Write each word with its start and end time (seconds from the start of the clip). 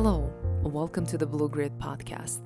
Hello, 0.00 0.32
welcome 0.62 1.04
to 1.06 1.18
the 1.18 1.26
Blue 1.26 1.48
Grit 1.48 1.76
podcast. 1.76 2.38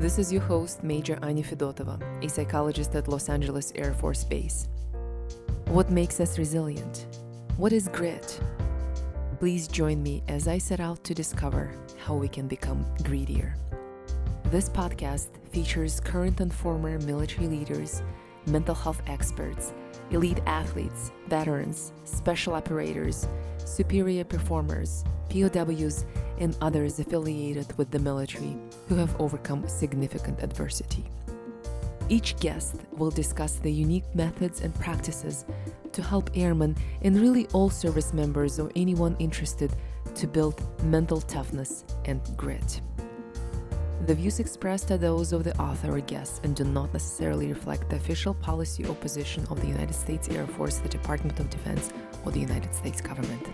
This 0.00 0.18
is 0.18 0.32
your 0.32 0.42
host, 0.42 0.82
Major 0.82 1.16
Anya 1.22 1.44
Fedotova, 1.44 1.96
a 2.24 2.28
psychologist 2.28 2.92
at 2.96 3.06
Los 3.06 3.28
Angeles 3.28 3.72
Air 3.76 3.92
Force 3.92 4.24
Base. 4.24 4.66
What 5.66 5.92
makes 5.92 6.18
us 6.18 6.40
resilient? 6.40 7.06
What 7.56 7.72
is 7.72 7.86
grit? 7.86 8.40
Please 9.38 9.68
join 9.68 10.02
me 10.02 10.24
as 10.26 10.48
I 10.48 10.58
set 10.58 10.80
out 10.80 11.04
to 11.04 11.14
discover 11.14 11.70
how 12.04 12.16
we 12.16 12.26
can 12.26 12.48
become 12.48 12.84
greedier. 13.04 13.54
This 14.46 14.68
podcast 14.68 15.28
features 15.52 16.00
current 16.00 16.40
and 16.40 16.52
former 16.52 16.98
military 17.02 17.46
leaders, 17.46 18.02
mental 18.46 18.74
health 18.74 19.02
experts, 19.06 19.72
elite 20.10 20.40
athletes, 20.46 21.12
veterans, 21.28 21.92
special 22.02 22.54
operators, 22.54 23.28
superior 23.64 24.24
performers, 24.24 25.04
POWs, 25.28 26.04
and 26.40 26.56
others 26.60 26.98
affiliated 26.98 27.76
with 27.78 27.90
the 27.90 27.98
military 27.98 28.56
who 28.88 28.96
have 28.96 29.20
overcome 29.20 29.68
significant 29.68 30.42
adversity. 30.42 31.04
Each 32.08 32.36
guest 32.38 32.76
will 32.92 33.10
discuss 33.10 33.54
the 33.54 33.70
unique 33.70 34.14
methods 34.14 34.62
and 34.62 34.74
practices 34.74 35.44
to 35.92 36.02
help 36.02 36.30
airmen 36.34 36.76
and 37.02 37.20
really 37.20 37.46
all 37.52 37.68
service 37.68 38.14
members 38.14 38.58
or 38.58 38.70
anyone 38.76 39.16
interested 39.18 39.74
to 40.14 40.26
build 40.26 40.62
mental 40.84 41.20
toughness 41.20 41.84
and 42.06 42.20
grit. 42.36 42.80
The 44.06 44.14
views 44.14 44.38
expressed 44.38 44.90
are 44.90 44.96
those 44.96 45.32
of 45.32 45.44
the 45.44 45.58
author 45.60 45.96
or 45.96 46.00
guest 46.00 46.40
and 46.44 46.56
do 46.56 46.64
not 46.64 46.92
necessarily 46.94 47.48
reflect 47.48 47.90
the 47.90 47.96
official 47.96 48.32
policy 48.32 48.86
or 48.86 48.94
position 48.94 49.44
of 49.50 49.60
the 49.60 49.66
United 49.66 49.94
States 49.94 50.28
Air 50.30 50.46
Force, 50.46 50.78
the 50.78 50.88
Department 50.88 51.38
of 51.40 51.50
Defense, 51.50 51.92
or 52.24 52.32
the 52.32 52.40
United 52.40 52.74
States 52.74 53.02
government. 53.02 53.46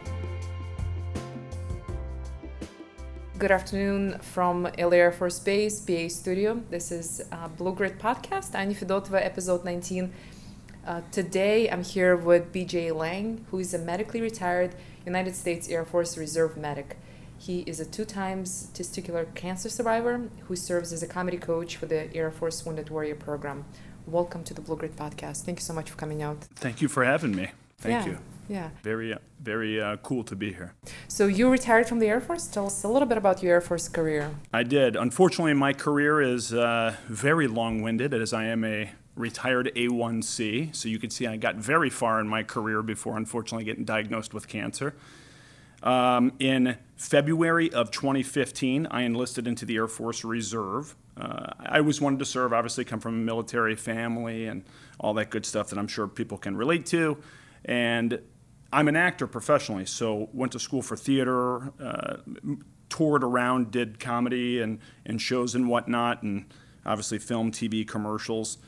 Good 3.45 3.50
afternoon 3.50 4.20
from 4.20 4.62
LA 4.78 4.97
Air 4.97 5.12
Force 5.12 5.39
Base, 5.39 5.78
BA 5.78 6.09
Studio. 6.09 6.62
This 6.70 6.91
is 6.91 7.23
uh, 7.31 7.47
Blue 7.48 7.75
Grit 7.75 7.98
Podcast, 7.98 8.55
Anya 8.55 8.75
Fedotova, 8.75 9.23
episode 9.23 9.67
19. 9.67 10.11
Uh, 10.87 11.03
today 11.12 11.69
I'm 11.69 11.84
here 11.84 12.17
with 12.17 12.55
BJ 12.55 12.97
Lange, 12.97 13.45
who 13.50 13.59
is 13.59 13.75
a 13.75 13.78
medically 13.78 14.22
retired 14.22 14.75
United 15.05 15.37
States 15.37 15.69
Air 15.69 15.84
Force 15.84 16.17
Reserve 16.17 16.56
medic. 16.56 16.97
He 17.37 17.61
is 17.67 17.81
a 17.81 17.84
two 17.84 18.06
times 18.06 18.70
testicular 18.72 19.27
cancer 19.34 19.69
survivor 19.69 20.31
who 20.48 20.56
serves 20.56 20.91
as 20.91 21.03
a 21.03 21.06
comedy 21.06 21.37
coach 21.37 21.77
for 21.77 21.84
the 21.84 22.11
Air 22.17 22.31
Force 22.31 22.65
Wounded 22.65 22.89
Warrior 22.89 23.17
program. 23.17 23.67
Welcome 24.06 24.42
to 24.45 24.55
the 24.55 24.62
Blue 24.62 24.77
Grit 24.77 24.97
Podcast. 24.97 25.42
Thank 25.42 25.59
you 25.59 25.65
so 25.65 25.75
much 25.75 25.91
for 25.91 25.98
coming 25.98 26.22
out. 26.22 26.45
Thank 26.55 26.81
you 26.81 26.89
for 26.89 27.05
having 27.05 27.37
me. 27.37 27.50
Thank 27.77 28.06
yeah, 28.06 28.12
you. 28.12 28.19
Yeah. 28.48 28.70
Very, 28.83 29.17
very 29.41 29.81
uh, 29.81 29.97
cool 29.98 30.25
to 30.25 30.37
be 30.37 30.53
here. 30.53 30.75
So 31.09 31.27
you 31.27 31.50
retired 31.50 31.89
from 31.89 31.98
the 31.98 32.06
Air 32.06 32.20
Force. 32.20 32.47
Tell 32.47 32.67
us 32.67 32.84
a 32.84 32.89
little 32.89 33.09
bit 33.09 33.19
about 33.19 33.42
your 33.42 33.55
Air 33.55 33.61
Force 33.61 33.89
career. 33.89 34.34
I 34.53 34.62
did. 34.62 34.97
Unfortunately, 34.97 35.55
my 35.55 35.73
career 35.73 36.20
is 36.20 36.53
uh, 36.53 36.97
very 37.09 37.47
long-winded, 37.48 38.15
as 38.15 38.33
I 38.33 38.45
am 38.45 38.65
a 38.65 38.91
retired 39.17 39.70
A1C. 39.75 40.75
So 40.75 40.89
you 40.89 40.98
can 40.98 41.11
see 41.11 41.27
I 41.27 41.37
got 41.37 41.56
very 41.56 41.91
far 41.91 42.20
in 42.20 42.28
my 42.28 42.42
career 42.42 42.83
before, 42.83 43.17
unfortunately, 43.17 43.65
getting 43.65 43.84
diagnosed 43.84 44.34
with 44.34 44.48
cancer. 44.48 44.95
Um, 45.83 46.33
in 46.39 46.78
February 46.97 47.72
of 47.72 47.91
2015, 47.91 48.87
I 48.91 49.03
enlisted 49.03 49.47
into 49.47 49.67
the 49.67 49.77
Air 49.77 49.87
Force 49.89 50.25
Reserve. 50.25 50.97
Uh, 51.17 51.50
I 51.61 51.78
always 51.78 52.00
wanted 52.00 52.19
to 52.20 52.25
serve, 52.25 52.53
obviously, 52.53 52.84
come 52.84 53.00
from 53.00 53.15
a 53.15 53.19
military 53.19 53.77
family 53.77 54.47
and 54.47 54.65
all 54.98 55.15
that 55.15 55.31
good 55.31 55.45
stuff 55.45 55.69
that 55.69 55.78
I'm 55.78 55.87
sure 55.87 56.09
people 56.09 56.39
can 56.39 56.56
relate 56.56 56.87
to. 56.87 57.19
And 57.67 58.19
I'm 58.75 58.89
an 58.89 58.97
actor 58.97 59.28
professionally, 59.28 59.86
so 59.86 60.28
went 60.33 60.50
to 60.50 60.58
school 60.58 60.83
for 60.83 60.97
theater, 60.97 61.72
uh, 61.80 62.17
toured 62.89 63.22
around, 63.22 63.70
did 63.70 64.00
comedy 64.00 64.61
and, 64.61 64.81
and 65.06 65.22
shows 65.22 65.54
and 65.54 65.69
whatnot, 65.69 66.25
and 66.25 66.47
obviously 66.84 67.19
film, 67.19 67.53
TV, 67.53 67.87
commercials. 67.87 68.59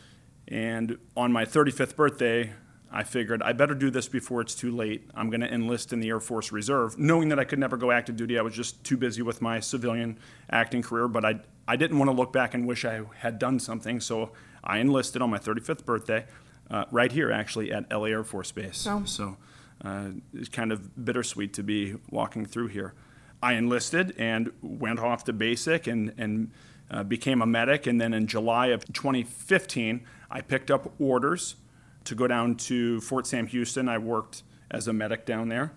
And 0.46 0.96
on 1.16 1.32
my 1.32 1.44
35th 1.44 1.96
birthday, 1.96 2.52
I 2.88 3.02
figured 3.02 3.42
I 3.42 3.52
better 3.52 3.74
do 3.74 3.90
this 3.90 4.06
before 4.06 4.40
it's 4.40 4.54
too 4.54 4.70
late. 4.70 5.10
I'm 5.12 5.28
going 5.28 5.40
to 5.40 5.52
enlist 5.52 5.92
in 5.92 5.98
the 5.98 6.08
Air 6.10 6.20
Force 6.20 6.52
Reserve, 6.52 6.96
knowing 6.96 7.28
that 7.30 7.40
I 7.40 7.44
could 7.44 7.58
never 7.58 7.76
go 7.76 7.90
active 7.90 8.14
duty. 8.16 8.38
I 8.38 8.42
was 8.42 8.54
just 8.54 8.84
too 8.84 8.96
busy 8.96 9.22
with 9.22 9.42
my 9.42 9.58
civilian 9.58 10.20
acting 10.48 10.82
career, 10.82 11.08
but 11.08 11.24
I, 11.24 11.40
I 11.66 11.74
didn't 11.74 11.98
want 11.98 12.12
to 12.12 12.16
look 12.16 12.32
back 12.32 12.54
and 12.54 12.64
wish 12.64 12.84
I 12.84 13.00
had 13.18 13.40
done 13.40 13.58
something, 13.58 13.98
so 13.98 14.30
I 14.62 14.78
enlisted 14.78 15.20
on 15.20 15.30
my 15.30 15.38
35th 15.38 15.84
birthday, 15.84 16.26
uh, 16.70 16.84
right 16.92 17.10
here 17.10 17.32
actually 17.32 17.72
at 17.72 17.90
LA 17.90 18.04
Air 18.04 18.22
Force 18.22 18.52
Base. 18.52 18.86
Oh. 18.88 19.02
So 19.04 19.36
uh, 19.84 20.08
it's 20.32 20.48
kind 20.48 20.72
of 20.72 21.04
bittersweet 21.04 21.52
to 21.54 21.62
be 21.62 21.96
walking 22.10 22.46
through 22.46 22.68
here. 22.68 22.94
I 23.42 23.54
enlisted 23.54 24.14
and 24.18 24.50
went 24.62 24.98
off 24.98 25.24
to 25.24 25.32
basic 25.32 25.86
and, 25.86 26.12
and 26.16 26.50
uh, 26.90 27.02
became 27.02 27.42
a 27.42 27.46
medic. 27.46 27.86
And 27.86 28.00
then 28.00 28.14
in 28.14 28.26
July 28.26 28.68
of 28.68 28.84
2015, 28.92 30.06
I 30.30 30.40
picked 30.40 30.70
up 30.70 30.92
orders 30.98 31.56
to 32.04 32.14
go 32.14 32.26
down 32.26 32.54
to 32.56 33.00
Fort 33.00 33.26
Sam 33.26 33.46
Houston. 33.46 33.88
I 33.88 33.98
worked 33.98 34.42
as 34.70 34.88
a 34.88 34.92
medic 34.92 35.26
down 35.26 35.48
there. 35.48 35.72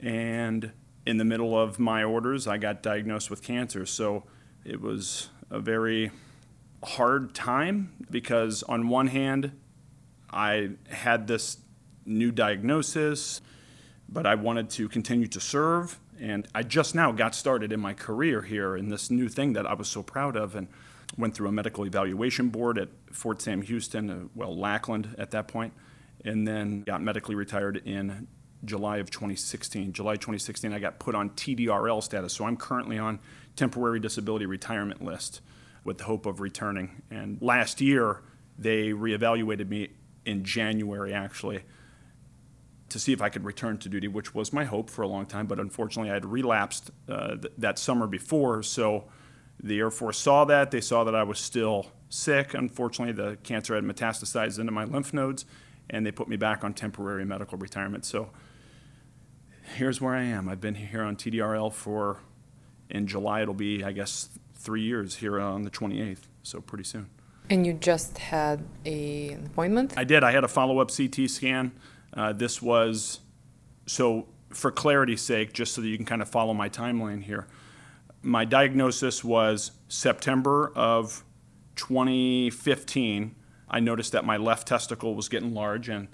And 0.00 0.72
in 1.04 1.18
the 1.18 1.24
middle 1.24 1.58
of 1.58 1.78
my 1.78 2.02
orders, 2.02 2.46
I 2.46 2.58
got 2.58 2.82
diagnosed 2.82 3.30
with 3.30 3.42
cancer. 3.42 3.86
So 3.86 4.24
it 4.64 4.80
was 4.80 5.28
a 5.50 5.60
very 5.60 6.10
hard 6.82 7.34
time 7.34 8.04
because, 8.10 8.62
on 8.64 8.88
one 8.88 9.08
hand, 9.08 9.52
I 10.30 10.70
had 10.88 11.26
this 11.26 11.58
new 12.06 12.30
diagnosis, 12.30 13.40
but 14.08 14.26
I 14.26 14.34
wanted 14.34 14.70
to 14.70 14.88
continue 14.88 15.26
to 15.28 15.40
serve. 15.40 15.98
And 16.20 16.46
I 16.54 16.62
just 16.62 16.94
now 16.94 17.12
got 17.12 17.34
started 17.34 17.72
in 17.72 17.80
my 17.80 17.92
career 17.92 18.42
here 18.42 18.76
in 18.76 18.88
this 18.88 19.10
new 19.10 19.28
thing 19.28 19.52
that 19.54 19.66
I 19.66 19.74
was 19.74 19.88
so 19.88 20.02
proud 20.02 20.36
of 20.36 20.54
and 20.54 20.68
went 21.18 21.34
through 21.34 21.48
a 21.48 21.52
medical 21.52 21.84
evaluation 21.84 22.48
board 22.48 22.78
at 22.78 22.88
Fort 23.12 23.42
Sam 23.42 23.62
Houston, 23.62 24.10
uh, 24.10 24.28
well, 24.34 24.56
Lackland 24.56 25.14
at 25.18 25.30
that 25.32 25.48
point, 25.48 25.72
and 26.24 26.46
then 26.46 26.82
got 26.82 27.02
medically 27.02 27.34
retired 27.34 27.76
in 27.84 28.26
July 28.64 28.98
of 28.98 29.10
2016. 29.10 29.92
July 29.92 30.14
2016, 30.14 30.72
I 30.72 30.78
got 30.78 30.98
put 30.98 31.14
on 31.14 31.30
TDRL 31.30 32.02
status, 32.02 32.32
so 32.32 32.44
I'm 32.46 32.56
currently 32.56 32.98
on 32.98 33.20
temporary 33.54 34.00
disability 34.00 34.46
retirement 34.46 35.02
list 35.02 35.40
with 35.84 35.98
the 35.98 36.04
hope 36.04 36.26
of 36.26 36.40
returning. 36.40 37.02
And 37.10 37.40
last 37.40 37.80
year, 37.80 38.22
they 38.58 38.88
reevaluated 38.90 39.68
me 39.68 39.90
in 40.24 40.44
January, 40.44 41.14
actually, 41.14 41.62
to 42.88 42.98
see 42.98 43.12
if 43.12 43.20
I 43.20 43.28
could 43.28 43.44
return 43.44 43.78
to 43.78 43.88
duty, 43.88 44.08
which 44.08 44.34
was 44.34 44.52
my 44.52 44.64
hope 44.64 44.90
for 44.90 45.02
a 45.02 45.08
long 45.08 45.26
time. 45.26 45.46
But 45.46 45.58
unfortunately, 45.58 46.10
I 46.10 46.14
had 46.14 46.24
relapsed 46.24 46.90
uh, 47.08 47.36
th- 47.36 47.52
that 47.58 47.78
summer 47.78 48.06
before. 48.06 48.62
So 48.62 49.04
the 49.62 49.78
Air 49.78 49.90
Force 49.90 50.18
saw 50.18 50.44
that. 50.44 50.70
They 50.70 50.80
saw 50.80 51.04
that 51.04 51.14
I 51.14 51.24
was 51.24 51.38
still 51.38 51.86
sick. 52.08 52.54
Unfortunately, 52.54 53.12
the 53.12 53.36
cancer 53.42 53.74
had 53.74 53.84
metastasized 53.84 54.58
into 54.58 54.72
my 54.72 54.84
lymph 54.84 55.12
nodes, 55.12 55.44
and 55.90 56.06
they 56.06 56.12
put 56.12 56.28
me 56.28 56.36
back 56.36 56.62
on 56.62 56.74
temporary 56.74 57.24
medical 57.24 57.58
retirement. 57.58 58.04
So 58.04 58.30
here's 59.74 60.00
where 60.00 60.14
I 60.14 60.22
am. 60.22 60.48
I've 60.48 60.60
been 60.60 60.76
here 60.76 61.02
on 61.02 61.16
TDRL 61.16 61.72
for, 61.72 62.20
in 62.88 63.06
July, 63.06 63.42
it'll 63.42 63.54
be, 63.54 63.82
I 63.82 63.92
guess, 63.92 64.28
three 64.54 64.82
years 64.82 65.16
here 65.16 65.40
on 65.40 65.62
the 65.62 65.70
28th. 65.70 66.22
So 66.42 66.60
pretty 66.60 66.84
soon. 66.84 67.08
And 67.48 67.66
you 67.66 67.74
just 67.74 68.18
had 68.18 68.64
a, 68.84 69.30
an 69.30 69.46
appointment? 69.46 69.94
I 69.96 70.04
did. 70.04 70.24
I 70.24 70.32
had 70.32 70.44
a 70.44 70.48
follow 70.48 70.78
up 70.80 70.90
CT 70.94 71.30
scan. 71.30 71.72
Uh, 72.16 72.32
this 72.32 72.62
was, 72.62 73.20
so 73.86 74.26
for 74.50 74.70
clarity's 74.70 75.20
sake, 75.20 75.52
just 75.52 75.74
so 75.74 75.82
that 75.82 75.88
you 75.88 75.96
can 75.96 76.06
kind 76.06 76.22
of 76.22 76.28
follow 76.28 76.54
my 76.54 76.68
timeline 76.68 77.22
here, 77.22 77.46
my 78.22 78.44
diagnosis 78.44 79.22
was 79.22 79.72
September 79.88 80.72
of 80.74 81.22
2015. 81.76 83.34
I 83.68 83.80
noticed 83.80 84.12
that 84.12 84.24
my 84.24 84.36
left 84.36 84.66
testicle 84.66 85.14
was 85.14 85.28
getting 85.28 85.52
large, 85.52 85.88
and 85.88 86.08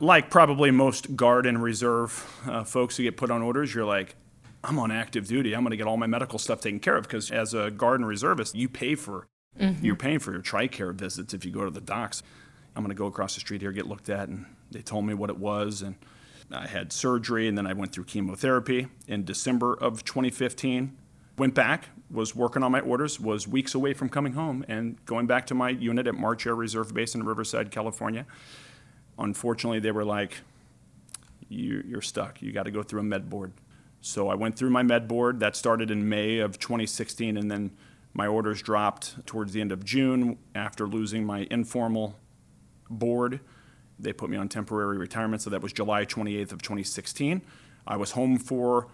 like 0.00 0.30
probably 0.30 0.70
most 0.70 1.14
guard 1.14 1.46
and 1.46 1.62
reserve 1.62 2.42
uh, 2.46 2.64
folks 2.64 2.96
who 2.96 3.02
get 3.02 3.16
put 3.16 3.30
on 3.30 3.42
orders, 3.42 3.74
you're 3.74 3.84
like, 3.84 4.16
I'm 4.64 4.78
on 4.78 4.90
active 4.90 5.28
duty. 5.28 5.54
I'm 5.54 5.62
going 5.62 5.70
to 5.70 5.76
get 5.76 5.86
all 5.86 5.96
my 5.96 6.06
medical 6.06 6.38
stuff 6.38 6.60
taken 6.60 6.80
care 6.80 6.96
of 6.96 7.04
because 7.04 7.30
as 7.30 7.54
a 7.54 7.70
guard 7.70 8.00
and 8.00 8.08
reservist, 8.08 8.54
you 8.54 8.68
pay 8.68 8.94
for 8.94 9.28
you're 9.80 9.96
paying 9.96 10.18
for 10.18 10.32
your 10.32 10.42
TRICARE 10.42 10.94
visits 10.94 11.32
if 11.32 11.44
you 11.44 11.50
go 11.50 11.64
to 11.64 11.70
the 11.70 11.80
docs. 11.80 12.22
I'm 12.74 12.82
going 12.82 12.94
to 12.94 12.98
go 12.98 13.06
across 13.06 13.34
the 13.34 13.40
street 13.40 13.62
here, 13.62 13.72
get 13.72 13.86
looked 13.86 14.10
at, 14.10 14.28
and 14.28 14.44
they 14.70 14.82
told 14.82 15.04
me 15.04 15.14
what 15.14 15.30
it 15.30 15.38
was, 15.38 15.82
and 15.82 15.96
I 16.50 16.66
had 16.66 16.92
surgery, 16.92 17.48
and 17.48 17.56
then 17.56 17.66
I 17.66 17.72
went 17.72 17.92
through 17.92 18.04
chemotherapy 18.04 18.88
in 19.08 19.24
December 19.24 19.74
of 19.74 20.04
2015. 20.04 20.96
Went 21.38 21.54
back, 21.54 21.88
was 22.10 22.34
working 22.34 22.62
on 22.62 22.72
my 22.72 22.80
orders, 22.80 23.20
was 23.20 23.46
weeks 23.46 23.74
away 23.74 23.92
from 23.92 24.08
coming 24.08 24.32
home 24.32 24.64
and 24.68 25.04
going 25.04 25.26
back 25.26 25.46
to 25.48 25.54
my 25.54 25.70
unit 25.70 26.06
at 26.06 26.14
March 26.14 26.46
Air 26.46 26.54
Reserve 26.54 26.94
Base 26.94 27.14
in 27.14 27.24
Riverside, 27.24 27.70
California. 27.70 28.26
Unfortunately, 29.18 29.80
they 29.80 29.90
were 29.90 30.04
like, 30.04 30.38
you, 31.48 31.82
you're 31.86 32.02
stuck. 32.02 32.40
You 32.40 32.52
got 32.52 32.64
to 32.64 32.70
go 32.70 32.82
through 32.82 33.00
a 33.00 33.04
med 33.04 33.28
board. 33.28 33.52
So 34.00 34.28
I 34.28 34.34
went 34.34 34.56
through 34.56 34.70
my 34.70 34.82
med 34.82 35.08
board. 35.08 35.40
That 35.40 35.56
started 35.56 35.90
in 35.90 36.08
May 36.08 36.38
of 36.38 36.58
2016, 36.58 37.36
and 37.36 37.50
then 37.50 37.72
my 38.14 38.26
orders 38.26 38.62
dropped 38.62 39.26
towards 39.26 39.52
the 39.52 39.60
end 39.60 39.72
of 39.72 39.84
June 39.84 40.38
after 40.54 40.86
losing 40.86 41.24
my 41.24 41.46
informal 41.50 42.16
board. 42.88 43.40
They 43.98 44.12
put 44.12 44.30
me 44.30 44.36
on 44.36 44.48
temporary 44.48 44.98
retirement, 44.98 45.42
so 45.42 45.50
that 45.50 45.62
was 45.62 45.72
July 45.72 46.04
28th 46.04 46.52
of 46.52 46.62
2016. 46.62 47.42
I 47.86 47.96
was 47.96 48.12
home 48.12 48.38
for 48.38 48.88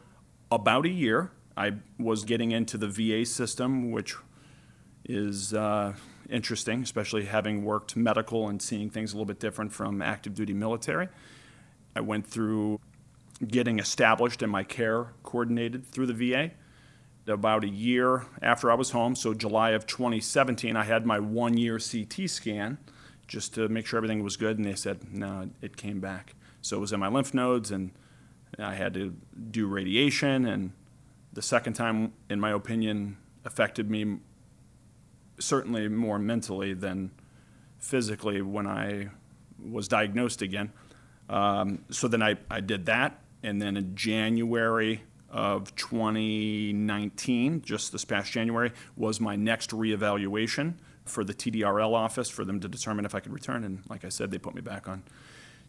about 0.50 0.86
a 0.86 0.90
year. 0.90 1.32
I 1.56 1.72
was 1.98 2.24
getting 2.24 2.52
into 2.52 2.78
the 2.78 2.88
VA 2.88 3.26
system, 3.26 3.90
which 3.90 4.14
is 5.04 5.52
uh, 5.52 5.94
interesting, 6.30 6.82
especially 6.82 7.24
having 7.24 7.64
worked 7.64 7.96
medical 7.96 8.48
and 8.48 8.62
seeing 8.62 8.90
things 8.90 9.12
a 9.12 9.16
little 9.16 9.26
bit 9.26 9.40
different 9.40 9.72
from 9.72 10.00
active 10.00 10.34
duty 10.34 10.52
military. 10.52 11.08
I 11.96 12.00
went 12.00 12.26
through 12.26 12.80
getting 13.46 13.78
established 13.78 14.42
and 14.42 14.52
my 14.52 14.62
care 14.62 15.08
coordinated 15.22 15.86
through 15.86 16.06
the 16.06 16.30
VA. 16.32 16.52
About 17.26 17.62
a 17.62 17.68
year 17.68 18.26
after 18.40 18.70
I 18.70 18.74
was 18.74 18.90
home, 18.90 19.14
so 19.14 19.32
July 19.32 19.70
of 19.70 19.86
2017, 19.86 20.74
I 20.74 20.82
had 20.82 21.06
my 21.06 21.20
one 21.20 21.56
year 21.56 21.78
CT 21.78 22.28
scan 22.28 22.78
just 23.26 23.54
to 23.54 23.68
make 23.68 23.86
sure 23.86 23.96
everything 23.96 24.22
was 24.22 24.36
good, 24.36 24.58
and 24.58 24.66
they 24.66 24.74
said, 24.74 25.12
no, 25.12 25.50
it 25.60 25.76
came 25.76 26.00
back. 26.00 26.34
So 26.60 26.76
it 26.76 26.80
was 26.80 26.92
in 26.92 27.00
my 27.00 27.08
lymph 27.08 27.34
nodes, 27.34 27.70
and 27.70 27.92
I 28.58 28.74
had 28.74 28.94
to 28.94 29.14
do 29.50 29.66
radiation, 29.66 30.46
and 30.46 30.72
the 31.32 31.42
second 31.42 31.74
time, 31.74 32.12
in 32.28 32.40
my 32.40 32.50
opinion, 32.50 33.16
affected 33.44 33.90
me 33.90 34.18
certainly 35.38 35.88
more 35.88 36.18
mentally 36.18 36.74
than 36.74 37.10
physically 37.78 38.42
when 38.42 38.66
I 38.66 39.08
was 39.58 39.88
diagnosed 39.88 40.42
again. 40.42 40.72
Um, 41.28 41.84
so 41.90 42.08
then 42.08 42.22
I, 42.22 42.36
I 42.50 42.60
did 42.60 42.86
that, 42.86 43.20
and 43.42 43.60
then 43.60 43.76
in 43.76 43.96
January 43.96 45.02
of 45.30 45.74
2019, 45.76 47.62
just 47.62 47.92
this 47.92 48.04
past 48.04 48.30
January, 48.30 48.72
was 48.96 49.20
my 49.20 49.34
next 49.34 49.70
reevaluation 49.70 50.74
for 51.12 51.22
the 51.22 51.34
TDRL 51.34 51.92
office 51.92 52.28
for 52.28 52.44
them 52.44 52.58
to 52.60 52.68
determine 52.68 53.04
if 53.04 53.14
I 53.14 53.20
could 53.20 53.32
return. 53.32 53.64
And 53.64 53.82
like 53.88 54.04
I 54.04 54.08
said, 54.08 54.30
they 54.30 54.38
put 54.38 54.54
me 54.54 54.62
back 54.62 54.88
on 54.88 55.02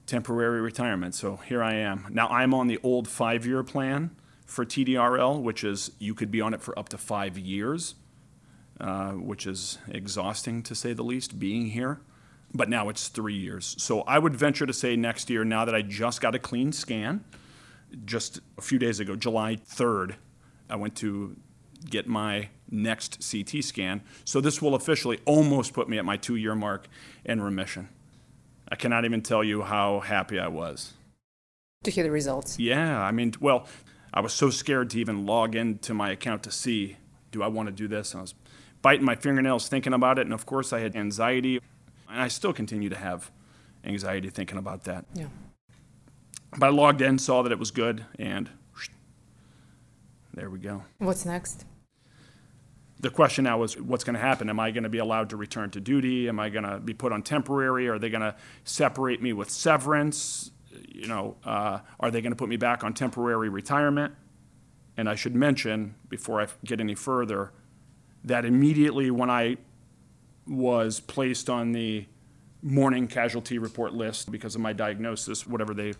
temporary 0.06 0.62
retirement. 0.62 1.16
So 1.16 1.38
here 1.38 1.62
I 1.62 1.76
am. 1.76 2.08
Now 2.10 2.28
I'm 2.30 2.54
on 2.54 2.68
the 2.68 2.80
old 2.82 3.08
five 3.08 3.46
year 3.46 3.64
plan 3.64 4.16
for 4.46 4.66
TDRL, 4.66 5.42
which 5.42 5.64
is 5.64 5.92
you 6.00 6.14
could 6.14 6.32
be 6.32 6.42
on 6.42 6.54
it 6.54 6.62
for 6.62 6.78
up 6.78 6.90
to 6.90 6.98
five 6.98 7.38
years, 7.38 7.96
uh, 8.80 9.12
which 9.12 9.46
is 9.46 9.78
exhausting 9.90 10.64
to 10.64 10.76
say 10.76 10.94
the 10.94 11.04
least, 11.04 11.40
being 11.40 11.68
here. 11.68 12.00
But 12.54 12.70
now 12.70 12.90
it's 12.90 13.08
three 13.08 13.36
years. 13.36 13.76
So 13.80 14.02
I 14.02 14.20
would 14.20 14.36
venture 14.36 14.66
to 14.66 14.74
say 14.74 14.96
next 14.96 15.30
year, 15.30 15.44
now 15.44 15.66
that 15.66 15.74
I 15.74 15.82
just 15.82 16.22
got 16.22 16.36
a 16.36 16.40
clean 16.40 16.72
scan, 16.72 17.24
just 18.06 18.40
a 18.58 18.62
few 18.62 18.78
days 18.78 19.00
ago, 19.00 19.16
July 19.16 19.56
3rd, 19.56 20.16
I 20.70 20.76
went 20.76 20.96
to 20.98 21.36
get 21.90 22.08
my 22.08 22.50
next 22.70 23.30
CT 23.30 23.64
scan. 23.64 24.02
So 24.26 24.42
this 24.42 24.62
will 24.62 24.76
officially 24.76 25.20
almost 25.26 25.74
put 25.74 25.88
me 25.90 25.98
at 25.98 26.06
my 26.06 26.18
two 26.18 26.36
year 26.36 26.56
mark 26.56 26.88
in 27.26 27.42
remission. 27.42 27.90
I 28.70 28.76
cannot 28.76 29.06
even 29.06 29.22
tell 29.22 29.44
you 29.44 29.64
how 29.64 30.00
happy 30.00 30.40
I 30.40 30.48
was. 30.48 30.94
To 31.84 31.92
hear 31.92 32.04
the 32.04 32.12
results. 32.12 32.58
Yeah, 32.58 33.02
I 33.02 33.12
mean, 33.12 33.34
well, 33.40 33.68
I 34.14 34.22
was 34.22 34.34
so 34.34 34.50
scared 34.50 34.90
to 34.92 35.00
even 35.00 35.26
log 35.26 35.56
into 35.56 35.94
my 35.94 36.12
account 36.12 36.44
to 36.44 36.52
see 36.52 36.98
do 37.32 37.44
I 37.44 37.48
want 37.48 37.68
to 37.68 37.74
do 37.74 37.88
this? 37.88 38.14
And 38.14 38.20
I 38.20 38.22
was 38.22 38.36
biting 38.82 39.04
my 39.04 39.16
fingernails 39.16 39.68
thinking 39.68 39.92
about 39.92 40.20
it. 40.20 40.22
And 40.22 40.34
of 40.34 40.46
course, 40.46 40.72
I 40.72 40.80
had 40.80 40.96
anxiety. 40.96 41.60
And 42.10 42.22
I 42.22 42.28
still 42.28 42.54
continue 42.54 42.90
to 42.90 42.96
have 42.96 43.32
anxiety 43.84 44.30
thinking 44.30 44.58
about 44.58 44.84
that. 44.84 45.06
Yeah. 45.14 45.26
But 46.58 46.68
I 46.68 46.70
logged 46.70 47.02
in, 47.02 47.18
saw 47.18 47.42
that 47.42 47.52
it 47.52 47.58
was 47.58 47.72
good, 47.72 48.06
and 48.20 48.50
there 50.34 50.50
we 50.50 50.60
go. 50.60 50.84
What's 51.00 51.26
next? 51.26 51.66
The 53.04 53.10
question 53.10 53.44
now 53.44 53.64
is 53.64 53.78
what's 53.78 54.06
going 54.06 54.14
to 54.14 54.22
happen? 54.22 54.50
Am 54.50 54.62
I 54.62 54.72
going 54.72 54.86
to 54.86 54.90
be 54.90 55.00
allowed 55.00 55.32
to 55.32 55.36
return 55.36 55.70
to 55.72 55.82
duty? 55.82 56.30
Am 56.30 56.40
I 56.40 56.48
going 56.48 56.64
to 56.64 56.80
be 56.80 56.94
put 56.94 57.12
on 57.12 57.22
temporary? 57.22 57.90
Are 57.90 58.00
they 58.00 58.10
going 58.10 58.22
to 58.22 58.34
separate 58.64 59.22
me 59.22 59.34
with 59.34 59.50
severance? 59.50 60.52
You 60.88 61.08
know, 61.08 61.36
uh, 61.44 61.80
are 62.00 62.12
they 62.12 62.22
going 62.22 62.32
to 62.32 62.38
put 62.38 62.48
me 62.48 62.56
back 62.56 62.82
on 62.82 62.94
temporary 62.94 63.50
retirement? 63.50 64.16
And 64.96 65.10
I 65.10 65.16
should 65.16 65.36
mention, 65.36 65.96
before 66.08 66.42
I 66.42 66.48
get 66.64 66.80
any 66.80 66.96
further, 66.96 67.52
that 68.24 68.46
immediately 68.46 69.12
when 69.12 69.30
I 69.30 69.58
was 70.48 71.02
placed 71.02 71.50
on 71.50 71.74
the 71.74 72.06
morning 72.62 73.10
casualty 73.10 73.58
report 73.58 73.94
list 73.94 74.32
because 74.32 74.56
of 74.56 74.62
my 74.62 74.72
diagnosis, 74.72 75.46
whatever 75.46 75.74
they, 75.74 75.94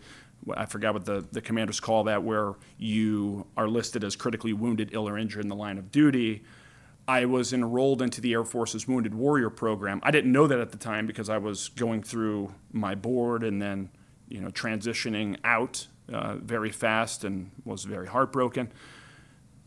I 0.56 0.64
forgot 0.64 0.94
what 0.94 1.04
the, 1.04 1.22
the 1.32 1.42
commanders 1.42 1.80
call 1.80 2.04
that, 2.04 2.22
where 2.22 2.54
you 2.78 3.46
are 3.58 3.68
listed 3.68 4.04
as 4.04 4.16
critically 4.16 4.54
wounded, 4.54 4.94
ill, 4.94 5.06
or 5.06 5.18
injured 5.18 5.42
in 5.42 5.50
the 5.50 5.54
line 5.54 5.76
of 5.76 5.92
duty. 5.92 6.44
I 7.06 7.26
was 7.26 7.52
enrolled 7.52 8.00
into 8.00 8.20
the 8.20 8.32
Air 8.32 8.44
Force's 8.44 8.88
Wounded 8.88 9.14
Warrior 9.14 9.50
program. 9.50 10.00
I 10.02 10.10
didn't 10.10 10.32
know 10.32 10.46
that 10.46 10.58
at 10.58 10.70
the 10.70 10.78
time 10.78 11.06
because 11.06 11.28
I 11.28 11.38
was 11.38 11.68
going 11.68 12.02
through 12.02 12.54
my 12.72 12.94
board 12.94 13.44
and 13.44 13.60
then, 13.60 13.90
you 14.28 14.40
know, 14.40 14.48
transitioning 14.48 15.36
out 15.44 15.86
uh, 16.10 16.36
very 16.36 16.70
fast 16.70 17.24
and 17.24 17.50
was 17.64 17.84
very 17.84 18.06
heartbroken. 18.06 18.72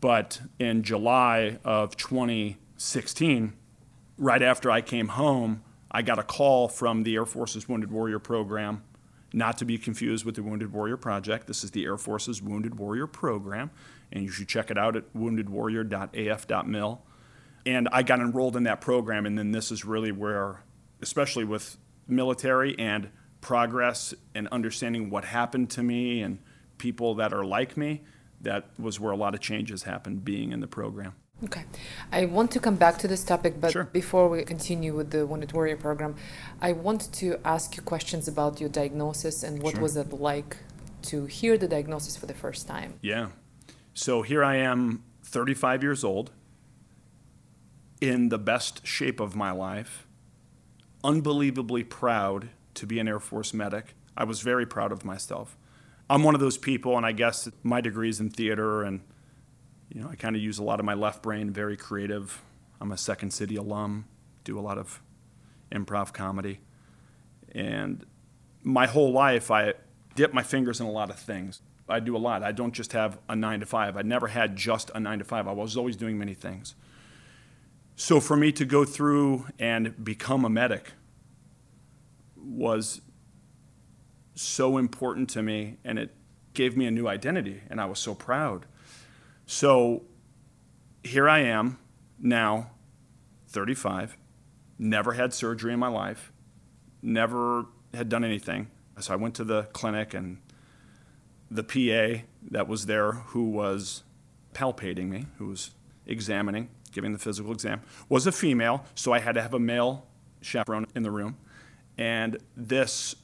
But 0.00 0.40
in 0.58 0.82
July 0.82 1.58
of 1.64 1.96
2016, 1.96 3.52
right 4.16 4.42
after 4.42 4.70
I 4.70 4.80
came 4.80 5.08
home, 5.08 5.62
I 5.90 6.02
got 6.02 6.18
a 6.18 6.22
call 6.22 6.68
from 6.68 7.04
the 7.04 7.14
Air 7.14 7.26
Force's 7.26 7.68
Wounded 7.68 7.90
Warrior 7.90 8.18
program, 8.18 8.82
not 9.32 9.58
to 9.58 9.64
be 9.64 9.78
confused 9.78 10.24
with 10.24 10.34
the 10.34 10.42
Wounded 10.42 10.72
Warrior 10.72 10.96
Project. 10.96 11.46
This 11.46 11.64
is 11.64 11.70
the 11.70 11.84
Air 11.84 11.96
Force's 11.96 12.42
Wounded 12.42 12.78
Warrior 12.78 13.06
program, 13.06 13.70
and 14.12 14.24
you 14.24 14.30
should 14.30 14.48
check 14.48 14.70
it 14.70 14.78
out 14.78 14.96
at 14.96 15.12
woundedwarrior.af.mil. 15.14 17.02
And 17.66 17.88
I 17.92 18.02
got 18.02 18.20
enrolled 18.20 18.56
in 18.56 18.62
that 18.64 18.80
program, 18.80 19.26
and 19.26 19.38
then 19.38 19.52
this 19.52 19.70
is 19.70 19.84
really 19.84 20.12
where, 20.12 20.62
especially 21.02 21.44
with 21.44 21.76
military 22.06 22.78
and 22.78 23.10
progress 23.40 24.14
and 24.34 24.48
understanding 24.48 25.10
what 25.10 25.24
happened 25.24 25.70
to 25.70 25.82
me 25.82 26.22
and 26.22 26.38
people 26.78 27.14
that 27.16 27.32
are 27.32 27.44
like 27.44 27.76
me, 27.76 28.02
that 28.40 28.66
was 28.78 28.98
where 28.98 29.12
a 29.12 29.16
lot 29.16 29.34
of 29.34 29.40
changes 29.40 29.82
happened 29.82 30.24
being 30.24 30.52
in 30.52 30.60
the 30.60 30.66
program. 30.66 31.14
Okay. 31.44 31.64
I 32.10 32.24
want 32.24 32.50
to 32.52 32.60
come 32.60 32.74
back 32.76 32.98
to 32.98 33.08
this 33.08 33.22
topic, 33.22 33.60
but 33.60 33.72
Sure. 33.72 33.84
before 33.84 34.28
we 34.28 34.42
continue 34.42 34.94
with 34.96 35.10
the 35.10 35.24
Wounded 35.26 35.52
Warrior 35.52 35.76
program, 35.76 36.16
I 36.60 36.72
want 36.72 37.12
to 37.14 37.38
ask 37.44 37.76
you 37.76 37.82
questions 37.82 38.26
about 38.26 38.60
your 38.60 38.68
diagnosis 38.68 39.44
and 39.44 39.62
what 39.62 39.74
Sure. 39.74 39.82
was 39.82 39.96
it 39.96 40.12
like 40.12 40.56
to 41.02 41.26
hear 41.26 41.56
the 41.56 41.68
diagnosis 41.68 42.16
for 42.16 42.26
the 42.26 42.34
first 42.34 42.66
time. 42.66 42.94
Yeah. 43.02 43.28
So 43.94 44.22
here 44.22 44.42
I 44.42 44.56
am, 44.56 45.04
35 45.22 45.82
years 45.84 46.02
old, 46.02 46.32
in 48.00 48.28
the 48.28 48.38
best 48.38 48.86
shape 48.86 49.20
of 49.20 49.34
my 49.34 49.50
life, 49.50 50.06
unbelievably 51.02 51.84
proud 51.84 52.50
to 52.74 52.86
be 52.86 52.98
an 52.98 53.08
Air 53.08 53.20
Force 53.20 53.52
medic. 53.52 53.94
I 54.16 54.24
was 54.24 54.40
very 54.40 54.66
proud 54.66 54.92
of 54.92 55.04
myself. 55.04 55.56
I'm 56.10 56.22
one 56.22 56.34
of 56.34 56.40
those 56.40 56.58
people, 56.58 56.96
and 56.96 57.04
I 57.04 57.12
guess 57.12 57.48
my 57.62 57.80
degree's 57.80 58.20
in 58.20 58.30
theater, 58.30 58.82
and 58.82 59.00
you 59.92 60.00
know, 60.00 60.08
I 60.08 60.16
kind 60.16 60.36
of 60.36 60.42
use 60.42 60.58
a 60.58 60.64
lot 60.64 60.80
of 60.80 60.86
my 60.86 60.94
left 60.94 61.22
brain, 61.22 61.50
very 61.50 61.76
creative. 61.76 62.42
I'm 62.80 62.92
a 62.92 62.96
Second 62.96 63.32
City 63.32 63.56
alum, 63.56 64.06
do 64.44 64.58
a 64.58 64.60
lot 64.60 64.78
of 64.78 65.00
improv 65.72 66.12
comedy. 66.12 66.60
And 67.52 68.04
my 68.62 68.86
whole 68.86 69.12
life, 69.12 69.50
I 69.50 69.74
dip 70.14 70.32
my 70.32 70.42
fingers 70.42 70.80
in 70.80 70.86
a 70.86 70.90
lot 70.90 71.10
of 71.10 71.18
things. 71.18 71.62
I 71.88 72.00
do 72.00 72.16
a 72.16 72.18
lot. 72.18 72.42
I 72.42 72.52
don't 72.52 72.72
just 72.72 72.92
have 72.92 73.18
a 73.28 73.36
nine 73.36 73.60
to 73.60 73.66
five. 73.66 73.96
I 73.96 74.02
never 74.02 74.28
had 74.28 74.56
just 74.56 74.90
a 74.94 75.00
nine 75.00 75.18
to 75.20 75.24
five. 75.24 75.48
I 75.48 75.52
was 75.52 75.76
always 75.76 75.96
doing 75.96 76.18
many 76.18 76.34
things. 76.34 76.74
So 78.00 78.20
for 78.20 78.36
me 78.36 78.52
to 78.52 78.64
go 78.64 78.84
through 78.84 79.46
and 79.58 80.04
become 80.04 80.44
a 80.44 80.48
medic 80.48 80.92
was 82.36 83.00
so 84.36 84.78
important 84.78 85.28
to 85.30 85.42
me, 85.42 85.78
and 85.84 85.98
it 85.98 86.14
gave 86.54 86.76
me 86.76 86.86
a 86.86 86.92
new 86.92 87.08
identity, 87.08 87.60
and 87.68 87.80
I 87.80 87.86
was 87.86 87.98
so 87.98 88.14
proud. 88.14 88.66
So 89.46 90.04
here 91.02 91.28
I 91.28 91.40
am 91.40 91.80
now, 92.20 92.70
35, 93.48 94.16
never 94.78 95.14
had 95.14 95.34
surgery 95.34 95.72
in 95.72 95.80
my 95.80 95.88
life, 95.88 96.32
never 97.02 97.66
had 97.92 98.08
done 98.08 98.22
anything. 98.22 98.70
So 99.00 99.12
I 99.12 99.16
went 99.16 99.34
to 99.34 99.44
the 99.44 99.64
clinic, 99.72 100.14
and 100.14 100.38
the 101.50 101.64
PA 101.64 102.22
that 102.52 102.68
was 102.68 102.86
there, 102.86 103.10
who 103.10 103.50
was 103.50 104.04
palpating 104.54 105.08
me, 105.08 105.26
who 105.38 105.46
was 105.48 105.72
examining, 106.06 106.68
giving 106.88 107.12
the 107.12 107.18
physical 107.18 107.52
exam, 107.52 107.80
was 108.08 108.26
a 108.26 108.32
female, 108.32 108.84
so 108.94 109.12
I 109.12 109.18
had 109.18 109.34
to 109.34 109.42
have 109.42 109.54
a 109.54 109.58
male 109.58 110.06
chaperone 110.40 110.86
in 110.94 111.02
the 111.02 111.10
room. 111.10 111.36
And 111.96 112.38
this 112.56 113.16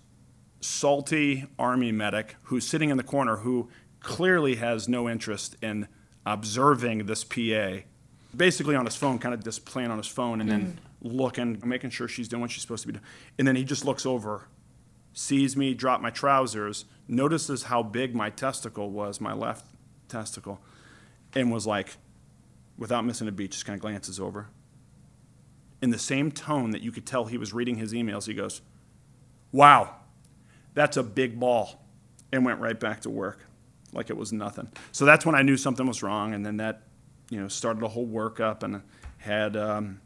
salty 0.61 1.47
army 1.59 1.93
medic 1.93 2.37
who's 2.45 2.67
sitting 2.67 2.91
in 2.91 2.97
the 2.97 3.03
corner, 3.03 3.37
who 3.37 3.69
clearly 4.01 4.57
has 4.57 4.89
no 4.89 5.09
interest 5.09 5.57
in 5.63 5.89
observing 6.27 7.07
this 7.07 7.25
PA, 7.25 7.79
basically 8.37 8.75
on 8.75 8.85
his 8.85 8.97
phone, 8.97 9.19
kind 9.19 9.35
of 9.35 9.45
just 9.45 9.65
playing 9.65 9.91
on 9.91 9.99
his 9.99 10.07
phone 10.07 10.41
and 10.41 10.51
then 10.51 10.79
mm-hmm. 11.03 11.17
looking, 11.17 11.63
making 11.65 11.91
sure 11.91 12.09
she's 12.09 12.29
doing 12.29 12.41
what 12.41 12.51
she's 12.51 12.63
supposed 12.63 12.83
to 12.83 12.89
be 12.89 12.93
doing. 12.95 13.05
And 13.39 13.47
then 13.47 13.57
he 13.57 13.65
just 13.65 13.85
looks 13.85 14.07
over, 14.07 14.49
sees 15.13 15.57
me 15.57 15.75
drop 15.75 16.01
my 16.01 16.11
trousers, 16.11 16.87
notices 17.07 17.65
how 17.65 17.83
big 17.83 18.15
my 18.15 18.31
testicle 18.31 18.91
was, 18.91 19.21
my 19.21 19.33
left 19.33 19.67
testicle, 20.09 20.61
and 21.35 21.53
was 21.53 21.67
like, 21.67 21.97
without 22.77 23.05
missing 23.05 23.29
a 23.29 23.33
beat, 23.33 23.53
just 23.53 23.67
kind 23.67 23.77
of 23.77 23.81
glances 23.81 24.19
over. 24.19 24.49
In 25.83 25.91
the 25.91 25.99
same 25.99 26.33
tone 26.33 26.71
that 26.71 26.83
you 26.83 26.91
could 26.91 27.07
tell 27.07 27.27
he 27.27 27.39
was 27.39 27.53
reading 27.53 27.77
his 27.77 27.93
emails, 27.93 28.27
he 28.27 28.35
goes, 28.35 28.63
Wow, 29.53 29.97
that's 30.73 30.97
a 30.97 31.03
big 31.03 31.39
ball, 31.39 31.85
and 32.33 32.45
went 32.45 32.61
right 32.61 32.79
back 32.79 33.03
to 33.03 33.11
work 33.11 33.47
like 33.93 34.11
it 34.11 34.17
was 34.17 34.33
nothing. 34.33 34.69
So 34.93 35.05
that's 35.05 35.25
when 35.25 35.35
I 35.35 35.43
knew 35.43 35.57
something 35.57 35.87
was 35.87 36.03
wrong, 36.03 36.35
and 36.35 36.45
then 36.45 36.57
that 36.59 36.83
you 37.31 37.41
know, 37.41 37.49
started 37.49 37.83
a 37.83 37.89
whole 37.89 38.07
workup 38.07 38.63
and 38.63 38.83
had 39.19 39.57
um, 39.57 40.01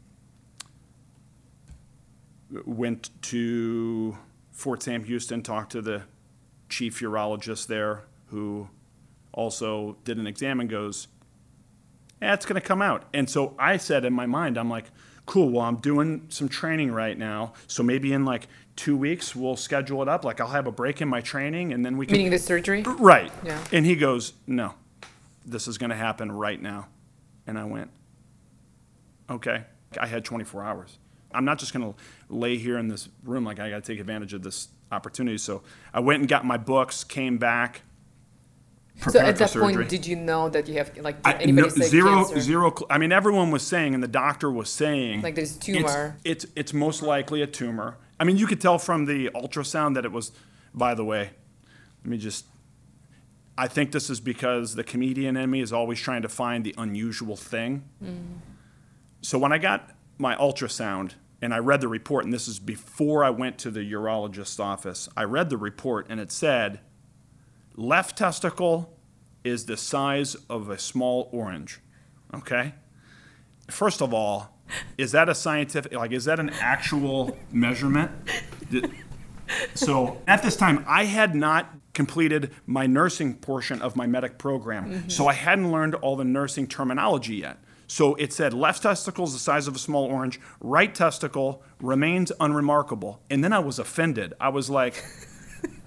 went 2.65 3.09
to 3.23 4.17
Fort 4.51 4.83
Sam 4.83 5.03
Houston, 5.03 5.43
talked 5.43 5.71
to 5.73 5.81
the 5.81 6.03
chief 6.69 6.99
urologist 7.01 7.67
there, 7.67 8.03
who 8.27 8.69
also 9.31 9.97
did 10.05 10.17
an 10.17 10.27
exam 10.27 10.59
and 10.59 10.69
goes, 10.69 11.07
"Yeah, 12.21 12.33
it's 12.33 12.45
going 12.45 12.59
to 12.59 12.67
come 12.67 12.81
out." 12.81 13.03
And 13.13 13.29
so 13.29 13.55
I 13.57 13.77
said 13.77 14.05
in 14.05 14.13
my 14.13 14.25
mind, 14.25 14.57
I'm 14.57 14.69
like, 14.69 14.85
"Cool. 15.25 15.49
Well, 15.49 15.63
I'm 15.65 15.77
doing 15.77 16.25
some 16.29 16.49
training 16.49 16.91
right 16.91 17.17
now, 17.17 17.53
so 17.67 17.83
maybe 17.83 18.13
in 18.13 18.25
like 18.25 18.47
two 18.75 18.95
weeks 18.95 19.35
we'll 19.35 19.57
schedule 19.57 20.01
it 20.01 20.07
up. 20.07 20.23
Like 20.23 20.39
I'll 20.39 20.47
have 20.47 20.67
a 20.67 20.71
break 20.71 21.01
in 21.01 21.07
my 21.07 21.21
training, 21.21 21.73
and 21.73 21.85
then 21.85 21.97
we 21.97 22.05
can." 22.05 22.13
Meaning 22.13 22.31
the 22.31 22.39
surgery? 22.39 22.83
Right. 22.83 23.31
Yeah. 23.43 23.63
And 23.71 23.85
he 23.85 23.95
goes, 23.95 24.33
No, 24.47 24.73
this 25.45 25.67
is 25.67 25.77
going 25.77 25.89
to 25.89 25.95
happen 25.95 26.31
right 26.31 26.61
now. 26.61 26.87
And 27.47 27.57
I 27.57 27.65
went, 27.65 27.89
Okay. 29.29 29.63
I 29.99 30.07
had 30.07 30.23
24 30.25 30.63
hours. 30.63 30.97
I'm 31.31 31.45
not 31.45 31.59
just 31.59 31.73
going 31.73 31.93
to 31.93 31.99
lay 32.29 32.57
here 32.57 32.77
in 32.77 32.87
this 32.87 33.09
room. 33.23 33.43
Like, 33.43 33.59
I 33.59 33.69
got 33.69 33.83
to 33.83 33.91
take 33.91 33.99
advantage 33.99 34.33
of 34.33 34.41
this 34.43 34.69
opportunity. 34.91 35.37
So 35.37 35.61
I 35.93 35.99
went 35.99 36.21
and 36.21 36.29
got 36.29 36.45
my 36.45 36.57
books, 36.57 37.03
came 37.03 37.37
back. 37.37 37.81
So 39.07 39.19
at 39.19 39.37
that 39.37 39.49
surgery. 39.51 39.75
point, 39.75 39.89
did 39.89 40.05
you 40.05 40.15
know 40.15 40.49
that 40.49 40.67
you 40.67 40.75
have 40.75 40.95
like 40.97 41.23
did 41.23 41.35
I- 41.35 41.37
anybody 41.37 41.67
no- 41.67 41.73
say 41.73 41.87
zero, 41.87 42.25
cancer? 42.25 42.39
zero 42.41 42.73
I 42.89 42.97
mean, 42.97 43.11
everyone 43.11 43.51
was 43.51 43.63
saying, 43.63 43.93
and 43.93 44.03
the 44.03 44.07
doctor 44.09 44.51
was 44.51 44.69
saying, 44.69 45.21
Like 45.21 45.35
there's 45.35 45.55
it's, 45.55 45.65
tumor. 45.65 46.17
It's, 46.23 46.45
it's 46.55 46.73
most 46.73 47.01
likely 47.01 47.41
a 47.41 47.47
tumor. 47.47 47.97
I 48.19 48.25
mean, 48.25 48.37
you 48.37 48.47
could 48.47 48.59
tell 48.59 48.77
from 48.77 49.05
the 49.05 49.29
ultrasound 49.29 49.95
that 49.95 50.05
it 50.05 50.11
was. 50.11 50.31
By 50.73 50.93
the 50.93 51.05
way, 51.05 51.31
let 52.03 52.09
me 52.11 52.17
just. 52.17 52.45
I 53.57 53.67
think 53.67 53.91
this 53.91 54.09
is 54.09 54.19
because 54.19 54.75
the 54.75 54.83
comedian 54.83 55.35
in 55.35 55.49
me 55.49 55.61
is 55.61 55.73
always 55.73 55.99
trying 55.99 56.21
to 56.21 56.29
find 56.29 56.63
the 56.63 56.73
unusual 56.77 57.35
thing. 57.35 57.83
Mm. 58.03 58.37
So 59.21 59.37
when 59.37 59.51
I 59.51 59.57
got 59.57 59.89
my 60.17 60.35
ultrasound 60.35 61.13
and 61.41 61.53
I 61.53 61.57
read 61.57 61.81
the 61.81 61.87
report, 61.87 62.23
and 62.23 62.33
this 62.33 62.47
is 62.47 62.59
before 62.59 63.23
I 63.23 63.31
went 63.31 63.57
to 63.59 63.71
the 63.71 63.79
urologist's 63.91 64.59
office, 64.59 65.09
I 65.17 65.23
read 65.23 65.49
the 65.49 65.57
report 65.57 66.05
and 66.09 66.19
it 66.19 66.31
said, 66.31 66.79
left 67.79 68.17
testicle 68.17 68.97
is 69.43 69.65
the 69.65 69.77
size 69.77 70.35
of 70.49 70.69
a 70.69 70.77
small 70.77 71.29
orange. 71.31 71.79
Okay? 72.33 72.73
First 73.69 74.01
of 74.01 74.13
all, 74.13 74.57
is 74.97 75.13
that 75.13 75.29
a 75.29 75.35
scientific, 75.35 75.93
like, 75.93 76.11
is 76.11 76.25
that 76.25 76.39
an 76.39 76.49
actual 76.59 77.37
measurement? 77.51 78.11
So 79.73 80.21
at 80.27 80.43
this 80.43 80.55
time, 80.55 80.83
I 80.87 81.05
had 81.05 81.33
not 81.33 81.73
completed 81.93 82.51
my 82.67 82.85
nursing 82.85 83.35
portion 83.35 83.81
of 83.81 83.95
my 83.95 84.05
medic 84.05 84.37
program. 84.37 84.91
Mm-hmm. 84.91 85.09
So 85.09 85.27
I 85.27 85.33
hadn't 85.33 85.71
learned 85.71 85.95
all 85.95 86.15
the 86.15 86.25
nursing 86.25 86.67
terminology 86.67 87.37
yet. 87.37 87.57
So 87.87 88.13
it 88.15 88.31
said 88.31 88.53
left 88.53 88.83
testicle 88.83 89.25
is 89.25 89.33
the 89.33 89.39
size 89.39 89.67
of 89.67 89.75
a 89.75 89.79
small 89.79 90.05
orange, 90.05 90.39
right 90.59 90.93
testicle 90.93 91.63
remains 91.81 92.31
unremarkable. 92.39 93.23
And 93.31 93.43
then 93.43 93.51
I 93.51 93.59
was 93.59 93.79
offended. 93.79 94.33
I 94.39 94.49
was 94.49 94.69
like, 94.69 95.03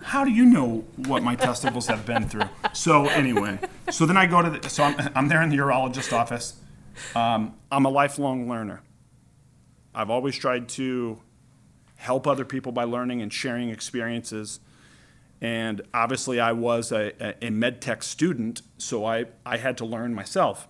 how 0.03 0.25
do 0.25 0.31
you 0.31 0.45
know 0.45 0.85
what 0.97 1.23
my 1.23 1.35
testicles 1.35 1.87
have 1.87 2.05
been 2.05 2.29
through? 2.29 2.49
So 2.73 3.07
anyway, 3.07 3.59
so 3.91 4.07
then 4.07 4.17
I 4.17 4.27
go 4.27 4.43
to 4.43 4.51
the, 4.51 4.69
so 4.69 4.85
I'm, 4.85 5.11
I'm 5.15 5.29
there 5.29 5.43
in 5.43 5.51
the 5.51 5.57
urologist 5.57 6.13
office. 6.13 6.61
Um, 7.15 7.55
I'm 7.71 7.85
a 7.85 7.91
lifelong 7.91 8.49
learner. 8.49 8.83
I've 9.95 10.11
always 10.11 10.37
tried 10.37 10.69
to 10.71 11.21
help 11.97 12.27
other 12.27 12.45
people 12.45 12.73
by 12.73 12.85
learning 12.85 13.23
and 13.23 13.33
sharing 13.33 13.69
experiences. 13.69 14.61
And 15.41 15.83
obviously, 15.93 16.41
I 16.41 16.53
was 16.53 16.93
a, 16.93 17.13
a, 17.21 17.47
a 17.47 17.51
med 17.51 17.81
tech 17.81 18.03
student, 18.03 18.63
so 18.79 19.05
I, 19.05 19.27
I 19.45 19.57
had 19.57 19.77
to 19.79 19.85
learn 19.85 20.15
myself. 20.15 20.69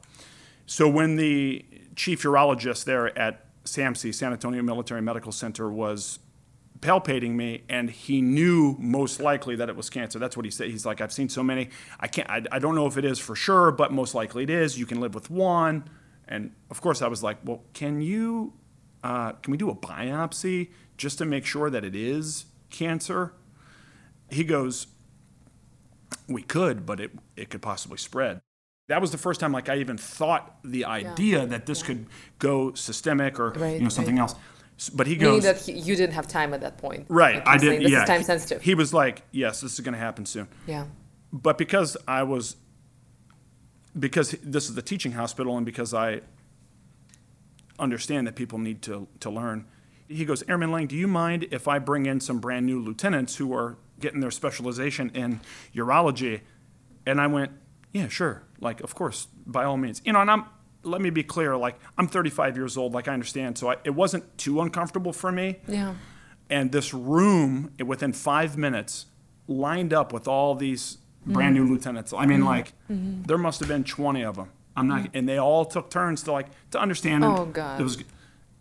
So 0.66 0.88
when 0.88 1.16
the 1.16 1.64
chief 1.96 2.22
urologist 2.22 2.84
there 2.84 3.16
at 3.18 3.46
SAMC, 3.64 4.14
San 4.14 4.32
Antonio 4.32 4.62
Military 4.62 5.02
Medical 5.02 5.32
Center, 5.32 5.70
was 5.70 6.18
palpating 6.82 7.30
me, 7.30 7.62
and 7.68 7.88
he 7.88 8.20
knew 8.20 8.76
most 8.78 9.20
likely 9.20 9.56
that 9.56 9.70
it 9.70 9.76
was 9.76 9.88
cancer. 9.88 10.18
That's 10.18 10.36
what 10.36 10.44
he 10.44 10.50
said. 10.50 10.68
He's 10.68 10.84
like, 10.84 11.00
I've 11.00 11.12
seen 11.12 11.30
so 11.30 11.42
many. 11.42 11.70
I 11.98 12.08
can't. 12.08 12.28
I, 12.28 12.42
I 12.52 12.58
don't 12.58 12.74
know 12.74 12.86
if 12.86 12.98
it 12.98 13.04
is 13.06 13.18
for 13.18 13.34
sure, 13.34 13.70
but 13.72 13.92
most 13.92 14.14
likely 14.14 14.42
it 14.42 14.50
is. 14.50 14.78
You 14.78 14.84
can 14.84 15.00
live 15.00 15.14
with 15.14 15.30
one. 15.30 15.88
And 16.28 16.52
of 16.70 16.80
course, 16.82 17.00
I 17.00 17.08
was 17.08 17.22
like, 17.22 17.38
well, 17.44 17.62
can 17.72 18.02
you? 18.02 18.52
Uh, 19.02 19.32
can 19.32 19.50
we 19.50 19.56
do 19.56 19.70
a 19.70 19.74
biopsy 19.74 20.70
just 20.96 21.18
to 21.18 21.24
make 21.24 21.46
sure 21.46 21.70
that 21.70 21.84
it 21.84 21.96
is 21.96 22.46
cancer? 22.70 23.32
He 24.30 24.44
goes, 24.44 24.86
we 26.28 26.42
could, 26.42 26.84
but 26.84 27.00
it 27.00 27.12
it 27.36 27.48
could 27.48 27.62
possibly 27.62 27.98
spread. 27.98 28.40
That 28.88 29.00
was 29.00 29.12
the 29.12 29.18
first 29.18 29.40
time 29.40 29.52
like 29.52 29.68
I 29.68 29.76
even 29.78 29.96
thought 29.96 30.56
the 30.64 30.84
idea 30.84 31.46
that 31.46 31.66
this 31.66 31.82
could 31.82 32.06
go 32.38 32.74
systemic 32.74 33.38
or 33.38 33.50
Right, 33.50 33.76
you 33.76 33.82
know 33.82 33.88
something 33.88 34.16
right. 34.16 34.22
else. 34.22 34.34
But 34.94 35.06
he 35.06 35.14
Meaning 35.14 35.34
goes 35.34 35.42
that 35.44 35.58
he, 35.60 35.72
you 35.72 35.94
didn't 35.94 36.14
have 36.14 36.26
time 36.26 36.52
at 36.54 36.60
that 36.62 36.78
point. 36.78 37.06
right. 37.08 37.36
Like 37.36 37.46
I 37.46 37.56
saying. 37.58 37.82
This 37.82 37.92
yeah. 37.92 38.02
is 38.02 38.08
time 38.08 38.20
He- 38.20 38.24
sensitive. 38.24 38.62
He 38.62 38.74
was 38.74 38.92
like, 38.92 39.22
"Yes, 39.30 39.60
this 39.60 39.74
is 39.74 39.80
going 39.80 39.92
to 39.94 39.98
happen 40.00 40.26
soon." 40.26 40.48
yeah. 40.66 40.86
But 41.32 41.56
because 41.56 41.96
I 42.06 42.24
was 42.24 42.56
because 43.98 44.32
this 44.42 44.68
is 44.68 44.74
the 44.74 44.82
teaching 44.82 45.12
hospital 45.12 45.56
and 45.56 45.64
because 45.66 45.94
I 45.94 46.20
understand 47.78 48.26
that 48.26 48.34
people 48.36 48.58
need 48.58 48.82
to 48.82 49.06
to 49.20 49.30
learn. 49.30 49.66
He 50.08 50.24
goes, 50.26 50.42
Airman 50.48 50.70
Lange, 50.72 50.88
do 50.88 50.96
you 50.96 51.08
mind 51.08 51.46
if 51.50 51.66
I 51.68 51.78
bring 51.78 52.04
in 52.06 52.20
some 52.20 52.38
brand 52.38 52.66
new 52.66 52.80
lieutenants 52.80 53.36
who 53.36 53.54
are 53.54 53.78
getting 53.98 54.20
their 54.20 54.30
specialization 54.30 55.10
in 55.14 55.40
urology? 55.74 56.42
And 57.06 57.18
I 57.18 57.28
went, 57.28 57.52
yeah, 57.92 58.08
sure. 58.08 58.42
Like, 58.60 58.80
of 58.82 58.94
course, 58.94 59.26
by 59.46 59.64
all 59.64 59.78
means. 59.78 60.02
You 60.04 60.12
know, 60.12 60.20
and 60.20 60.30
I'm, 60.30 60.44
let 60.82 61.00
me 61.00 61.10
be 61.10 61.22
clear, 61.22 61.56
like, 61.56 61.76
I'm 61.98 62.08
35 62.08 62.56
years 62.56 62.76
old, 62.76 62.92
like, 62.92 63.08
I 63.08 63.12
understand. 63.12 63.58
So 63.58 63.70
I, 63.70 63.76
it 63.84 63.90
wasn't 63.94 64.36
too 64.38 64.60
uncomfortable 64.60 65.12
for 65.12 65.30
me. 65.32 65.58
Yeah. 65.68 65.94
And 66.50 66.72
this 66.72 66.92
room, 66.92 67.72
within 67.84 68.12
five 68.12 68.56
minutes, 68.58 69.06
lined 69.48 69.92
up 69.92 70.12
with 70.12 70.28
all 70.28 70.54
these 70.54 70.98
brand 71.24 71.54
new 71.54 71.64
lieutenants. 71.66 72.12
I 72.12 72.26
mean, 72.26 72.44
like, 72.44 72.72
there 72.88 73.38
must 73.38 73.60
have 73.60 73.68
been 73.68 73.84
20 73.84 74.22
of 74.24 74.36
them. 74.36 74.50
I'm 74.76 74.88
not, 74.88 75.08
and 75.14 75.28
they 75.28 75.38
all 75.38 75.64
took 75.64 75.90
turns 75.90 76.22
to 76.24 76.32
like 76.32 76.46
to 76.70 76.80
understand. 76.80 77.24
and 77.24 77.38
Oh, 77.38 77.44
God. 77.44 77.78
It 77.80 77.82
was, 77.84 78.02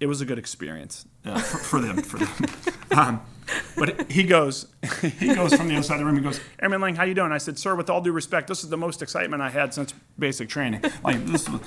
it 0.01 0.07
was 0.07 0.19
a 0.21 0.25
good 0.25 0.37
experience 0.37 1.05
uh, 1.25 1.39
for, 1.41 1.57
for 1.57 1.79
them. 1.79 1.97
For 2.01 2.19
them. 2.19 2.49
Um, 2.91 3.21
but 3.75 4.11
he 4.11 4.23
goes, 4.23 4.67
he 5.01 5.33
goes 5.33 5.53
from 5.53 5.67
the 5.67 5.75
other 5.75 5.83
side 5.83 5.95
of 5.95 5.99
the 5.99 6.05
room. 6.05 6.15
He 6.15 6.21
goes, 6.21 6.39
Airman 6.61 6.81
Lange, 6.81 6.95
how 6.95 7.03
you 7.03 7.13
doing? 7.13 7.31
I 7.31 7.37
said, 7.37 7.57
sir, 7.57 7.75
with 7.75 7.89
all 7.89 8.01
due 8.01 8.11
respect, 8.11 8.47
this 8.47 8.63
is 8.63 8.69
the 8.69 8.77
most 8.77 9.01
excitement 9.01 9.41
I 9.41 9.49
had 9.49 9.73
since 9.73 9.93
basic 10.17 10.49
training. 10.49 10.83
Like 11.03 11.25
this, 11.25 11.49
was, 11.49 11.61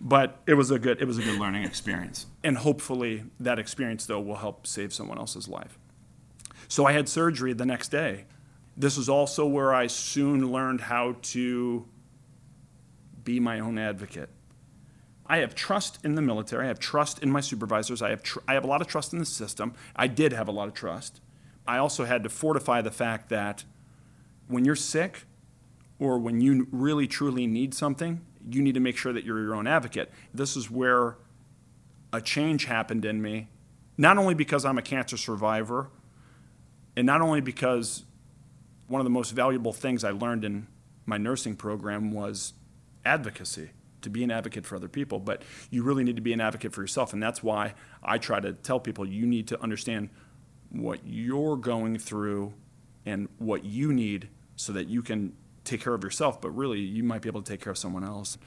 but 0.00 0.40
it 0.46 0.54
was 0.54 0.70
a 0.70 0.78
good, 0.78 1.00
it 1.00 1.04
was 1.06 1.18
a 1.18 1.22
good 1.22 1.38
learning 1.38 1.64
experience. 1.64 2.26
And 2.42 2.58
hopefully, 2.58 3.24
that 3.38 3.58
experience 3.58 4.06
though 4.06 4.20
will 4.20 4.36
help 4.36 4.66
save 4.66 4.92
someone 4.92 5.18
else's 5.18 5.48
life. 5.48 5.78
So 6.68 6.86
I 6.86 6.92
had 6.92 7.08
surgery 7.08 7.52
the 7.52 7.66
next 7.66 7.88
day. 7.88 8.26
This 8.76 8.96
was 8.96 9.08
also 9.08 9.46
where 9.46 9.74
I 9.74 9.88
soon 9.88 10.52
learned 10.52 10.82
how 10.82 11.16
to 11.22 11.86
be 13.24 13.40
my 13.40 13.60
own 13.60 13.78
advocate. 13.78 14.30
I 15.26 15.38
have 15.38 15.54
trust 15.54 15.98
in 16.04 16.16
the 16.16 16.22
military. 16.22 16.64
I 16.64 16.68
have 16.68 16.80
trust 16.80 17.20
in 17.20 17.30
my 17.30 17.40
supervisors. 17.40 18.02
I 18.02 18.10
have, 18.10 18.22
tr- 18.22 18.40
I 18.48 18.54
have 18.54 18.64
a 18.64 18.66
lot 18.66 18.80
of 18.80 18.88
trust 18.88 19.12
in 19.12 19.20
the 19.20 19.24
system. 19.24 19.74
I 19.94 20.08
did 20.08 20.32
have 20.32 20.48
a 20.48 20.50
lot 20.50 20.66
of 20.66 20.74
trust. 20.74 21.20
I 21.66 21.78
also 21.78 22.04
had 22.04 22.22
to 22.24 22.28
fortify 22.28 22.80
the 22.82 22.90
fact 22.90 23.28
that 23.28 23.64
when 24.48 24.64
you're 24.64 24.76
sick 24.76 25.24
or 25.98 26.18
when 26.18 26.40
you 26.40 26.66
really 26.72 27.06
truly 27.06 27.46
need 27.46 27.74
something, 27.74 28.20
you 28.50 28.62
need 28.62 28.74
to 28.74 28.80
make 28.80 28.96
sure 28.96 29.12
that 29.12 29.24
you're 29.24 29.40
your 29.40 29.54
own 29.54 29.66
advocate. 29.66 30.10
This 30.34 30.56
is 30.56 30.70
where 30.70 31.16
a 32.12 32.20
change 32.20 32.64
happened 32.64 33.04
in 33.04 33.22
me, 33.22 33.48
not 33.96 34.18
only 34.18 34.34
because 34.34 34.64
I'm 34.64 34.78
a 34.78 34.82
cancer 34.82 35.16
survivor, 35.16 35.90
and 36.96 37.06
not 37.06 37.20
only 37.20 37.40
because 37.40 38.04
one 38.88 39.00
of 39.00 39.04
the 39.04 39.10
most 39.10 39.30
valuable 39.30 39.72
things 39.72 40.02
I 40.02 40.10
learned 40.10 40.44
in 40.44 40.66
my 41.06 41.18
nursing 41.18 41.54
program 41.54 42.12
was 42.12 42.54
advocacy, 43.04 43.70
to 44.02 44.10
be 44.10 44.24
an 44.24 44.30
advocate 44.30 44.64
for 44.64 44.76
other 44.76 44.88
people, 44.88 45.20
but 45.20 45.42
you 45.70 45.82
really 45.82 46.04
need 46.04 46.16
to 46.16 46.22
be 46.22 46.32
an 46.32 46.40
advocate 46.40 46.72
for 46.72 46.80
yourself. 46.80 47.12
And 47.12 47.22
that's 47.22 47.42
why 47.42 47.74
I 48.02 48.18
try 48.18 48.40
to 48.40 48.52
tell 48.52 48.80
people 48.80 49.06
you 49.06 49.26
need 49.26 49.46
to 49.48 49.62
understand 49.62 50.08
what 50.70 51.00
you're 51.04 51.56
going 51.56 51.98
through 51.98 52.54
and 53.04 53.28
what 53.38 53.64
you 53.64 53.92
need 53.92 54.28
so 54.56 54.72
that 54.72 54.88
you 54.88 55.02
can 55.02 55.32
take 55.64 55.82
care 55.82 55.94
of 55.94 56.02
yourself, 56.02 56.40
but 56.40 56.50
really 56.50 56.80
you 56.80 57.02
might 57.02 57.22
be 57.22 57.28
able 57.28 57.42
to 57.42 57.52
take 57.52 57.60
care 57.60 57.72
of 57.72 57.78
someone 57.78 58.04
else. 58.04 58.38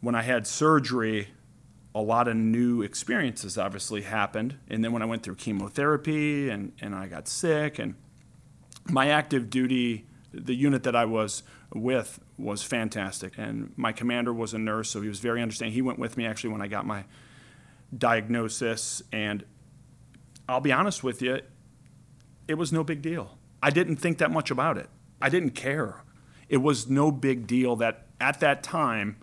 When 0.00 0.14
I 0.14 0.22
had 0.22 0.46
surgery, 0.46 1.28
a 1.94 2.00
lot 2.00 2.28
of 2.28 2.36
new 2.36 2.82
experiences 2.82 3.56
obviously 3.56 4.02
happened. 4.02 4.58
And 4.68 4.84
then 4.84 4.92
when 4.92 5.02
I 5.02 5.06
went 5.06 5.22
through 5.22 5.36
chemotherapy 5.36 6.50
and, 6.50 6.72
and 6.80 6.94
I 6.94 7.06
got 7.06 7.26
sick, 7.26 7.78
and 7.78 7.94
my 8.84 9.08
active 9.08 9.48
duty, 9.50 10.06
the 10.32 10.54
unit 10.54 10.82
that 10.82 10.94
I 10.94 11.06
was 11.06 11.42
with 11.74 12.20
was 12.38 12.62
fantastic. 12.62 13.38
And 13.38 13.72
my 13.76 13.92
commander 13.92 14.32
was 14.32 14.52
a 14.52 14.58
nurse, 14.58 14.90
so 14.90 15.00
he 15.00 15.08
was 15.08 15.20
very 15.20 15.40
understanding. 15.40 15.72
He 15.72 15.82
went 15.82 15.98
with 15.98 16.16
me 16.16 16.26
actually 16.26 16.50
when 16.50 16.60
I 16.60 16.68
got 16.68 16.86
my 16.86 17.04
diagnosis. 17.96 19.02
And 19.10 19.44
I'll 20.48 20.60
be 20.60 20.72
honest 20.72 21.02
with 21.02 21.22
you, 21.22 21.40
it 22.48 22.54
was 22.54 22.72
no 22.72 22.84
big 22.84 23.02
deal. 23.02 23.38
I 23.62 23.70
didn't 23.70 23.96
think 23.96 24.18
that 24.18 24.30
much 24.30 24.50
about 24.50 24.78
it. 24.78 24.88
I 25.20 25.28
didn't 25.28 25.50
care. 25.50 26.04
It 26.48 26.58
was 26.58 26.88
no 26.88 27.10
big 27.10 27.46
deal 27.46 27.76
that 27.76 28.06
at 28.20 28.40
that 28.40 28.62
time 28.62 29.16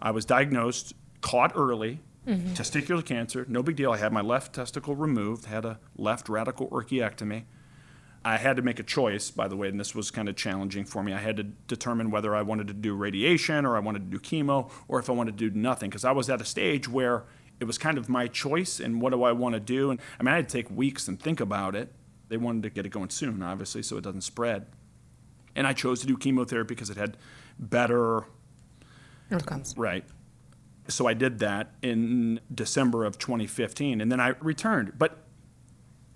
I 0.00 0.10
was 0.10 0.24
diagnosed, 0.24 0.94
caught 1.20 1.52
early, 1.54 2.00
mm-hmm. 2.26 2.54
testicular 2.54 3.04
cancer, 3.04 3.44
no 3.48 3.62
big 3.62 3.76
deal. 3.76 3.92
I 3.92 3.98
had 3.98 4.12
my 4.12 4.20
left 4.20 4.54
testicle 4.54 4.96
removed, 4.96 5.46
had 5.46 5.64
a 5.64 5.78
left 5.96 6.28
radical 6.28 6.68
orchiectomy. 6.68 7.44
I 8.24 8.36
had 8.36 8.56
to 8.56 8.62
make 8.62 8.78
a 8.78 8.84
choice, 8.84 9.30
by 9.32 9.48
the 9.48 9.56
way, 9.56 9.68
and 9.68 9.80
this 9.80 9.96
was 9.96 10.12
kind 10.12 10.28
of 10.28 10.36
challenging 10.36 10.84
for 10.84 11.02
me. 11.02 11.12
I 11.12 11.18
had 11.18 11.36
to 11.38 11.42
determine 11.42 12.12
whether 12.12 12.36
I 12.36 12.42
wanted 12.42 12.68
to 12.68 12.74
do 12.74 12.94
radiation 12.94 13.66
or 13.66 13.76
I 13.76 13.80
wanted 13.80 14.10
to 14.10 14.18
do 14.18 14.22
chemo 14.22 14.70
or 14.86 15.00
if 15.00 15.10
I 15.10 15.12
wanted 15.12 15.36
to 15.38 15.50
do 15.50 15.58
nothing 15.58 15.90
because 15.90 16.04
I 16.04 16.12
was 16.12 16.30
at 16.30 16.40
a 16.40 16.44
stage 16.44 16.88
where 16.88 17.24
it 17.62 17.64
was 17.64 17.78
kind 17.78 17.96
of 17.96 18.08
my 18.08 18.26
choice 18.26 18.80
and 18.80 19.00
what 19.00 19.12
do 19.12 19.22
I 19.22 19.30
want 19.30 19.54
to 19.54 19.60
do. 19.60 19.92
And 19.92 20.00
I 20.18 20.24
mean, 20.24 20.32
I 20.32 20.36
had 20.36 20.48
to 20.48 20.52
take 20.52 20.68
weeks 20.68 21.06
and 21.06 21.18
think 21.18 21.38
about 21.38 21.76
it. 21.76 21.92
They 22.28 22.36
wanted 22.36 22.64
to 22.64 22.70
get 22.70 22.84
it 22.84 22.88
going 22.88 23.10
soon, 23.10 23.40
obviously, 23.40 23.82
so 23.82 23.96
it 23.96 24.02
doesn't 24.02 24.22
spread. 24.22 24.66
And 25.54 25.64
I 25.64 25.72
chose 25.72 26.00
to 26.00 26.06
do 26.08 26.16
chemotherapy 26.16 26.74
because 26.74 26.90
it 26.90 26.96
had 26.96 27.16
better 27.58 28.24
Outcomes. 29.30 29.74
Right. 29.76 30.04
So 30.88 31.06
I 31.06 31.14
did 31.14 31.38
that 31.38 31.70
in 31.82 32.40
December 32.52 33.04
of 33.04 33.16
2015, 33.16 34.00
and 34.00 34.10
then 34.10 34.18
I 34.18 34.30
returned. 34.40 34.98
But 34.98 35.18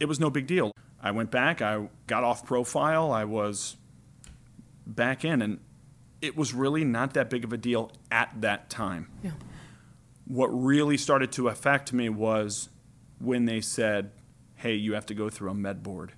it 0.01 0.07
was 0.07 0.19
no 0.19 0.29
big 0.29 0.49
deal. 0.49 0.73
I 1.01 1.13
went 1.13 1.31
back, 1.31 1.63
I 1.63 1.89
got 2.09 2.25
off 2.25 2.45
profile, 2.45 3.13
I 3.13 3.25
was 3.25 3.77
back 4.85 5.25
in, 5.25 5.41
and 5.41 5.61
it 6.21 6.37
was 6.37 6.53
really 6.53 6.85
not 6.85 7.15
that 7.15 7.31
big 7.31 7.45
of 7.45 7.53
a 7.53 7.57
deal 7.57 7.93
at 8.11 8.33
that 8.41 8.69
time. 8.69 9.09
Yeah. 9.23 9.31
What 10.27 10.49
really 10.49 10.97
started 10.97 11.33
to 11.33 11.49
affect 11.49 11.93
me 11.93 12.09
was 12.09 12.69
when 13.19 13.45
they 13.45 13.61
said, 13.61 14.11
hey, 14.57 14.75
you 14.75 14.95
have 14.95 15.07
to 15.07 15.15
go 15.15 15.31
through 15.31 15.51
a 15.51 15.55
med 15.55 15.83
board. 15.83 16.13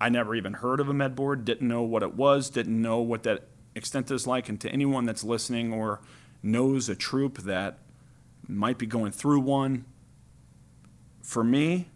I 0.00 0.08
never 0.08 0.34
even 0.34 0.54
heard 0.54 0.80
of 0.80 0.88
a 0.88 0.94
med 0.94 1.14
board, 1.14 1.44
didn't 1.44 1.68
know 1.68 1.82
what 1.82 2.02
it 2.02 2.14
was, 2.14 2.48
didn't 2.50 2.80
know 2.80 3.00
what 3.00 3.24
that 3.24 3.48
extent 3.74 4.10
is 4.10 4.26
like. 4.26 4.48
And 4.48 4.60
to 4.60 4.70
anyone 4.70 5.04
that's 5.04 5.24
listening 5.24 5.72
or 5.72 6.00
knows 6.42 6.88
a 6.88 6.94
troop 6.94 7.38
that 7.38 7.78
might 8.48 8.78
be 8.78 8.86
going 8.86 9.12
through 9.12 9.40
one, 9.40 9.84
for 11.22 11.44
me, 11.44 11.88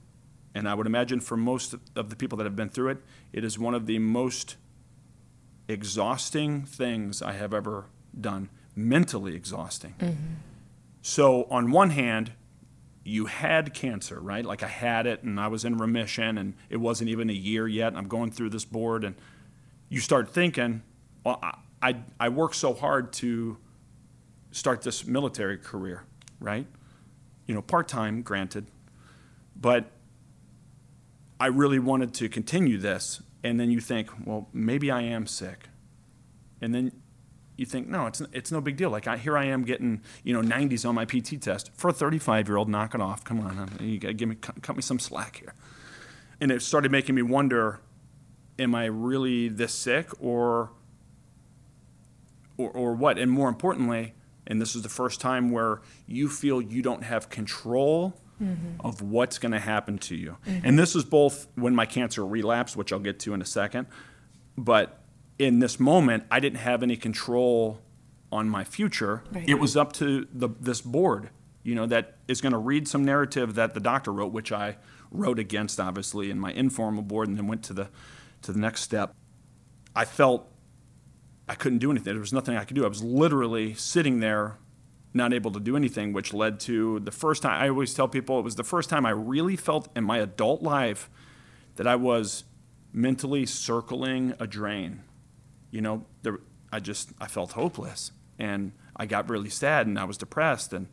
and 0.54 0.68
I 0.68 0.75
would 0.75 0.87
imagine 0.87 1.21
for 1.21 1.37
most 1.37 1.75
of 1.97 2.11
the 2.11 2.16
people 2.16 2.38
that 2.38 2.44
have 2.44 2.54
been 2.54 2.68
through 2.68 2.90
it, 2.90 2.99
it 3.33 3.44
is 3.44 3.59
one 3.59 3.75
of 3.75 3.87
the 3.87 3.99
most 3.99 4.56
exhausting 5.66 6.64
things 6.64 7.23
I 7.23 7.33
have 7.33 7.52
ever 7.52 7.87
done, 8.18 8.50
mentally 8.76 9.35
exhausting. 9.35 9.94
Mm-hmm. 9.99 10.35
So, 11.06 11.44
on 11.50 11.70
one 11.70 11.90
hand, 11.90 12.32
you 13.04 13.26
had 13.26 13.75
cancer, 13.75 14.18
right? 14.18 14.42
Like 14.42 14.62
I 14.62 14.68
had 14.68 15.06
it 15.06 15.23
and 15.23 15.38
I 15.38 15.49
was 15.49 15.66
in 15.66 15.76
remission 15.76 16.38
and 16.38 16.54
it 16.70 16.78
wasn't 16.78 17.11
even 17.11 17.28
a 17.28 17.34
year 17.34 17.68
yet. 17.68 17.88
And 17.88 17.99
I'm 17.99 18.08
going 18.08 18.30
through 18.30 18.49
this 18.49 18.64
board 18.64 19.04
and 19.04 19.14
you 19.90 20.00
start 20.00 20.30
thinking, 20.30 20.82
well, 21.23 21.38
I, 21.42 21.58
I, 21.82 21.96
I 22.18 22.28
worked 22.30 22.54
so 22.54 22.73
hard 22.73 23.12
to 23.14 23.58
start 24.50 24.80
this 24.80 25.06
military 25.06 25.58
career, 25.58 26.04
right? 26.40 26.66
You 27.46 27.54
know, 27.54 27.61
part 27.61 27.87
time, 27.87 28.23
granted, 28.23 28.66
but 29.54 29.90
I 31.38 31.49
really 31.49 31.80
wanted 31.80 32.14
to 32.14 32.30
continue 32.30 32.78
this. 32.78 33.20
And 33.42 33.61
then 33.61 33.70
you 33.70 33.80
think, 33.80 34.08
well, 34.25 34.49
maybe 34.54 34.90
I 34.90 35.02
am 35.02 35.26
sick. 35.26 35.68
And 36.62 36.75
then 36.75 36.92
you 37.56 37.66
think, 37.66 37.88
no, 37.88 38.06
it's, 38.06 38.20
it's 38.32 38.50
no 38.50 38.61
big 38.61 38.76
deal. 38.76 38.90
Like, 38.90 39.06
I, 39.06 39.16
here 39.16 39.38
I 39.38 39.44
am 39.46 39.64
getting, 39.64 40.02
you 40.23 40.32
know, 40.32 40.42
90s 40.42 40.88
on 40.88 40.94
my 40.94 41.04
PT 41.04 41.40
test. 41.40 41.70
For 41.75 41.88
a 41.88 41.92
35 41.92 42.49
year 42.49 42.56
old, 42.56 42.68
knock 42.68 42.94
it 42.94 43.00
off. 43.00 43.25
Come 43.25 43.40
on, 43.40 43.70
you 43.80 43.99
got 43.99 44.08
to 44.08 44.14
give 44.14 44.28
me, 44.28 44.34
cut, 44.37 44.61
cut 44.62 44.76
me 44.76 44.82
some 44.82 44.99
slack 44.99 45.37
here. 45.37 45.54
And 46.40 46.50
it 46.50 46.62
started 46.62 46.90
making 46.90 47.14
me 47.14 47.23
wonder, 47.23 47.80
am 48.58 48.75
I 48.75 48.87
really 48.87 49.49
this 49.49 49.73
sick 49.73 50.11
or, 50.20 50.73
or, 52.56 52.70
or 52.70 52.94
what? 52.94 53.18
And 53.18 53.30
more 53.30 53.49
importantly, 53.49 54.14
and 54.47 54.60
this 54.60 54.75
is 54.75 54.82
the 54.82 54.88
first 54.88 55.21
time 55.21 55.50
where 55.50 55.80
you 56.06 56.28
feel 56.28 56.60
you 56.60 56.82
don't 56.82 57.04
have 57.04 57.30
control 57.30 58.21
mm-hmm. 58.43 58.84
of 58.84 59.00
what's 59.00 59.38
going 59.38 59.52
to 59.52 59.60
happen 59.60 59.99
to 59.99 60.17
you. 60.17 60.36
Mm-hmm. 60.47 60.67
And 60.67 60.78
this 60.78 60.97
is 60.97 61.04
both 61.04 61.47
when 61.54 61.75
my 61.75 61.86
cancer 61.86 62.26
relapsed, 62.26 62.76
which 62.76 62.93
I'll 62.93 62.99
get 62.99 63.21
to 63.21 63.34
in 63.34 63.40
a 63.40 63.47
second, 63.47 63.86
but 64.58 65.03
in 65.38 65.58
this 65.58 65.80
moment, 65.80 66.25
I 66.30 66.40
didn't 66.40 66.58
have 66.58 66.82
any 66.82 66.97
control 66.97 67.80
on 68.30 68.49
my 68.49 68.64
future. 68.64 69.23
Right. 69.32 69.49
It 69.49 69.54
was 69.54 69.76
up 69.76 69.92
to 69.94 70.26
the, 70.32 70.49
this 70.60 70.80
board, 70.80 71.30
you 71.62 71.75
know, 71.75 71.86
that 71.86 72.18
is 72.28 72.40
going 72.40 72.52
to 72.52 72.58
read 72.58 72.88
some 72.88 73.04
narrative 73.04 73.54
that 73.54 73.75
the 73.75 73.80
doctor 73.80 74.12
wrote, 74.12 74.32
which 74.32 74.52
I 74.52 74.76
wrote 75.10 75.38
against, 75.38 75.80
obviously, 75.80 76.30
in 76.30 76.38
my 76.38 76.52
informal 76.52 77.02
board, 77.02 77.28
and 77.28 77.38
then 77.38 77.47
went 77.47 77.62
to 77.64 77.73
the 77.73 77.88
to 78.42 78.52
the 78.52 78.58
next 78.58 78.82
step. 78.82 79.14
I 79.97 80.04
felt 80.04 80.50
I 81.49 81.54
couldn't 81.54 81.78
do 81.78 81.90
anything. 81.90 82.12
There 82.12 82.20
was 82.20 82.32
nothing 82.32 82.56
I 82.56 82.64
could 82.64 82.75
do. 82.75 82.84
I 82.84 82.88
was 82.88 83.02
literally 83.02 83.75
sitting 83.75 84.20
there, 84.20 84.58
not 85.14 85.32
able 85.32 85.50
to 85.52 85.60
do 85.60 85.76
anything, 85.76 86.12
which 86.12 86.34
led 86.34 86.60
to 86.60 87.00
the 87.00 87.10
first 87.10 87.42
time. 87.42 87.62
I 87.62 87.68
always 87.68 87.94
tell 87.94 88.08
people 88.08 88.38
it 88.38 88.42
was 88.42 88.56
the 88.56 88.64
first 88.64 88.90
time 88.90 89.06
I 89.06 89.10
really 89.10 89.56
felt 89.56 89.88
in 89.97 90.04
my 90.04 90.18
adult 90.18 90.62
life 90.62 91.08
that 91.76 91.86
I 91.86 91.97
was 91.97 92.44
mentally 92.92 93.47
circling 93.47 94.34
a 94.38 94.47
drain. 94.47 95.02
You 95.75 95.80
know, 95.80 96.06
there, 96.23 96.39
I 96.73 96.78
just 96.78 97.10
I 97.21 97.26
felt 97.26 97.50
hopeless, 97.52 98.13
and 98.39 98.71
I 98.97 99.06
got 99.06 99.28
really 99.28 99.50
sad, 99.50 99.89
and 99.89 99.99
I 99.99 100.04
was 100.04 100.17
depressed, 100.17 100.73
and 100.73 100.87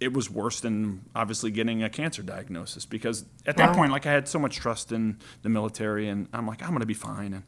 it 0.00 0.14
was 0.14 0.30
worse 0.30 0.60
than 0.60 1.02
obviously 1.14 1.50
getting 1.50 1.82
a 1.82 1.90
cancer 1.90 2.22
diagnosis 2.22 2.86
because 2.86 3.26
at 3.44 3.58
that 3.58 3.68
Wow. 3.70 3.74
point, 3.76 3.92
like 3.92 4.06
I 4.06 4.12
had 4.12 4.26
so 4.26 4.38
much 4.38 4.56
trust 4.56 4.92
in 4.92 5.18
the 5.42 5.50
military, 5.50 6.08
and 6.08 6.26
I'm 6.32 6.46
like 6.46 6.62
I'm 6.62 6.72
gonna 6.72 6.86
be 6.86 6.94
fine, 6.94 7.34
and 7.34 7.42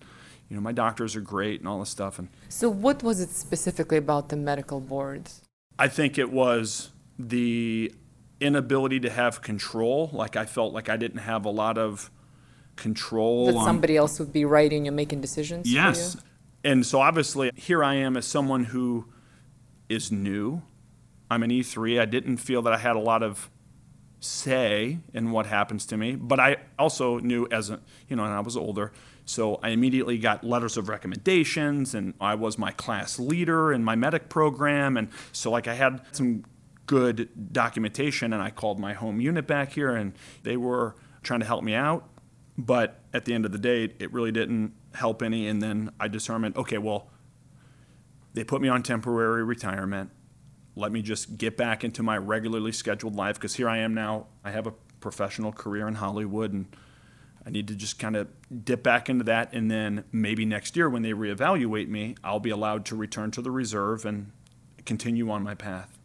you 0.51 0.55
know 0.57 0.61
my 0.61 0.73
doctors 0.73 1.17
are 1.17 1.23
great 1.23 1.61
and 1.61 1.67
all 1.69 1.81
this 1.81 1.89
stuff, 1.89 2.19
and 2.19 2.29
So, 2.51 2.69
what 2.69 3.03
was 3.03 3.21
it 3.21 3.31
specifically 3.31 3.97
about 3.97 4.29
the 4.29 4.37
medical 4.37 4.81
board? 4.81 5.31
I 5.79 5.89
think 5.89 6.19
it 6.19 6.31
was 6.31 6.91
the 7.19 7.91
inability 8.39 9.01
to 9.01 9.09
have 9.09 9.41
control. 9.41 10.11
Like 10.13 10.37
I 10.37 10.45
felt 10.45 10.75
like 10.75 10.91
I 10.91 10.99
didn't 10.99 11.21
have 11.21 11.47
a 11.47 11.51
lot 11.51 11.79
of 11.79 12.11
control. 12.77 13.47
That 13.47 13.57
on- 13.57 13.65
somebody 13.65 13.97
else 13.97 14.19
would 14.19 14.31
be 14.35 14.45
writing 14.45 14.87
and 14.87 14.95
making 14.95 15.23
decisions? 15.23 15.67
for 15.67 15.73
Yes. 15.75 16.19
And 16.67 16.85
so 16.85 17.01
obviously, 17.01 17.53
here 17.55 17.85
I 17.85 17.95
am 17.95 18.17
as 18.17 18.27
someone 18.27 18.65
who 18.65 19.07
is 19.89 20.11
new. 20.11 20.63
I'm 21.31 21.45
an 21.45 21.51
E3. 21.51 22.01
I 22.01 22.07
didn't 22.07 22.39
feel 22.39 22.61
that 22.63 22.73
I 22.73 22.79
had 22.79 22.97
a 22.97 22.99
lot 22.99 23.23
of 23.23 23.49
say 24.19 24.99
in 25.15 25.31
what 25.31 25.47
happens 25.47 25.87
to 25.87 25.97
me, 25.97 26.17
but 26.17 26.41
I 26.41 26.57
also 26.77 27.21
knew 27.21 27.47
as 27.53 27.71
a, 27.71 27.79
you 28.09 28.17
know, 28.17 28.25
and 28.25 28.35
I 28.35 28.41
was 28.41 28.57
older. 28.57 28.91
So 29.27 29.61
I 29.63 29.69
immediately 29.69 30.19
got 30.19 30.43
letters 30.43 30.77
of 30.77 30.89
recommendations 30.89 31.95
and 31.95 32.15
I 32.21 32.35
was 32.35 32.59
my 32.59 32.73
class 32.73 33.21
leader 33.21 33.73
in 33.73 33.85
my 33.85 33.95
medic 33.95 34.29
program. 34.29 34.97
And 34.97 35.11
so, 35.31 35.53
like, 35.53 35.69
I 35.69 35.75
had 35.75 36.01
some 36.11 36.45
good 36.87 37.29
documentation 37.53 38.33
and 38.33 38.43
I 38.43 38.51
called 38.51 38.81
my 38.81 38.93
home 38.93 39.21
unit 39.21 39.47
back 39.47 39.71
here 39.73 39.95
and 39.95 40.15
they 40.43 40.57
were 40.57 40.97
trying 41.23 41.41
to 41.41 41.47
help 41.47 41.63
me 41.63 41.75
out. 41.75 42.09
But 42.59 43.01
at 43.13 43.25
the 43.25 43.35
end 43.35 43.45
of 43.45 43.53
the 43.53 43.59
day, 43.59 43.85
it 43.99 44.13
really 44.13 44.33
didn't 44.33 44.73
help 44.95 45.23
any. 45.23 45.47
And 45.47 45.61
then 45.61 45.91
I 46.01 46.09
determined, 46.09 46.57
okay, 46.57 46.79
well, 46.79 47.11
they 48.35 48.45
put 48.45 48.63
me 48.63 48.69
on 48.69 48.83
temporary 48.83 49.45
retirement. 49.45 50.11
Let 50.75 50.93
me 50.93 51.03
just 51.03 51.39
get 51.39 51.57
back 51.57 51.85
into 51.85 52.03
my 52.03 52.19
regularly 52.19 52.73
scheduled 52.73 53.15
life 53.15 53.37
because 53.37 53.55
here 53.55 53.69
I 53.69 53.79
am 53.79 53.95
now. 53.95 54.27
I 54.45 54.51
have 54.51 54.67
a 54.67 54.75
professional 55.01 55.53
career 55.53 55.89
in 55.89 55.95
Hollywood 55.95 56.53
and 56.53 56.67
I 57.47 57.51
need 57.51 57.69
to 57.69 57.75
just 57.75 57.99
kind 57.99 58.17
of 58.17 58.29
dip 58.65 58.83
back 58.83 59.09
into 59.09 59.25
that. 59.25 59.53
And 59.53 59.71
then 59.71 60.05
maybe 60.11 60.45
next 60.45 60.77
year 60.77 60.91
when 60.91 61.03
they 61.03 61.13
reevaluate 61.13 61.89
me, 61.89 62.17
I'll 62.25 62.41
be 62.41 62.51
allowed 62.51 62.85
to 62.87 62.97
return 62.97 63.31
to 63.33 63.43
the 63.43 63.51
reserve 63.51 64.05
and 64.05 64.33
continue 64.85 65.31
on 65.31 65.43
my 65.43 65.55
path. 65.55 65.99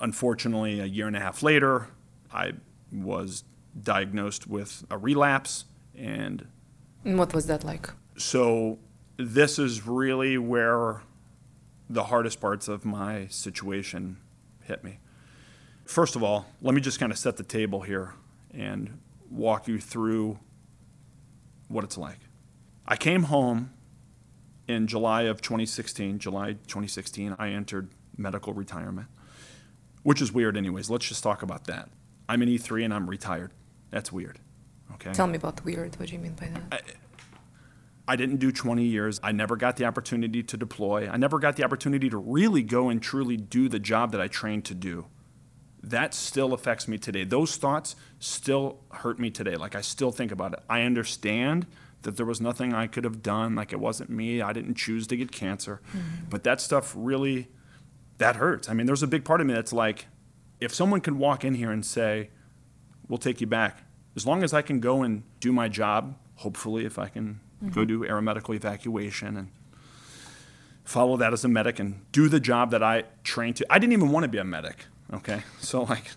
Unfortunately, 0.00 0.78
a 0.78 0.84
year 0.84 1.06
and 1.06 1.16
a 1.16 1.20
half 1.20 1.42
later, 1.42 1.88
I 2.32 2.52
was 2.92 3.44
diagnosed 3.82 4.46
with 4.46 4.84
a 4.90 4.98
relapse 4.98 5.64
and 5.96 6.46
And 7.04 7.18
what 7.18 7.32
was 7.34 7.46
that 7.46 7.64
like? 7.64 7.90
so 8.16 8.78
this 9.16 9.58
is 9.58 9.86
really 9.86 10.38
where 10.38 11.02
the 11.90 12.04
hardest 12.04 12.40
parts 12.40 12.68
of 12.68 12.84
my 12.84 13.26
situation 13.28 14.18
hit 14.64 14.84
me. 14.84 14.98
First 15.84 16.16
of 16.16 16.22
all, 16.22 16.46
let 16.60 16.74
me 16.74 16.80
just 16.80 17.00
kind 17.00 17.10
of 17.10 17.18
set 17.18 17.36
the 17.36 17.42
table 17.42 17.80
here 17.80 18.14
and 18.52 18.98
walk 19.30 19.66
you 19.68 19.78
through 19.80 20.38
what 21.68 21.84
it's 21.84 21.96
like. 21.98 22.18
I 22.86 22.96
came 22.96 23.24
home 23.24 23.70
in 24.66 24.86
July 24.86 25.22
of 25.22 25.40
2016. 25.40 26.18
July 26.18 26.52
2016, 26.52 27.34
I 27.38 27.48
entered 27.50 27.88
medical 28.16 28.52
retirement, 28.52 29.08
which 30.02 30.20
is 30.20 30.32
weird, 30.32 30.56
anyways. 30.56 30.90
Let's 30.90 31.08
just 31.08 31.22
talk 31.22 31.42
about 31.42 31.64
that. 31.64 31.88
I'm 32.28 32.42
an 32.42 32.48
E3 32.48 32.84
and 32.84 32.92
I'm 32.94 33.08
retired. 33.08 33.52
That's 33.90 34.12
weird. 34.12 34.38
Okay. 34.94 35.12
Tell 35.12 35.26
me 35.26 35.36
about 35.36 35.64
weird. 35.64 35.98
What 35.98 36.08
do 36.08 36.14
you 36.14 36.20
mean 36.20 36.32
by 36.32 36.48
that? 36.48 36.82
I 38.06 38.16
didn't 38.16 38.38
do 38.38 38.50
20 38.50 38.84
years. 38.84 39.20
I 39.22 39.32
never 39.32 39.56
got 39.56 39.76
the 39.76 39.84
opportunity 39.84 40.42
to 40.42 40.56
deploy. 40.56 41.08
I 41.08 41.18
never 41.18 41.38
got 41.38 41.56
the 41.56 41.64
opportunity 41.64 42.08
to 42.08 42.16
really 42.16 42.62
go 42.62 42.88
and 42.88 43.02
truly 43.02 43.36
do 43.36 43.68
the 43.68 43.78
job 43.78 44.12
that 44.12 44.20
I 44.20 44.28
trained 44.28 44.64
to 44.66 44.74
do. 44.74 45.06
That 45.82 46.14
still 46.14 46.54
affects 46.54 46.88
me 46.88 46.96
today. 46.98 47.24
Those 47.24 47.56
thoughts 47.56 47.96
still 48.18 48.80
hurt 48.90 49.18
me 49.18 49.30
today. 49.30 49.56
Like 49.56 49.74
I 49.74 49.82
still 49.82 50.10
think 50.10 50.32
about 50.32 50.54
it. 50.54 50.60
I 50.70 50.82
understand 50.82 51.66
that 52.02 52.16
there 52.16 52.26
was 52.26 52.40
nothing 52.40 52.72
I 52.72 52.86
could 52.86 53.04
have 53.04 53.22
done. 53.22 53.54
Like 53.54 53.72
it 53.72 53.80
wasn't 53.80 54.10
me. 54.10 54.40
I 54.40 54.52
didn't 54.54 54.76
choose 54.76 55.06
to 55.08 55.16
get 55.16 55.30
cancer. 55.30 55.82
Mm-hmm. 55.88 56.30
But 56.30 56.44
that 56.44 56.60
stuff 56.60 56.94
really 56.96 57.48
that 58.16 58.36
hurts. 58.36 58.68
I 58.68 58.74
mean, 58.74 58.86
there's 58.86 59.02
a 59.02 59.06
big 59.06 59.24
part 59.24 59.40
of 59.40 59.46
me 59.46 59.54
that's 59.54 59.72
like, 59.72 60.06
if 60.60 60.74
someone 60.74 61.00
can 61.00 61.18
walk 61.18 61.44
in 61.44 61.54
here 61.54 61.70
and 61.70 61.84
say, 61.84 62.30
we'll 63.08 63.18
take 63.18 63.40
you 63.40 63.46
back, 63.46 63.82
as 64.16 64.26
long 64.26 64.42
as 64.42 64.52
I 64.52 64.62
can 64.62 64.80
go 64.80 65.02
and 65.02 65.22
do 65.40 65.52
my 65.52 65.68
job, 65.68 66.16
hopefully, 66.36 66.84
if 66.84 66.98
I 66.98 67.08
can 67.08 67.40
mm-hmm. 67.62 67.72
go 67.72 67.84
do 67.84 68.00
aeromedical 68.00 68.54
evacuation 68.54 69.36
and 69.36 69.48
follow 70.84 71.16
that 71.18 71.32
as 71.32 71.44
a 71.44 71.48
medic 71.48 71.78
and 71.78 72.00
do 72.12 72.28
the 72.28 72.40
job 72.40 72.70
that 72.70 72.82
I 72.82 73.04
trained 73.22 73.56
to. 73.56 73.66
I 73.70 73.78
didn't 73.78 73.92
even 73.92 74.10
want 74.10 74.24
to 74.24 74.28
be 74.28 74.38
a 74.38 74.44
medic, 74.44 74.86
okay? 75.12 75.42
So, 75.60 75.82
like, 75.82 76.10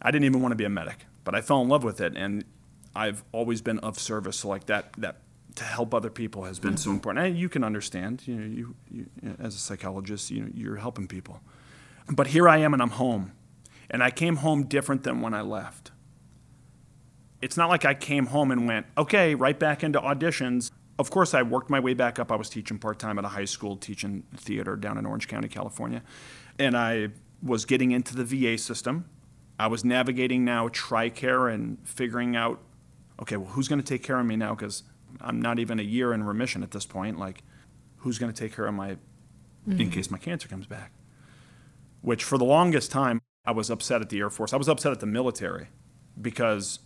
I 0.00 0.10
didn't 0.10 0.24
even 0.24 0.40
want 0.40 0.52
to 0.52 0.56
be 0.56 0.64
a 0.64 0.70
medic, 0.70 1.06
but 1.24 1.34
I 1.34 1.42
fell 1.42 1.60
in 1.60 1.68
love 1.68 1.84
with 1.84 2.00
it, 2.00 2.14
and 2.16 2.44
I've 2.96 3.22
always 3.32 3.60
been 3.60 3.78
of 3.80 3.98
service. 3.98 4.38
So, 4.38 4.48
like, 4.48 4.66
that, 4.66 4.94
that 4.98 5.18
to 5.56 5.64
help 5.64 5.94
other 5.94 6.10
people 6.10 6.44
has 6.44 6.58
been 6.58 6.76
so 6.76 6.88
mm-hmm. 6.88 6.96
important. 6.96 7.26
And 7.26 7.38
you 7.38 7.48
can 7.48 7.62
understand, 7.62 8.26
you 8.26 8.34
know, 8.34 8.46
you, 8.46 8.74
you, 8.90 9.06
as 9.38 9.54
a 9.54 9.58
psychologist, 9.58 10.30
you 10.30 10.40
know, 10.42 10.50
you're 10.54 10.76
helping 10.76 11.06
people. 11.06 11.40
But 12.08 12.28
here 12.28 12.48
I 12.48 12.58
am, 12.58 12.72
and 12.72 12.82
I'm 12.82 12.90
home, 12.90 13.32
and 13.90 14.02
I 14.02 14.10
came 14.10 14.36
home 14.36 14.64
different 14.64 15.02
than 15.02 15.20
when 15.20 15.34
I 15.34 15.42
left. 15.42 15.90
It's 17.40 17.56
not 17.56 17.68
like 17.68 17.84
I 17.84 17.94
came 17.94 18.26
home 18.26 18.50
and 18.50 18.66
went, 18.66 18.86
okay, 18.96 19.34
right 19.34 19.58
back 19.58 19.84
into 19.84 20.00
auditions. 20.00 20.70
Of 20.98 21.10
course, 21.10 21.34
I 21.34 21.42
worked 21.42 21.68
my 21.68 21.80
way 21.80 21.92
back 21.92 22.18
up. 22.18 22.32
I 22.32 22.36
was 22.36 22.48
teaching 22.48 22.78
part 22.78 22.98
time 22.98 23.18
at 23.18 23.24
a 23.24 23.28
high 23.28 23.44
school, 23.44 23.76
teaching 23.76 24.24
theater 24.36 24.76
down 24.76 24.96
in 24.96 25.04
Orange 25.04 25.28
County, 25.28 25.48
California, 25.48 26.02
and 26.58 26.76
I 26.76 27.08
was 27.42 27.64
getting 27.64 27.90
into 27.90 28.16
the 28.16 28.24
VA 28.24 28.56
system. 28.56 29.04
I 29.58 29.66
was 29.66 29.84
navigating 29.84 30.44
now 30.44 30.68
TRICARE 30.68 31.52
and 31.52 31.78
figuring 31.84 32.34
out, 32.34 32.60
okay, 33.20 33.36
well, 33.36 33.50
who's 33.50 33.68
going 33.68 33.80
to 33.80 33.86
take 33.86 34.02
care 34.02 34.18
of 34.18 34.26
me 34.26 34.36
now? 34.36 34.54
Because 34.54 34.82
I'm 35.20 35.40
not 35.40 35.58
even 35.58 35.78
a 35.78 35.82
year 35.82 36.12
in 36.12 36.24
remission 36.24 36.62
at 36.62 36.70
this 36.70 36.86
point. 36.86 37.18
Like, 37.18 37.42
who's 37.98 38.18
going 38.18 38.32
to 38.32 38.38
take 38.38 38.54
care 38.54 38.66
of 38.66 38.74
my, 38.74 38.92
mm-hmm. 38.92 39.80
in 39.80 39.90
case 39.90 40.10
my 40.10 40.18
cancer 40.18 40.48
comes 40.48 40.66
back? 40.66 40.92
Which 42.00 42.24
for 42.24 42.38
the 42.38 42.44
longest 42.44 42.90
time, 42.90 43.20
I 43.44 43.52
was 43.52 43.70
upset 43.70 44.00
at 44.00 44.08
the 44.08 44.18
Air 44.20 44.30
Force. 44.30 44.52
I 44.52 44.56
was 44.56 44.68
upset 44.68 44.92
at 44.92 45.00
the 45.00 45.06
military 45.06 45.68
because 46.20 46.78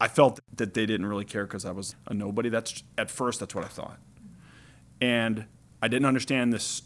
I 0.00 0.08
felt 0.08 0.40
that 0.56 0.74
they 0.74 0.86
didn't 0.86 1.06
really 1.06 1.24
care 1.24 1.44
because 1.44 1.64
I 1.64 1.70
was 1.70 1.94
a 2.06 2.14
nobody. 2.14 2.48
That's 2.48 2.82
at 2.98 3.10
first 3.10 3.40
that's 3.40 3.54
what 3.54 3.64
I 3.64 3.68
thought, 3.68 3.98
and 5.00 5.46
I 5.80 5.88
didn't 5.88 6.06
understand 6.06 6.52
this 6.52 6.82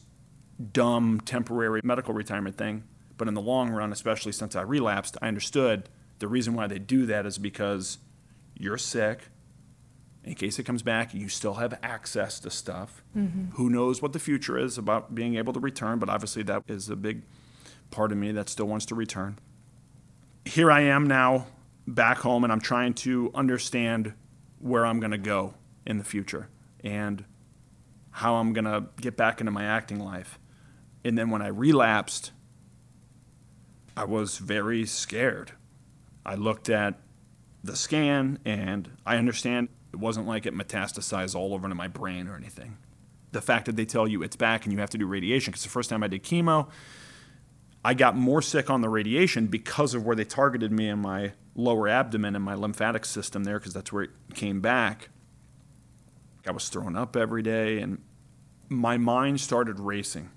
dumb 0.73 1.21
temporary 1.25 1.81
medical 1.85 2.15
retirement 2.15 2.57
thing. 2.57 2.85
But 3.17 3.27
in 3.29 3.35
the 3.35 3.41
long 3.41 3.71
run, 3.71 3.93
especially 3.93 4.33
since 4.33 4.55
I 4.55 4.63
relapsed, 4.63 5.17
I 5.21 5.29
understood 5.29 5.89
the 6.21 6.29
reason 6.29 6.55
why 6.55 6.67
they 6.67 6.79
do 6.79 7.07
that 7.07 7.27
is 7.27 7.39
because 7.39 7.99
you're 8.55 8.79
sick 8.79 9.23
in 10.29 10.35
case 10.35 10.59
it 10.59 10.65
comes 10.65 10.83
back, 10.83 11.15
you 11.15 11.29
still 11.29 11.55
have 11.55 11.79
access 11.83 12.39
to 12.41 12.51
stuff. 12.51 13.03
Mm-hmm. 13.17 13.53
Who 13.53 13.71
knows 13.71 14.03
what 14.03 14.13
the 14.13 14.19
future 14.19 14.59
is 14.59 14.77
about 14.77 15.15
being 15.15 15.37
able 15.37 15.55
to 15.55 15.61
return, 15.61 15.99
but 15.99 16.11
obviously 16.11 16.43
that 16.45 16.65
is 16.69 16.91
a 16.91 16.97
big 16.97 17.23
part 17.91 18.13
of 18.13 18.19
me 18.19 18.33
that 18.33 18.49
still 18.49 18.67
wants 18.67 18.87
to 18.87 18.95
return. 18.95 19.39
Here 20.45 20.71
I 20.71 20.83
am 20.83 21.07
now 21.07 21.47
back 21.87 22.19
home, 22.19 22.45
and 22.45 22.53
I'm 22.53 22.61
trying 22.61 22.95
to 22.95 23.31
understand 23.35 24.13
where 24.59 24.85
I'm 24.85 25.01
going 25.01 25.13
to 25.13 25.19
go 25.19 25.55
in 25.87 25.99
the 25.99 26.05
future 26.05 26.49
and 26.85 27.25
how 28.11 28.35
I'm 28.35 28.53
going 28.53 28.65
to 28.65 28.87
get 29.01 29.17
back 29.17 29.41
into 29.41 29.53
my 29.53 29.65
acting 29.65 30.01
life. 30.01 30.39
And 31.05 31.17
then 31.17 31.31
when 31.31 31.41
I 31.41 31.49
relapsed, 31.49 32.33
I 33.97 34.05
was 34.05 34.39
very 34.39 34.85
scared. 34.85 35.53
I 36.27 36.35
looked 36.35 36.69
at 36.69 37.01
the 37.65 37.77
scan 37.77 38.39
and 38.45 38.91
I 39.07 39.17
understand 39.17 39.69
it 39.93 39.99
wasn't 39.99 40.27
like 40.27 40.47
it 40.47 40.55
metastasized 40.55 41.35
all 41.35 41.55
over 41.55 41.67
into 41.67 41.75
my 41.75 41.89
brain 41.89 42.29
or 42.29 42.37
anything. 42.37 42.79
The 43.33 43.41
fact 43.41 43.67
that 43.67 43.77
they 43.77 43.85
tell 43.85 44.07
you 44.07 44.23
it's 44.23 44.37
back 44.37 44.65
and 44.65 44.73
you 44.73 44.79
have 44.81 44.91
to 44.91 44.99
do 44.99 45.07
radiation, 45.07 45.53
because 45.53 45.63
the 45.63 45.69
first 45.69 45.91
time 45.91 46.03
I 46.03 46.09
did 46.09 46.23
chemo, 46.23 46.69
I 47.89 47.95
got 47.95 48.15
more 48.15 48.43
sick 48.43 48.69
on 48.69 48.83
the 48.83 48.89
radiation 48.91 49.47
because 49.47 49.95
of 49.95 50.05
where 50.05 50.15
they 50.15 50.27
targeted 50.27 50.71
me 50.71 50.91
in 50.91 50.99
my 50.99 51.33
lower 51.55 51.89
abdomen 51.89 52.37
and 52.37 52.45
my 52.45 52.55
lymphatic 52.55 53.07
system 53.07 53.45
there, 53.45 53.59
because 53.59 53.73
that's 53.73 53.91
where 53.91 54.03
it 54.03 54.11
came 54.35 54.61
back. 54.61 55.09
I 56.47 56.51
was 56.51 56.69
throwing 56.69 56.97
up 56.97 57.17
every 57.17 57.43
day, 57.43 57.79
and 57.79 58.03
my 58.69 58.99
mind 58.99 59.41
started 59.41 59.81
racing. 59.81 60.29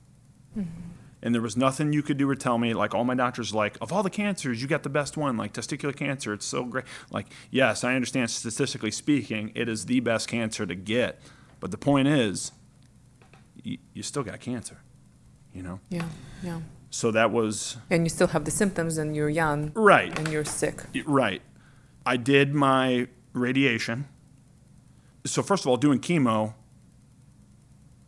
Mm-hmm 0.57 0.87
and 1.23 1.35
there 1.35 1.41
was 1.41 1.55
nothing 1.55 1.93
you 1.93 2.01
could 2.01 2.17
do 2.17 2.27
or 2.27 2.33
tell 2.33 2.57
me. 2.57 2.73
Like 2.73 2.95
all 2.95 3.03
my 3.03 3.13
doctors, 3.13 3.53
like 3.53 3.77
of 3.79 3.93
all 3.93 4.01
the 4.01 4.09
cancers, 4.09 4.59
you 4.59 4.67
got 4.67 4.81
the 4.81 4.89
best 4.89 5.17
one. 5.17 5.37
Like 5.37 5.53
testicular 5.53 5.95
cancer, 5.95 6.33
it's 6.33 6.47
so 6.47 6.63
great. 6.63 6.85
Like 7.11 7.27
yes, 7.51 7.83
I 7.83 7.93
understand 7.93 8.31
statistically 8.31 8.89
speaking, 8.89 9.51
it 9.53 9.69
is 9.69 9.85
the 9.85 9.99
best 9.99 10.27
cancer 10.27 10.65
to 10.65 10.73
get, 10.73 11.21
but 11.59 11.69
the 11.69 11.77
point 11.77 12.07
is, 12.07 12.53
you, 13.61 13.77
you 13.93 14.01
still 14.01 14.23
got 14.23 14.39
cancer. 14.39 14.79
You 15.53 15.61
know. 15.61 15.79
Yeah. 15.89 16.05
Yeah. 16.41 16.61
So 16.91 17.09
that 17.11 17.31
was. 17.31 17.77
And 17.89 18.03
you 18.05 18.09
still 18.09 18.27
have 18.27 18.45
the 18.45 18.51
symptoms, 18.51 18.97
and 18.97 19.15
you're 19.15 19.29
young. 19.29 19.71
Right. 19.73 20.17
And 20.17 20.27
you're 20.27 20.45
sick. 20.45 20.83
Right. 21.05 21.41
I 22.05 22.17
did 22.17 22.53
my 22.53 23.07
radiation. 23.33 24.07
So 25.25 25.41
first 25.41 25.63
of 25.63 25.69
all, 25.69 25.77
doing 25.77 25.99
chemo 25.99 26.53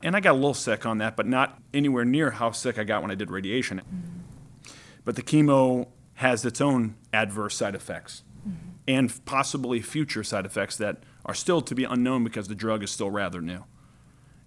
and 0.04 0.18
I 0.18 0.20
got 0.20 0.32
a 0.32 0.34
little 0.34 0.54
sick 0.54 0.86
on 0.86 0.98
that, 0.98 1.16
but 1.16 1.26
not 1.26 1.62
anywhere 1.74 2.04
near 2.04 2.32
how 2.32 2.52
sick 2.52 2.78
I 2.78 2.84
got 2.84 3.02
when 3.02 3.10
I 3.10 3.16
did 3.16 3.32
radiation. 3.32 3.80
Mm-hmm. 3.80 4.74
But 5.06 5.16
the 5.16 5.24
chemo 5.24 5.88
has 6.16 6.46
its 6.46 6.60
own 6.60 6.96
adverse 7.14 7.56
side 7.56 7.74
effects 7.74 8.24
mm-hmm. 8.48 8.70
and 8.88 9.26
possibly 9.26 9.82
future 9.82 10.24
side 10.24 10.46
effects 10.46 10.76
that 10.78 11.04
are 11.26 11.34
still 11.34 11.62
to 11.62 11.74
be 11.74 11.86
unknown 11.86 12.24
because 12.24 12.50
the 12.50 12.56
drug 12.56 12.84
is 12.84 12.92
still 12.92 13.10
rather 13.10 13.42
new. 13.42 13.64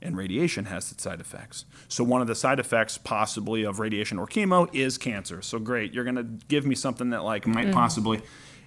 And 0.07 0.17
radiation 0.17 0.67
has 0.67 0.93
its 0.93 1.03
side 1.03 1.21
effects. 1.21 1.65
So, 1.89 2.05
one 2.05 2.21
of 2.21 2.29
the 2.29 2.37
side 2.37 2.61
effects, 2.61 2.97
possibly, 2.97 3.65
of 3.65 3.81
radiation 3.81 4.21
or 4.21 4.29
chemo 4.29 4.73
is 4.73 4.99
cancer. 4.99 5.43
So, 5.43 5.59
great, 5.59 5.93
you're 5.93 6.05
going 6.05 6.15
to 6.15 6.47
give 6.47 6.65
me 6.65 6.77
something 6.77 7.11
that, 7.11 7.25
like, 7.25 7.45
might 7.45 7.67
mm-hmm. 7.67 7.75
possibly. 7.75 8.23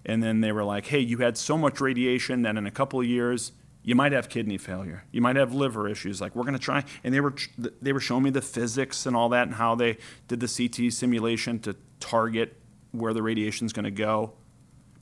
And 0.06 0.22
then 0.22 0.42
they 0.42 0.52
were 0.52 0.66
like, 0.66 0.88
hey, 0.88 1.00
you 1.00 1.20
had 1.20 1.38
so 1.38 1.58
much 1.58 1.80
radiation 1.80 2.42
that 2.42 2.58
in 2.58 2.68
a 2.68 2.72
couple 2.72 3.00
of 3.00 3.06
years, 3.06 3.54
you 3.84 3.96
might 3.96 4.12
have 4.12 4.28
kidney 4.28 4.58
failure. 4.58 5.06
You 5.14 5.22
might 5.22 5.38
have 5.38 5.54
liver 5.54 5.88
issues. 5.88 6.20
Like 6.20 6.36
we're 6.36 6.44
going 6.44 6.54
to 6.54 6.60
try, 6.60 6.84
and 7.06 7.14
they 7.14 7.22
were 7.22 7.34
they 7.58 7.94
were 7.94 8.02
showing 8.02 8.24
me 8.24 8.30
the 8.30 8.42
physics 8.42 9.06
and 9.06 9.16
all 9.16 9.30
that, 9.30 9.48
and 9.48 9.56
how 9.56 9.76
they 9.76 9.98
did 10.28 10.42
the 10.42 10.48
CT 10.48 10.92
simulation 10.92 11.60
to 11.60 11.76
target 12.02 12.58
where 12.92 13.14
the 13.14 13.24
radiation 13.24 13.66
is 13.66 13.72
going 13.72 13.86
to 13.86 13.92
go. 13.92 14.34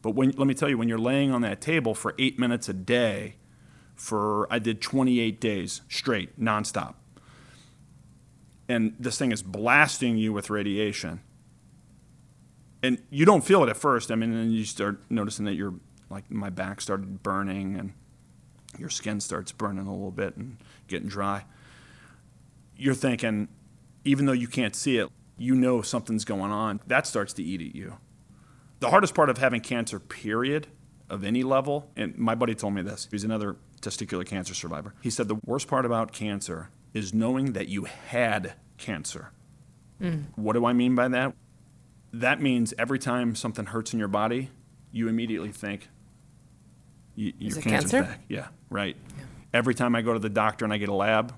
But 0.04 0.12
when, 0.12 0.32
let 0.32 0.48
me 0.48 0.54
tell 0.54 0.70
you, 0.70 0.78
when 0.78 0.88
you're 0.88 1.00
laying 1.00 1.32
on 1.32 1.42
that 1.42 1.62
table 1.62 1.96
for 1.96 2.14
eight 2.20 2.38
minutes 2.38 2.70
a 2.70 2.74
day, 2.74 3.38
for 3.98 4.48
I 4.50 4.60
did 4.60 4.82
28 4.82 5.42
days 5.42 5.82
straight, 5.90 6.40
nonstop, 6.40 6.94
and 8.70 8.96
this 9.00 9.18
thing 9.18 9.32
is 9.32 9.44
blasting 9.44 10.18
you 10.18 10.32
with 10.32 10.50
radiation, 10.50 11.22
and 12.82 13.02
you 13.10 13.26
don't 13.26 13.44
feel 13.44 13.64
it 13.64 13.70
at 13.70 13.78
first. 13.78 14.12
I 14.12 14.16
mean, 14.16 14.34
and 14.34 14.54
you 14.54 14.64
start 14.64 15.00
noticing 15.10 15.46
that 15.46 15.56
your 15.56 15.74
like 16.10 16.32
my 16.32 16.50
back 16.50 16.80
started 16.80 17.22
burning 17.22 17.76
and 17.76 17.94
your 18.78 18.90
skin 18.90 19.20
starts 19.20 19.52
burning 19.52 19.88
a 19.88 19.92
little 19.92 20.12
bit 20.12 20.38
and 20.38 20.58
getting 20.88 21.10
dry. 21.10 21.46
You're 22.78 22.94
thinking, 22.94 23.48
even 24.06 24.26
though 24.26 24.34
you 24.34 24.48
can't 24.48 24.76
see 24.76 24.98
it, 24.98 25.10
you 25.38 25.56
know 25.56 25.82
something's 25.82 26.26
going 26.26 26.52
on. 26.52 26.80
That 26.88 27.08
starts 27.08 27.34
to 27.34 27.44
eat 27.44 27.62
at 27.62 27.76
you. 27.76 27.98
The 28.80 28.90
hardest 28.90 29.16
part 29.16 29.30
of 29.30 29.40
having 29.40 29.62
cancer, 29.62 30.00
period, 30.00 30.68
of 31.10 31.24
any 31.24 31.44
level, 31.44 31.90
and 31.96 32.18
my 32.18 32.36
buddy 32.36 32.54
told 32.54 32.74
me 32.74 32.82
this, 32.82 33.08
he's 33.10 33.24
another 33.24 33.56
testicular 33.82 34.26
cancer 34.26 34.54
survivor. 34.54 34.94
He 35.02 35.10
said 35.10 35.28
the 35.28 35.40
worst 35.46 35.68
part 35.68 35.86
about 35.86 36.12
cancer 36.12 36.70
is 36.94 37.14
knowing 37.14 37.54
that 37.54 37.68
you 37.68 37.86
had 37.86 38.54
cancer. 38.78 39.32
Mm. 40.02 40.26
What 40.36 40.54
do 40.54 40.66
I 40.66 40.74
mean 40.74 40.96
by 40.96 41.08
that? 41.10 41.34
That 42.14 42.42
means 42.42 42.74
every 42.78 43.00
time 43.00 43.36
something 43.36 43.68
hurts 43.68 43.94
in 43.94 44.00
your 44.00 44.08
body, 44.08 44.50
you 44.92 45.08
immediately 45.08 45.52
think, 45.52 45.90
your 47.16 47.34
Is 47.40 47.58
it 47.58 47.62
cancer's 47.64 47.92
cancer? 47.92 48.04
back. 48.04 48.22
Yeah, 48.30 48.48
right. 48.70 48.96
Yeah. 49.18 49.24
Every 49.54 49.74
time 49.74 49.96
I 49.96 50.02
go 50.02 50.14
to 50.14 50.20
the 50.20 50.30
doctor 50.30 50.66
and 50.66 50.74
I 50.74 50.78
get 50.78 50.90
a 50.90 50.94
lab, 50.94 51.34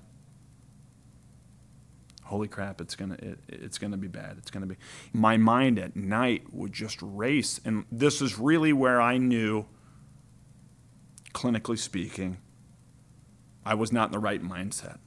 holy 2.23 2.47
crap, 2.47 2.80
it's 2.82 2.95
gonna 2.95 3.15
it, 3.15 3.39
it's 3.47 3.78
gonna 3.78 3.97
be 3.97 4.08
bad. 4.08 4.38
It's 4.38 4.52
gonna 4.52 4.65
be. 4.65 4.75
My 5.13 5.38
mind 5.38 5.80
at 5.80 5.95
night 5.95 6.54
would 6.54 6.73
just 6.73 6.99
race, 7.02 7.60
and 7.65 7.86
this 7.91 8.21
is 8.21 8.38
really 8.38 8.73
where 8.73 9.02
I 9.02 9.17
knew, 9.17 9.65
clinically 11.33 11.77
speaking, 11.77 12.37
I 13.65 13.73
was 13.73 13.91
not 13.91 14.09
in 14.09 14.11
the 14.13 14.19
right 14.19 14.43
mindset. 14.43 14.97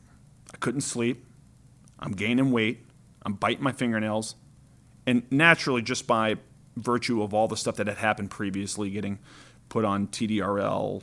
I 0.53 0.57
couldn't 0.59 0.83
sleep. 0.83 1.25
I'm 1.99 2.13
gaining 2.13 2.51
weight. 2.51 2.85
I'm 3.25 3.35
biting 3.35 3.63
my 3.63 3.73
fingernails, 3.73 4.35
and 5.07 5.23
naturally, 5.31 5.83
just 5.83 6.07
by 6.07 6.37
virtue 6.77 7.23
of 7.23 7.33
all 7.33 7.49
the 7.49 7.57
stuff 7.57 7.77
that 7.77 7.87
had 7.87 7.99
happened 7.99 8.31
previously, 8.31 8.91
getting 8.91 9.19
put 9.69 9.85
on 9.85 10.09
TDRL, 10.09 11.03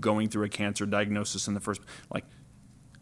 going 0.00 0.28
through 0.28 0.44
a 0.44 0.48
cancer 0.48 0.86
diagnosis 0.86 1.48
in 1.48 1.54
the 1.54 1.60
first 1.60 1.80
like 2.10 2.24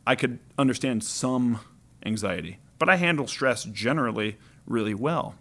I 0.07 0.15
could 0.15 0.39
understand 0.57 1.03
some 1.03 1.61
anxiety, 2.05 2.59
but 2.79 2.89
I 2.89 2.97
handle 2.97 3.27
stress 3.27 3.65
generally 3.65 4.39
really 4.67 4.95
well. 4.95 5.35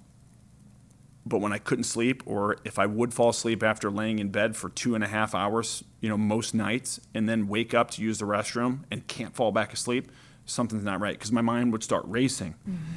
But 1.26 1.40
when 1.40 1.52
I 1.52 1.58
couldn't 1.58 1.86
sleep, 1.86 2.22
or 2.26 2.58
if 2.64 2.78
I 2.78 2.86
would 2.86 3.14
fall 3.14 3.30
asleep 3.30 3.64
after 3.64 3.90
laying 3.90 4.20
in 4.20 4.30
bed 4.30 4.56
for 4.56 4.70
two 4.70 4.94
and 4.94 5.04
a 5.04 5.08
half 5.08 5.34
hours, 5.34 5.84
you 6.00 6.08
know, 6.08 6.18
most 6.18 6.54
nights, 6.54 7.00
and 7.16 7.28
then 7.28 7.48
wake 7.48 7.74
up 7.74 7.90
to 7.92 8.02
use 8.04 8.20
the 8.20 8.26
restroom 8.26 8.82
and 8.92 9.08
can't 9.08 9.36
fall 9.36 9.52
back 9.52 9.74
asleep, 9.74 10.12
something's 10.46 10.84
not 10.84 11.00
right 11.00 11.18
because 11.18 11.32
my 11.32 11.42
mind 11.42 11.72
would 11.72 11.84
start 11.84 12.04
racing. 12.06 12.54
Mm-hmm. 12.70 12.92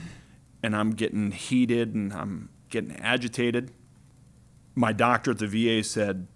And 0.63 0.77
I'm 0.77 0.91
getting 0.91 1.31
heated 1.31 1.95
and 1.95 2.13
I'm 2.13 2.51
getting 2.69 2.95
agitated. 2.97 3.71
My 4.75 4.93
doctor 4.93 5.31
at 5.31 5.39
the 5.39 5.47
VA 5.47 5.83
said, 5.83 6.27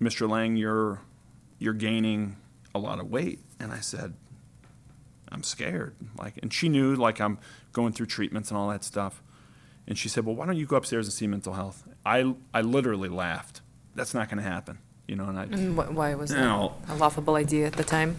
Mr. 0.00 0.28
Lange, 0.28 0.56
you're, 0.56 1.00
you're 1.58 1.74
gaining 1.74 2.36
a 2.74 2.78
lot 2.78 3.00
of 3.00 3.10
weight. 3.10 3.40
And 3.58 3.72
I 3.72 3.80
said, 3.80 4.14
I'm 5.28 5.42
scared. 5.42 5.96
Like, 6.18 6.38
and 6.42 6.52
she 6.52 6.68
knew 6.68 6.94
like 6.94 7.20
I'm 7.20 7.38
going 7.72 7.92
through 7.92 8.06
treatments 8.06 8.50
and 8.50 8.58
all 8.58 8.68
that 8.68 8.84
stuff. 8.84 9.22
And 9.86 9.98
she 9.98 10.08
said, 10.08 10.24
well, 10.24 10.36
why 10.36 10.46
don't 10.46 10.56
you 10.56 10.66
go 10.66 10.76
upstairs 10.76 11.06
and 11.06 11.12
see 11.12 11.26
mental 11.26 11.54
health? 11.54 11.84
I, 12.06 12.34
I 12.54 12.60
literally 12.60 13.08
laughed. 13.08 13.60
That's 13.94 14.14
not 14.14 14.28
going 14.28 14.42
to 14.42 14.48
happen. 14.48 14.78
You 15.08 15.16
know, 15.16 15.24
and 15.24 15.38
I. 15.38 15.42
And 15.44 15.76
why 15.76 16.14
was 16.14 16.30
that 16.30 16.38
a 16.88 16.94
laughable 16.94 17.34
idea 17.34 17.66
at 17.66 17.74
the 17.74 17.84
time? 17.84 18.16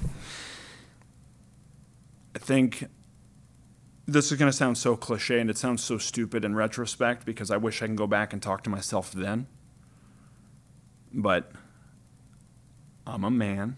I 2.36 2.39
think 2.39 2.86
this 4.06 4.32
is 4.32 4.38
going 4.38 4.52
to 4.52 4.58
sound 4.58 4.78
so 4.78 4.95
cliche 4.95 5.39
and 5.39 5.49
it 5.49 5.58
sounds 5.58 5.84
so 5.84 5.97
stupid 5.97 6.43
in 6.43 6.56
retrospect 6.56 7.26
because 7.26 7.49
I 7.49 7.58
wish 7.58 7.82
I 7.82 7.86
can 7.86 7.95
go 7.95 8.08
back 8.08 8.34
and 8.34 8.41
talk 8.41 8.63
to 8.63 8.69
myself 8.69 9.12
then. 9.12 9.47
But 11.13 11.52
I'm 13.08 13.23
a 13.23 13.32
man. 13.32 13.78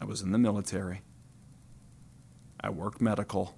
I 0.00 0.04
was 0.04 0.22
in 0.22 0.32
the 0.32 0.38
military. 0.38 1.02
I 2.60 2.70
worked 2.70 3.00
medical. 3.00 3.56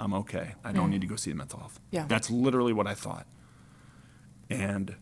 I'm 0.00 0.14
okay. 0.14 0.54
I 0.64 0.72
don't 0.72 0.88
mm. 0.88 0.92
need 0.92 1.02
to 1.02 1.06
go 1.06 1.16
see 1.16 1.30
the 1.30 1.36
mental 1.36 1.58
health. 1.58 1.78
Yeah. 1.90 2.06
That's 2.08 2.30
literally 2.30 2.72
what 2.72 2.86
I 2.86 2.94
thought. 2.94 3.26
And 4.48 4.96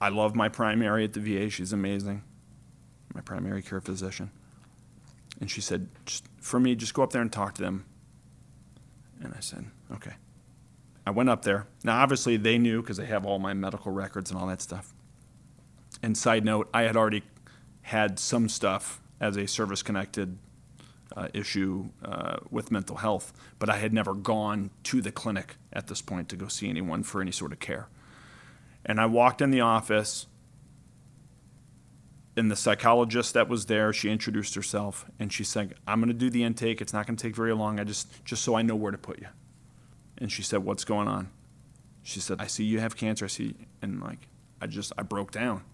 I 0.00 0.08
love 0.08 0.34
my 0.34 0.48
primary 0.48 1.04
at 1.04 1.12
the 1.12 1.20
VA. 1.20 1.50
She's 1.50 1.74
amazing. 1.74 2.24
My 3.14 3.20
primary 3.20 3.62
care 3.62 3.82
physician. 3.82 4.30
And 5.40 5.50
she 5.50 5.60
said, 5.60 5.88
for 6.40 6.58
me, 6.58 6.74
just 6.74 6.94
go 6.94 7.02
up 7.02 7.12
there 7.12 7.20
and 7.20 7.30
talk 7.30 7.54
to 7.54 7.62
them. 7.62 7.84
And 9.22 9.34
I 9.36 9.40
said, 9.40 9.66
okay. 9.92 10.14
I 11.06 11.10
went 11.10 11.28
up 11.28 11.42
there. 11.42 11.66
Now, 11.84 12.00
obviously, 12.00 12.38
they 12.38 12.56
knew 12.56 12.80
because 12.80 12.96
they 12.96 13.06
have 13.06 13.26
all 13.26 13.38
my 13.38 13.52
medical 13.52 13.92
records 13.92 14.30
and 14.30 14.40
all 14.40 14.46
that 14.46 14.62
stuff. 14.62 14.94
And 16.02 16.16
side 16.16 16.44
note, 16.44 16.70
I 16.72 16.82
had 16.82 16.96
already 16.96 17.22
had 17.82 18.18
some 18.18 18.48
stuff 18.48 19.02
as 19.20 19.36
a 19.36 19.46
service 19.46 19.82
connected 19.82 20.38
uh, 21.16 21.28
issue 21.34 21.88
uh, 22.04 22.36
with 22.50 22.70
mental 22.70 22.96
health, 22.96 23.32
but 23.58 23.68
I 23.68 23.76
had 23.76 23.92
never 23.92 24.14
gone 24.14 24.70
to 24.84 25.00
the 25.00 25.12
clinic 25.12 25.56
at 25.72 25.86
this 25.86 26.00
point 26.00 26.28
to 26.30 26.36
go 26.36 26.48
see 26.48 26.68
anyone 26.68 27.02
for 27.02 27.20
any 27.20 27.32
sort 27.32 27.52
of 27.52 27.60
care. 27.60 27.88
And 28.84 29.00
I 29.00 29.06
walked 29.06 29.40
in 29.40 29.50
the 29.50 29.60
office, 29.60 30.26
and 32.36 32.50
the 32.50 32.56
psychologist 32.56 33.34
that 33.34 33.48
was 33.48 33.66
there, 33.66 33.92
she 33.92 34.10
introduced 34.10 34.54
herself, 34.54 35.06
and 35.18 35.32
she 35.32 35.44
said, 35.44 35.74
"I'm 35.86 36.00
going 36.00 36.08
to 36.08 36.14
do 36.14 36.30
the 36.30 36.44
intake. 36.44 36.80
It's 36.80 36.92
not 36.92 37.06
going 37.06 37.16
to 37.16 37.22
take 37.22 37.34
very 37.34 37.54
long. 37.54 37.80
I 37.80 37.84
just 37.84 38.24
just 38.24 38.42
so 38.42 38.54
I 38.54 38.62
know 38.62 38.76
where 38.76 38.92
to 38.92 38.98
put 38.98 39.18
you." 39.18 39.28
And 40.18 40.30
she 40.30 40.42
said, 40.42 40.64
"What's 40.64 40.84
going 40.84 41.08
on?" 41.08 41.30
She 42.02 42.20
said, 42.20 42.40
"I 42.40 42.46
see 42.46 42.64
you 42.64 42.80
have 42.80 42.96
cancer. 42.96 43.24
I 43.24 43.28
see," 43.28 43.56
and 43.82 44.00
like 44.00 44.28
I 44.60 44.66
just 44.66 44.92
I 44.96 45.02
broke 45.02 45.32
down, 45.32 45.64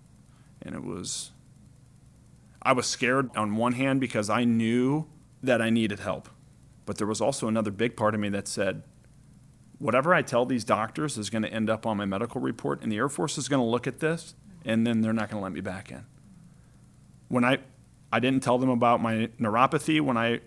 and 0.62 0.75
it 0.75 0.83
was. 0.83 1.31
I 2.62 2.73
was 2.73 2.87
scared 2.87 3.31
on 3.37 3.57
one 3.57 3.75
hand 3.75 4.01
because 4.01 4.31
I 4.31 4.44
knew 4.44 5.07
that 5.46 5.62
I 5.62 5.70
needed 5.70 6.00
help, 6.00 6.28
but 6.87 6.98
there 6.98 7.07
was 7.07 7.20
also 7.20 7.48
another 7.48 7.70
big 7.70 7.96
part 7.96 8.14
of 8.14 8.20
me 8.20 8.28
that 8.30 8.48
said, 8.48 8.83
whatever 9.78 10.14
I 10.14 10.22
tell 10.22 10.46
these 10.46 10.64
doctors 10.64 11.18
is 11.18 11.30
going 11.30 11.42
to 11.42 11.52
end 11.52 11.68
up 11.68 11.87
on 11.87 11.96
my 11.96 12.04
medical 12.04 12.40
report, 12.40 12.83
and 12.83 12.90
the 12.90 12.96
Air 12.96 13.09
Force 13.09 13.38
is 13.38 13.48
going 13.48 13.61
to 13.61 13.68
look 13.68 13.87
at 13.87 14.00
this, 14.00 14.35
and 14.64 14.87
then 14.87 15.00
they're 15.00 15.12
not 15.12 15.30
going 15.30 15.40
to 15.40 15.44
let 15.44 15.52
me 15.52 15.61
back 15.61 15.90
in. 15.90 16.07
When 17.28 17.44
I, 17.44 17.59
I 18.12 18.20
didn't 18.20 18.42
tell 18.42 18.59
them 18.59 18.70
about 18.70 19.00
my 19.00 19.28
neuropathy 19.40 20.00
when 20.00 20.16
I 20.16 20.40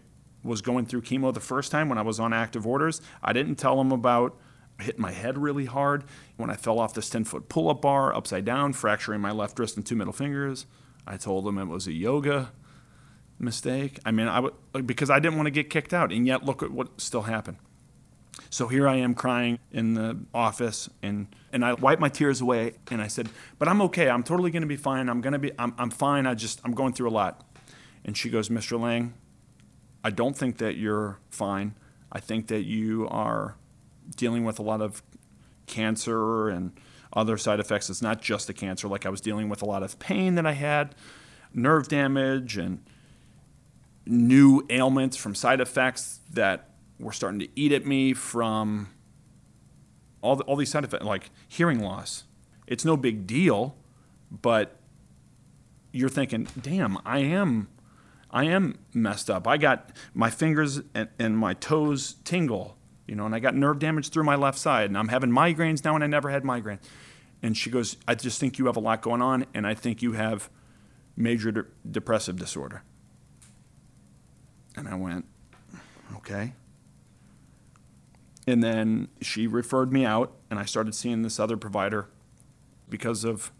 was 0.47 0.62
going 0.62 0.86
through 0.86 1.01
chemo 1.01 1.33
the 1.33 1.39
first 1.39 1.71
time 1.71 1.89
when 1.89 1.97
I 1.97 2.01
was 2.01 2.19
on 2.19 2.33
active 2.33 2.65
orders. 2.65 3.01
I 3.21 3.33
didn't 3.33 3.55
tell 3.55 3.75
them 3.77 3.91
about 3.91 4.36
hitting 4.79 5.01
my 5.01 5.12
head 5.12 5.38
really 5.38 5.65
hard 5.65 6.03
when 6.38 6.49
I 6.49 6.55
fell 6.55 6.79
off 6.79 6.93
this 6.93 7.10
10 7.10 7.23
foot 7.25 7.49
pull 7.49 7.69
up 7.69 7.81
bar 7.81 8.15
upside 8.15 8.45
down, 8.45 8.73
fracturing 8.73 9.21
my 9.21 9.31
left 9.31 9.60
wrist 9.60 9.75
and 9.75 9.86
two 9.86 9.95
middle 9.95 10.13
fingers. 10.13 10.65
I 11.05 11.17
told 11.17 11.45
them 11.45 11.57
it 11.57 11.65
was 11.65 11.88
a 11.88 11.93
yoga 11.93 12.51
mistake. 13.39 14.00
I 14.06 14.12
mean, 14.12 14.28
I 14.28 14.39
would, 14.39 14.54
because 14.86 15.10
I 15.10 15.19
didn't 15.19 15.38
want 15.38 15.47
to 15.47 15.52
get 15.52 15.69
kicked 15.69 15.93
out, 15.93 16.12
and 16.12 16.26
yet 16.26 16.43
look 16.43 16.63
at 16.63 16.71
what 16.71 17.00
still 17.00 17.23
happened. 17.23 17.58
So 18.50 18.67
here 18.67 18.88
I 18.88 18.95
am 18.95 19.13
crying 19.13 19.60
in 19.71 19.93
the 19.93 20.17
office 20.34 20.89
and, 21.02 21.28
and 21.52 21.65
I 21.65 21.73
wiped 21.73 22.00
my 22.00 22.10
tears 22.10 22.39
away 22.39 22.76
and 22.89 23.02
I 23.02 23.08
said, 23.08 23.30
but 23.60 23.67
I'm 23.67 23.82
okay. 23.84 24.10
I'm 24.10 24.23
totally 24.23 24.52
going 24.52 24.62
to 24.62 24.67
be 24.67 24.78
fine. 24.78 25.10
I'm 25.10 25.21
going 25.21 25.34
to 25.34 25.39
be, 25.39 25.52
I'm, 25.60 25.73
I'm 25.78 25.89
fine. 25.89 26.26
I 26.26 26.34
just, 26.34 26.62
I'm 26.63 26.71
going 26.71 26.93
through 26.93 27.10
a 27.10 27.12
lot. 27.12 27.45
And 28.06 28.15
she 28.15 28.30
goes, 28.30 28.50
Mr. 28.50 28.80
Lange, 28.80 29.13
I 30.04 30.12
don't 30.12 30.38
think 30.38 30.60
that 30.60 30.78
you're 30.78 31.19
fine. 31.30 31.76
I 32.12 32.19
think 32.19 32.47
that 32.47 32.63
you 32.63 33.08
are 33.10 33.56
dealing 34.15 34.45
with 34.45 34.60
a 34.60 34.63
lot 34.63 34.82
of 34.82 35.04
cancer 35.65 36.47
and 36.47 36.71
other 37.12 37.38
side 37.38 37.60
effects. 37.60 37.89
It's 37.89 38.02
not 38.02 38.21
just 38.21 38.47
the 38.47 38.54
cancer. 38.54 38.88
Like 38.88 39.06
I 39.06 39.10
was 39.10 39.19
dealing 39.19 39.50
with 39.50 39.62
a 39.62 39.65
lot 39.65 39.84
of 39.84 40.00
pain 40.00 40.36
that 40.36 40.45
I 40.45 40.54
had, 40.54 40.95
nerve 41.54 41.89
damage, 41.89 42.58
and 42.58 42.84
new 44.09 44.65
ailments 44.69 45.17
from 45.17 45.35
side 45.35 45.61
effects 45.61 46.19
that 46.31 46.69
were 46.99 47.11
starting 47.11 47.39
to 47.39 47.47
eat 47.55 47.71
at 47.71 47.85
me 47.85 48.13
from 48.13 48.89
all, 50.21 50.35
the, 50.35 50.43
all 50.43 50.55
these 50.55 50.71
side 50.71 50.83
effects, 50.83 51.05
like 51.05 51.29
hearing 51.47 51.79
loss. 51.79 52.23
It's 52.65 52.83
no 52.83 52.97
big 52.97 53.27
deal, 53.27 53.75
but 54.31 54.77
you're 55.91 56.09
thinking, 56.09 56.47
damn, 56.59 56.97
I 57.05 57.19
am, 57.19 57.69
I 58.29 58.45
am 58.45 58.77
messed 58.93 59.29
up. 59.29 59.47
I 59.47 59.57
got 59.57 59.91
my 60.13 60.29
fingers 60.29 60.81
and, 60.93 61.09
and 61.17 61.37
my 61.37 61.53
toes 61.53 62.15
tingle, 62.23 62.77
you 63.07 63.15
know, 63.15 63.25
and 63.25 63.33
I 63.33 63.39
got 63.39 63.55
nerve 63.55 63.79
damage 63.79 64.09
through 64.09 64.23
my 64.23 64.35
left 64.35 64.57
side, 64.59 64.89
and 64.89 64.97
I'm 64.97 65.07
having 65.07 65.29
migraines 65.29 65.83
now, 65.83 65.95
and 65.95 66.03
I 66.03 66.07
never 66.07 66.29
had 66.29 66.43
migraines. 66.43 66.79
And 67.41 67.55
she 67.55 67.69
goes, 67.69 67.97
I 68.07 68.15
just 68.15 68.39
think 68.39 68.57
you 68.57 68.65
have 68.65 68.75
a 68.75 68.81
lot 68.81 69.01
going 69.01 69.21
on, 69.21 69.45
and 69.53 69.65
I 69.65 69.75
think 69.75 70.01
you 70.01 70.13
have 70.13 70.49
major 71.15 71.51
de- 71.51 71.65
depressive 71.89 72.35
disorder. 72.37 72.83
And 74.77 74.87
I 74.87 74.95
went, 74.95 75.25
okay. 76.15 76.53
And 78.45 78.63
then 78.63 79.09
she 79.19 79.45
referred 79.45 79.91
me 79.91 80.05
out, 80.05 80.31
and 80.49 80.57
I 80.57 80.63
started 80.63 80.95
seeing 80.95 81.23
this 81.23 81.37
other 81.37 81.57
provider 81.57 82.07
because 82.87 83.25
of 83.25 83.51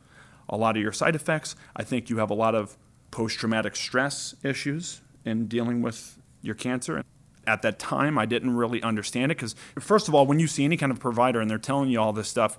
a 0.48 0.56
lot 0.56 0.78
of 0.78 0.82
your 0.82 0.94
side 0.94 1.16
effects. 1.16 1.58
I 1.76 1.84
think 1.84 2.10
you 2.10 2.20
have 2.20 2.30
a 2.30 2.34
lot 2.34 2.56
of 2.56 2.78
post 3.12 3.38
traumatic 3.38 3.76
stress 3.76 4.36
issues 4.44 5.02
in 5.26 5.48
dealing 5.48 5.82
with 5.82 6.18
your 6.42 6.56
cancer. 6.56 7.04
At 7.46 7.64
that 7.64 7.80
time, 7.80 8.18
I 8.18 8.26
didn't 8.26 8.56
really 8.56 8.82
understand 8.82 9.32
it 9.32 9.38
because, 9.38 9.56
first 9.80 10.08
of 10.08 10.16
all, 10.16 10.26
when 10.26 10.40
you 10.40 10.48
see 10.48 10.64
any 10.64 10.78
kind 10.78 10.92
of 10.92 11.00
provider 11.00 11.42
and 11.42 11.50
they're 11.50 11.58
telling 11.58 11.90
you 11.90 12.00
all 12.00 12.14
this 12.14 12.30
stuff, 12.30 12.58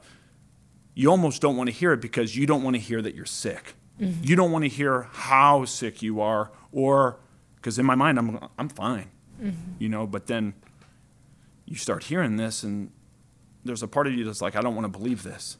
you 0.95 1.11
almost 1.11 1.41
don't 1.41 1.57
want 1.57 1.69
to 1.69 1.73
hear 1.73 1.93
it 1.93 2.01
because 2.01 2.37
you 2.37 2.47
don't 2.47 2.63
want 2.63 2.75
to 2.75 2.81
hear 2.81 3.01
that 3.01 3.15
you're 3.15 3.25
sick. 3.25 3.75
Mm-hmm. 4.01 4.25
You 4.25 4.37
don't 4.37 4.51
want 4.51 4.65
to 4.65 4.69
hear 4.69 5.03
how 5.13 5.65
sick 5.65 6.03
you 6.03 6.21
are, 6.21 6.51
or 6.73 7.21
because 7.61 7.79
in 7.79 7.87
my 7.87 7.95
mind, 7.95 8.19
I'm, 8.19 8.39
I'm 8.59 8.69
fine, 8.69 9.11
mm-hmm. 9.41 9.73
you 9.79 9.89
know, 9.89 10.07
but 10.07 10.27
then 10.27 10.55
you 11.67 11.77
start 11.77 12.05
hearing 12.05 12.37
this, 12.37 12.63
and 12.63 12.91
there's 13.65 13.83
a 13.83 13.89
part 13.89 14.07
of 14.07 14.15
you 14.15 14.25
that's 14.25 14.41
like, 14.41 14.57
I 14.57 14.61
don't 14.61 14.75
want 14.75 14.85
to 14.91 14.99
believe 14.99 15.23
this. 15.23 15.59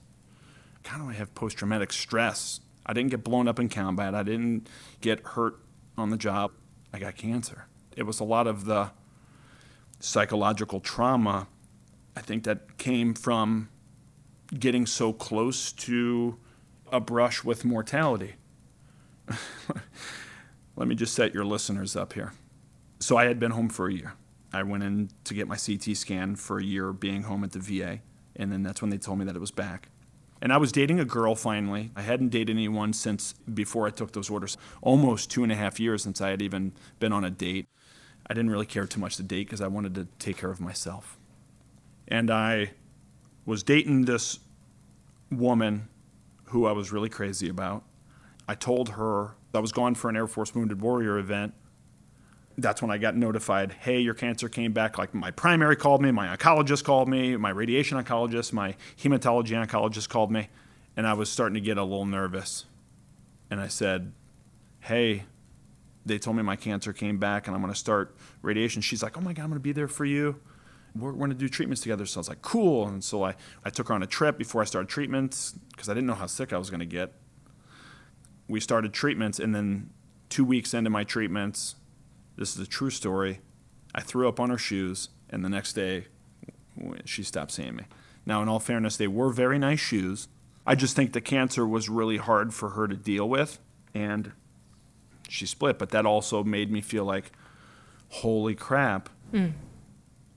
How 0.85 0.99
do 0.99 1.11
I 1.11 1.13
have 1.13 1.35
post 1.35 1.59
traumatic 1.59 1.93
stress? 1.93 2.61
I 2.87 2.95
didn't 2.95 3.11
get 3.11 3.23
blown 3.23 3.49
up 3.49 3.61
in 3.61 3.69
combat. 3.69 4.15
I 4.15 4.23
didn't 4.23 4.69
get 5.01 5.21
hurt 5.21 5.59
on 5.99 6.11
the 6.11 6.17
job. 6.17 6.53
I 6.93 6.99
got 6.99 7.17
cancer. 7.17 7.67
It 7.95 8.05
was 8.05 8.21
a 8.21 8.25
lot 8.25 8.47
of 8.47 8.65
the 8.65 8.93
psychological 10.01 10.81
trauma, 10.81 11.49
I 12.17 12.21
think, 12.23 12.45
that 12.45 12.79
came 12.79 13.13
from 13.13 13.69
getting 14.59 14.87
so 14.87 15.13
close 15.13 15.73
to 15.73 16.39
a 16.91 17.01
brush 17.01 17.45
with 17.45 17.65
mortality. 17.65 18.37
Let 20.79 20.87
me 20.87 20.95
just 20.95 21.13
set 21.13 21.35
your 21.35 21.45
listeners 21.45 21.97
up 21.97 22.13
here. 22.13 22.35
So 23.01 23.17
I 23.17 23.25
had 23.25 23.41
been 23.41 23.51
home 23.51 23.69
for 23.69 23.89
a 23.89 23.93
year. 23.93 24.13
I 24.53 24.63
went 24.63 24.85
in 24.85 25.11
to 25.25 25.35
get 25.35 25.49
my 25.49 25.57
CT 25.57 25.97
scan 25.97 26.37
for 26.37 26.59
a 26.59 26.63
year 26.63 26.93
being 26.93 27.25
home 27.25 27.43
at 27.43 27.51
the 27.51 27.59
VA, 27.59 27.99
and 28.37 28.53
then 28.53 28.63
that's 28.63 28.81
when 28.81 28.91
they 28.91 28.97
told 28.97 29.19
me 29.19 29.25
that 29.25 29.35
it 29.35 29.41
was 29.41 29.51
back. 29.51 29.89
And 30.41 30.53
I 30.53 30.57
was 30.57 30.71
dating 30.71 31.01
a 31.01 31.05
girl 31.05 31.35
finally. 31.35 31.91
I 31.97 32.03
hadn't 32.03 32.29
dated 32.29 32.55
anyone 32.55 32.93
since 32.93 33.33
before 33.53 33.89
I 33.89 33.91
took 33.91 34.13
those 34.13 34.31
orders. 34.31 34.57
Almost 34.81 35.33
two 35.33 35.43
and 35.43 35.51
a 35.51 35.57
half 35.57 35.81
years 35.81 36.05
since 36.05 36.21
I 36.21 36.31
had 36.31 36.41
even 36.41 36.71
been 37.01 37.13
on 37.13 37.25
a 37.25 37.31
date. 37.31 37.67
I 38.29 38.35
didn't 38.35 38.51
really 38.51 38.65
care 38.65 38.87
too 38.87 39.01
much 39.01 39.17
to 39.17 39.25
date 39.25 39.49
because 39.49 39.61
I 39.61 39.67
wanted 39.67 39.97
to 39.97 40.07
take 40.21 40.37
care 40.37 40.53
of 40.53 40.61
myself. 40.61 41.19
And 42.07 42.31
I 42.31 42.71
was 43.45 43.65
dating 43.65 44.05
this 44.05 44.39
woman 45.29 45.89
who 46.51 46.67
I 46.67 46.73
was 46.73 46.93
really 46.93 47.09
crazy 47.09 47.49
about. 47.49 47.83
I 48.47 48.55
told 48.55 48.91
her 48.91 49.35
I 49.55 49.61
was 49.61 49.73
gone 49.73 49.95
for 49.95 50.09
an 50.09 50.17
Air 50.17 50.27
Force 50.27 50.55
Wounded 50.55 50.81
Warrior 50.81 51.19
event 51.19 51.55
that's 52.59 52.83
when 52.83 52.91
I 52.91 52.99
got 52.99 53.17
notified, 53.17 53.73
hey, 53.73 54.01
your 54.01 54.15
cancer 54.15 54.49
came 54.49 54.73
back. 54.73 54.99
Like 54.99 55.15
my 55.15 55.31
primary 55.31 55.77
called 55.77 56.03
me, 56.03 56.11
my 56.11 56.37
oncologist 56.37 56.83
called 56.83 57.09
me, 57.09 57.37
my 57.37 57.51
radiation 57.51 58.03
oncologist, 58.03 58.53
my 58.53 58.75
hematology 58.99 59.51
oncologist 59.51 60.09
called 60.09 60.33
me, 60.33 60.49
and 60.97 61.07
I 61.07 61.15
was 61.15 61.31
starting 61.31 61.55
to 61.55 61.61
get 61.61 61.79
a 61.79 61.85
little 61.85 62.05
nervous. 62.05 62.65
And 63.49 63.61
I 63.61 63.69
said, 63.69 64.13
hey, 64.81 65.25
they 66.05 66.19
told 66.19 66.37
me 66.37 66.43
my 66.43 66.57
cancer 66.57 66.93
came 66.93 67.19
back 67.19 67.47
and 67.47 67.55
I'm 67.55 67.63
going 67.63 67.73
to 67.73 67.79
start 67.79 68.17
radiation. 68.43 68.83
She's 68.83 69.03
like, 69.03 69.17
oh 69.17 69.21
my 69.21 69.33
God, 69.33 69.45
I'm 69.45 69.51
going 69.51 69.61
to 69.61 69.63
be 69.63 69.73
there 69.73 69.89
for 69.89 70.05
you. 70.05 70.41
We're, 70.97 71.13
going 71.13 71.31
to 71.31 71.37
do 71.37 71.49
treatments 71.49 71.83
together. 71.83 72.07
So 72.07 72.19
I 72.19 72.21
was 72.21 72.29
like, 72.29 72.43
cool. 72.43 72.89
And 72.89 73.05
so 73.05 73.23
I, 73.23 73.37
I 73.65 73.71
took 73.71 73.89
her 73.89 73.95
on 73.95 74.03
a 74.03 74.07
trip 74.07 74.37
before 74.37 74.63
I 74.63 74.65
started 74.65 74.89
treatments 74.89 75.55
because 75.71 75.89
I 75.89 75.95
didn't 75.95 76.09
know 76.09 76.15
how 76.15 76.27
sick 76.27 76.53
I 76.53 76.59
was 76.59 76.71
going 76.71 76.81
to 76.81 76.87
get. 76.87 77.13
We 78.49 78.61
started 78.61 78.93
treatments, 78.93 79.39
and 79.39 79.55
then 79.55 79.91
two 80.29 80.45
weeks 80.45 80.75
into 80.75 80.91
my 80.91 81.05
treatments, 81.05 81.77
this 82.37 82.55
is 82.55 82.61
a 82.61 82.67
true 82.67 82.91
story, 82.91 83.41
I 83.95 84.01
threw 84.01 84.29
up 84.29 84.41
on 84.41 84.51
her 84.51 84.59
shoes, 84.59 85.09
and 85.31 85.45
the 85.45 85.49
next 85.49 85.75
day, 85.75 86.07
she 87.05 87.23
stopped 87.23 87.51
seeing 87.51 87.77
me. 87.77 87.85
Now, 88.25 88.43
in 88.43 88.49
all 88.49 88.61
fairness, 88.61 88.97
they 88.97 89.09
were 89.09 89.31
very 89.31 89.59
nice 89.59 89.81
shoes. 89.81 90.29
I 90.67 90.75
just 90.75 90.95
think 90.95 91.13
the 91.13 91.21
cancer 91.21 91.67
was 91.67 91.89
really 91.89 92.19
hard 92.19 92.53
for 92.53 92.71
her 92.71 92.87
to 92.87 92.95
deal 92.95 93.29
with, 93.29 93.59
and 93.95 94.33
she 95.29 95.47
split. 95.47 95.79
But 95.79 95.91
that 95.91 96.07
also 96.07 96.45
made 96.45 96.71
me 96.71 96.81
feel 96.81 97.05
like, 97.05 97.33
holy 98.09 98.55
crap, 98.55 99.09
mm. 99.33 99.53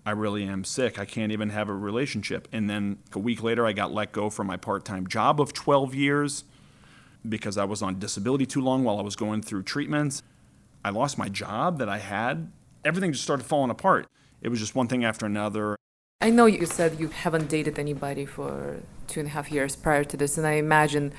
I 0.05 0.11
really 0.11 0.43
am 0.43 0.63
sick. 0.63 0.97
I 0.97 1.05
can't 1.05 1.31
even 1.31 1.49
have 1.49 1.69
a 1.69 1.75
relationship. 1.75 2.47
And 2.51 2.69
then 2.69 2.99
a 3.13 3.19
week 3.19 3.43
later, 3.43 3.65
I 3.65 3.73
got 3.73 3.93
let 3.93 4.11
go 4.11 4.29
from 4.29 4.47
my 4.47 4.57
part 4.57 4.85
time 4.85 5.05
job 5.07 5.39
of 5.39 5.53
12 5.53 5.93
years 5.93 6.45
because 7.27 7.57
I 7.57 7.65
was 7.65 7.81
on 7.81 7.99
disability 7.99 8.45
too 8.45 8.61
long 8.61 8.83
while 8.83 8.99
I 8.99 9.01
was 9.01 9.15
going 9.15 9.41
through 9.41 9.63
treatments. 9.63 10.23
I 10.83 10.89
lost 10.89 11.17
my 11.17 11.29
job 11.29 11.77
that 11.79 11.89
I 11.89 11.99
had. 11.99 12.51
Everything 12.83 13.11
just 13.11 13.23
started 13.23 13.45
falling 13.45 13.69
apart. 13.69 14.07
It 14.41 14.49
was 14.49 14.59
just 14.59 14.75
one 14.75 14.87
thing 14.87 15.05
after 15.05 15.25
another. 15.25 15.75
I 16.19 16.29
know 16.29 16.45
you 16.45 16.65
said 16.65 16.99
you 16.99 17.09
haven't 17.09 17.47
dated 17.49 17.79
anybody 17.79 18.25
for 18.25 18.79
two 19.07 19.19
and 19.19 19.27
a 19.27 19.31
half 19.31 19.51
years 19.51 19.75
prior 19.75 20.03
to 20.03 20.17
this, 20.17 20.37
and 20.37 20.45
I 20.45 20.53
imagine 20.53 21.13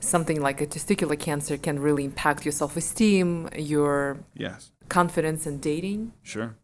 something 0.00 0.40
like 0.40 0.60
a 0.60 0.66
testicular 0.66 1.18
cancer 1.18 1.56
can 1.56 1.78
really 1.78 2.04
impact 2.04 2.44
your 2.44 2.52
self 2.52 2.76
esteem, 2.76 3.48
your 3.56 4.18
yes. 4.34 4.70
confidence 4.88 5.46
in 5.46 5.58
dating. 5.58 6.12
Sure. 6.22 6.56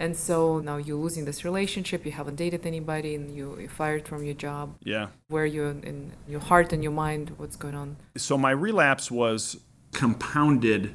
And 0.00 0.16
so 0.16 0.60
now 0.60 0.78
you're 0.78 0.96
losing 0.96 1.26
this 1.26 1.44
relationship, 1.44 2.06
you 2.06 2.12
haven't 2.12 2.36
dated 2.36 2.64
anybody, 2.64 3.14
and 3.14 3.30
you, 3.36 3.54
you're 3.60 3.68
fired 3.68 4.08
from 4.08 4.24
your 4.24 4.32
job. 4.32 4.74
Yeah. 4.82 5.08
Where 5.28 5.44
you 5.44 5.66
in 5.66 6.12
your 6.26 6.40
heart 6.40 6.72
and 6.72 6.82
your 6.82 6.90
mind, 6.92 7.34
what's 7.36 7.54
going 7.54 7.74
on? 7.74 7.98
So 8.16 8.38
my 8.38 8.50
relapse 8.50 9.10
was 9.10 9.60
compounded. 9.92 10.94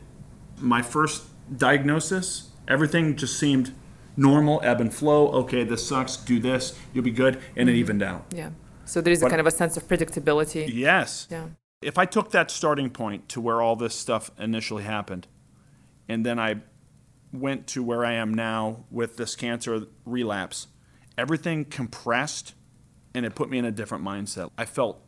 My 0.57 0.81
first 0.81 1.25
diagnosis, 1.55 2.49
everything 2.67 3.15
just 3.15 3.37
seemed 3.37 3.75
normal, 4.17 4.59
ebb 4.63 4.81
and 4.81 4.91
flow. 4.91 5.27
Okay, 5.33 5.63
this 5.63 5.87
sucks, 5.87 6.17
do 6.17 6.39
this, 6.39 6.75
you'll 6.91 7.03
be 7.03 7.11
good, 7.11 7.35
and 7.55 7.69
mm-hmm. 7.69 7.69
it 7.69 7.75
evened 7.75 8.01
out. 8.01 8.25
Yeah. 8.33 8.49
So 8.85 9.01
there's 9.01 9.21
a 9.21 9.29
kind 9.29 9.39
of 9.39 9.45
a 9.45 9.51
sense 9.51 9.77
of 9.77 9.87
predictability. 9.87 10.67
Yes. 10.73 11.27
Yeah. 11.29 11.49
If 11.83 11.99
I 11.99 12.05
took 12.05 12.31
that 12.31 12.49
starting 12.49 12.89
point 12.89 13.29
to 13.29 13.39
where 13.39 13.61
all 13.61 13.75
this 13.75 13.93
stuff 13.93 14.31
initially 14.39 14.83
happened, 14.83 15.27
and 16.09 16.25
then 16.25 16.39
I 16.39 16.61
went 17.39 17.67
to 17.67 17.83
where 17.83 18.05
I 18.05 18.13
am 18.13 18.33
now 18.33 18.85
with 18.91 19.17
this 19.17 19.35
cancer 19.35 19.87
relapse, 20.05 20.67
everything 21.17 21.65
compressed 21.65 22.53
and 23.13 23.25
it 23.25 23.33
put 23.33 23.49
me 23.49 23.57
in 23.57 23.65
a 23.65 23.71
different 23.71 24.03
mindset. 24.03 24.51
I 24.57 24.65
felt 24.65 25.01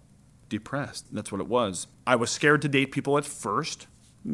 depressed. 0.50 1.14
That's 1.14 1.32
what 1.32 1.42
it 1.42 1.48
was. 1.48 1.88
I 2.06 2.16
was 2.16 2.32
scared 2.32 2.62
to 2.62 2.70
date 2.70 2.92
people 2.92 3.18
at 3.18 3.26
first 3.26 3.88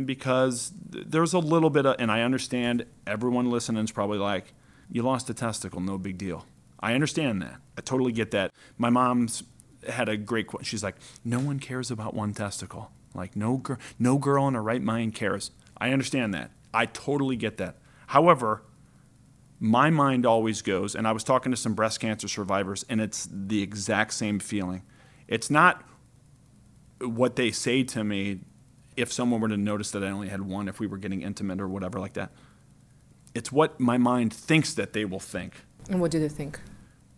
because 0.06 0.72
there's 0.90 1.34
a 1.34 1.40
little 1.40 1.70
bit 1.70 1.86
of, 1.86 1.96
and 1.98 2.12
I 2.12 2.22
understand 2.22 2.86
everyone 3.08 3.50
listening 3.50 3.84
is 3.84 3.92
probably 3.92 4.20
like, 4.20 4.54
you 4.92 5.02
lost 5.02 5.30
a 5.30 5.34
testicle, 5.34 5.80
no 5.80 5.98
big 5.98 6.18
deal. 6.18 6.46
I 6.80 6.94
understand 6.94 7.42
that. 7.42 7.56
I 7.78 7.82
totally 7.82 8.12
get 8.12 8.32
that. 8.32 8.52
My 8.78 8.90
mom's 8.90 9.44
had 9.88 10.08
a 10.08 10.18
great 10.18 10.48
quote. 10.48 10.66
She's 10.66 10.84
like, 10.84 10.96
no 11.26 11.40
one 11.40 11.60
cares 11.60 11.90
about 11.90 12.14
one 12.14 12.34
testicle. 12.34 12.92
Like 13.16 13.36
no 13.36 13.58
girl, 13.58 13.78
no 13.98 14.18
girl 14.18 14.48
in 14.48 14.54
her 14.54 14.64
right 14.64 14.82
mind 14.82 15.16
cares. 15.16 15.52
I 15.78 15.90
understand 15.92 16.34
that. 16.34 16.52
I 16.74 16.86
totally 16.86 17.36
get 17.36 17.58
that. 17.58 17.78
However, 18.08 18.64
my 19.60 19.90
mind 19.90 20.26
always 20.26 20.62
goes, 20.62 20.96
and 20.96 21.08
I 21.08 21.12
was 21.14 21.24
talking 21.24 21.52
to 21.52 21.58
some 21.58 21.74
breast 21.74 22.00
cancer 22.00 22.28
survivors, 22.28 22.86
and 22.90 23.00
it's 23.00 23.30
the 23.32 23.62
exact 23.62 24.14
same 24.14 24.40
feeling. 24.40 24.84
It's 25.28 25.50
not 25.50 25.84
what 27.00 27.36
they 27.36 27.52
say 27.52 27.84
to 27.84 28.04
me 28.04 28.42
if 28.96 29.12
someone 29.12 29.42
were 29.42 29.48
to 29.48 29.58
notice 29.58 29.92
that 29.92 30.04
I 30.04 30.10
only 30.10 30.30
had 30.30 30.42
one, 30.42 30.68
if 30.68 30.80
we 30.80 30.88
were 30.88 30.98
getting 30.98 31.22
intimate 31.22 31.62
or 31.62 31.68
whatever 31.68 32.00
like 32.00 32.14
that. 32.14 32.32
It's 33.34 33.52
what 33.52 33.80
my 33.80 33.98
mind 33.98 34.34
thinks 34.34 34.74
that 34.74 34.94
they 34.94 35.06
will 35.06 35.20
think. 35.20 35.56
And 35.90 36.00
what 36.00 36.12
do 36.12 36.20
they 36.20 36.30
think? 36.30 36.60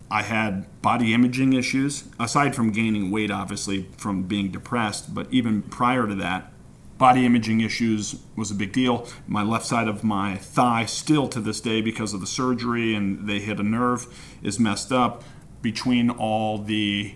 I 0.10 0.21
had 0.21 0.82
body 0.82 1.13
imaging 1.13 1.54
issues, 1.54 2.06
aside 2.19 2.56
from 2.56 2.71
gaining 2.71 3.10
weight, 3.10 3.32
obviously, 3.32 3.89
from 3.98 4.24
being 4.24 4.52
depressed, 4.52 5.13
but 5.13 5.28
even 5.34 5.63
prior 5.63 6.08
to 6.08 6.15
that, 6.15 6.54
body 6.97 7.25
imaging 7.25 7.62
issues 7.62 8.21
was 8.36 8.51
a 8.51 8.55
big 8.55 8.71
deal. 8.71 9.08
My 9.27 9.43
left 9.43 9.65
side 9.65 9.88
of 9.88 10.03
my 10.03 10.38
thigh, 10.38 10.86
still 10.86 11.27
to 11.29 11.39
this 11.41 11.60
day, 11.60 11.81
because 11.81 12.13
of 12.13 12.21
the 12.21 12.27
surgery 12.27 12.95
and 12.95 13.27
they 13.27 13.39
hit 13.39 13.60
a 13.60 13.63
nerve, 13.63 14.08
is 14.41 14.60
messed 14.60 14.91
up. 14.91 15.23
Between 15.62 16.10
all 16.10 16.58
the 16.58 17.15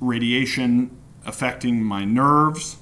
radiation 0.00 0.96
affecting 1.26 1.82
my 1.82 2.04
nerves, 2.04 2.76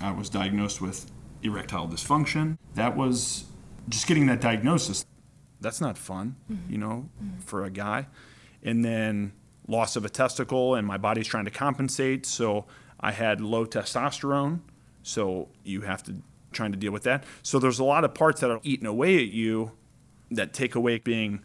I 0.00 0.12
was 0.12 0.28
diagnosed 0.28 0.80
with 0.80 1.10
erectile 1.42 1.88
dysfunction. 1.88 2.58
That 2.74 2.96
was 2.96 3.44
just 3.88 4.06
getting 4.06 4.26
that 4.26 4.40
diagnosis. 4.40 5.04
That's 5.60 5.80
not 5.80 5.96
fun, 5.96 6.36
mm-hmm. 6.50 6.70
you 6.70 6.78
know, 6.78 7.08
mm-hmm. 7.22 7.40
for 7.40 7.64
a 7.64 7.70
guy. 7.70 8.08
And 8.62 8.84
then 8.84 9.32
loss 9.66 9.96
of 9.96 10.04
a 10.04 10.08
testicle, 10.08 10.74
and 10.74 10.86
my 10.86 10.98
body's 10.98 11.26
trying 11.26 11.46
to 11.46 11.50
compensate. 11.50 12.26
So 12.26 12.66
I 13.00 13.12
had 13.12 13.40
low 13.40 13.64
testosterone 13.64 14.60
so 15.06 15.48
you 15.62 15.82
have 15.82 16.02
to 16.02 16.16
trying 16.52 16.72
to 16.72 16.78
deal 16.78 16.90
with 16.90 17.04
that. 17.04 17.22
So 17.42 17.58
there's 17.60 17.78
a 17.78 17.84
lot 17.84 18.02
of 18.04 18.12
parts 18.12 18.40
that 18.40 18.50
are 18.50 18.60
eating 18.64 18.86
away 18.86 19.16
at 19.16 19.28
you 19.28 19.72
that 20.32 20.52
take 20.52 20.74
away 20.74 20.98
being 20.98 21.40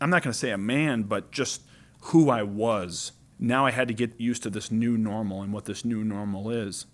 I'm 0.00 0.10
not 0.10 0.22
going 0.22 0.32
to 0.32 0.38
say 0.38 0.50
a 0.50 0.58
man, 0.58 1.04
but 1.04 1.30
just 1.30 1.62
who 2.00 2.28
I 2.28 2.42
was. 2.42 3.12
Now 3.38 3.64
I 3.64 3.70
had 3.70 3.88
to 3.88 3.94
get 3.94 4.20
used 4.20 4.42
to 4.42 4.50
this 4.50 4.70
new 4.70 4.98
normal 4.98 5.40
and 5.40 5.52
what 5.52 5.66
this 5.66 5.84
new 5.84 6.04
normal 6.04 6.50
is. 6.50 6.86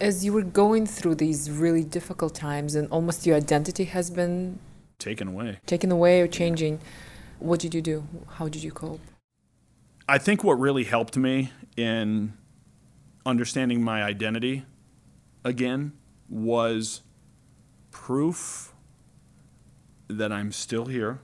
As 0.00 0.24
you 0.24 0.32
were 0.32 0.42
going 0.42 0.86
through 0.86 1.16
these 1.16 1.50
really 1.50 1.82
difficult 1.82 2.34
times 2.34 2.74
and 2.74 2.86
almost 2.90 3.26
your 3.26 3.36
identity 3.36 3.84
has 3.84 4.10
been 4.10 4.58
taken 4.98 5.28
away. 5.28 5.58
Taken 5.66 5.90
away 5.90 6.20
or 6.20 6.28
changing, 6.28 6.78
what 7.38 7.58
did 7.58 7.74
you 7.74 7.80
do? 7.80 8.06
How 8.28 8.48
did 8.48 8.62
you 8.62 8.70
cope? 8.70 9.00
I 10.08 10.18
think 10.18 10.44
what 10.44 10.60
really 10.60 10.84
helped 10.84 11.16
me 11.16 11.52
in 11.76 12.34
understanding 13.26 13.82
my 13.82 14.02
identity 14.02 14.64
again 15.48 15.92
was 16.28 17.02
proof 17.90 18.72
that 20.08 20.30
I'm 20.30 20.52
still 20.52 20.86
here, 20.86 21.20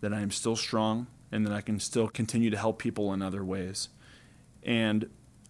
that 0.00 0.14
I'm 0.14 0.30
still 0.30 0.56
strong, 0.56 1.06
and 1.32 1.46
that 1.46 1.52
I 1.52 1.60
can 1.60 1.78
still 1.80 2.08
continue 2.08 2.50
to 2.50 2.56
help 2.56 2.78
people 2.78 3.12
in 3.12 3.22
other 3.22 3.44
ways. 3.44 3.88
And 4.62 5.08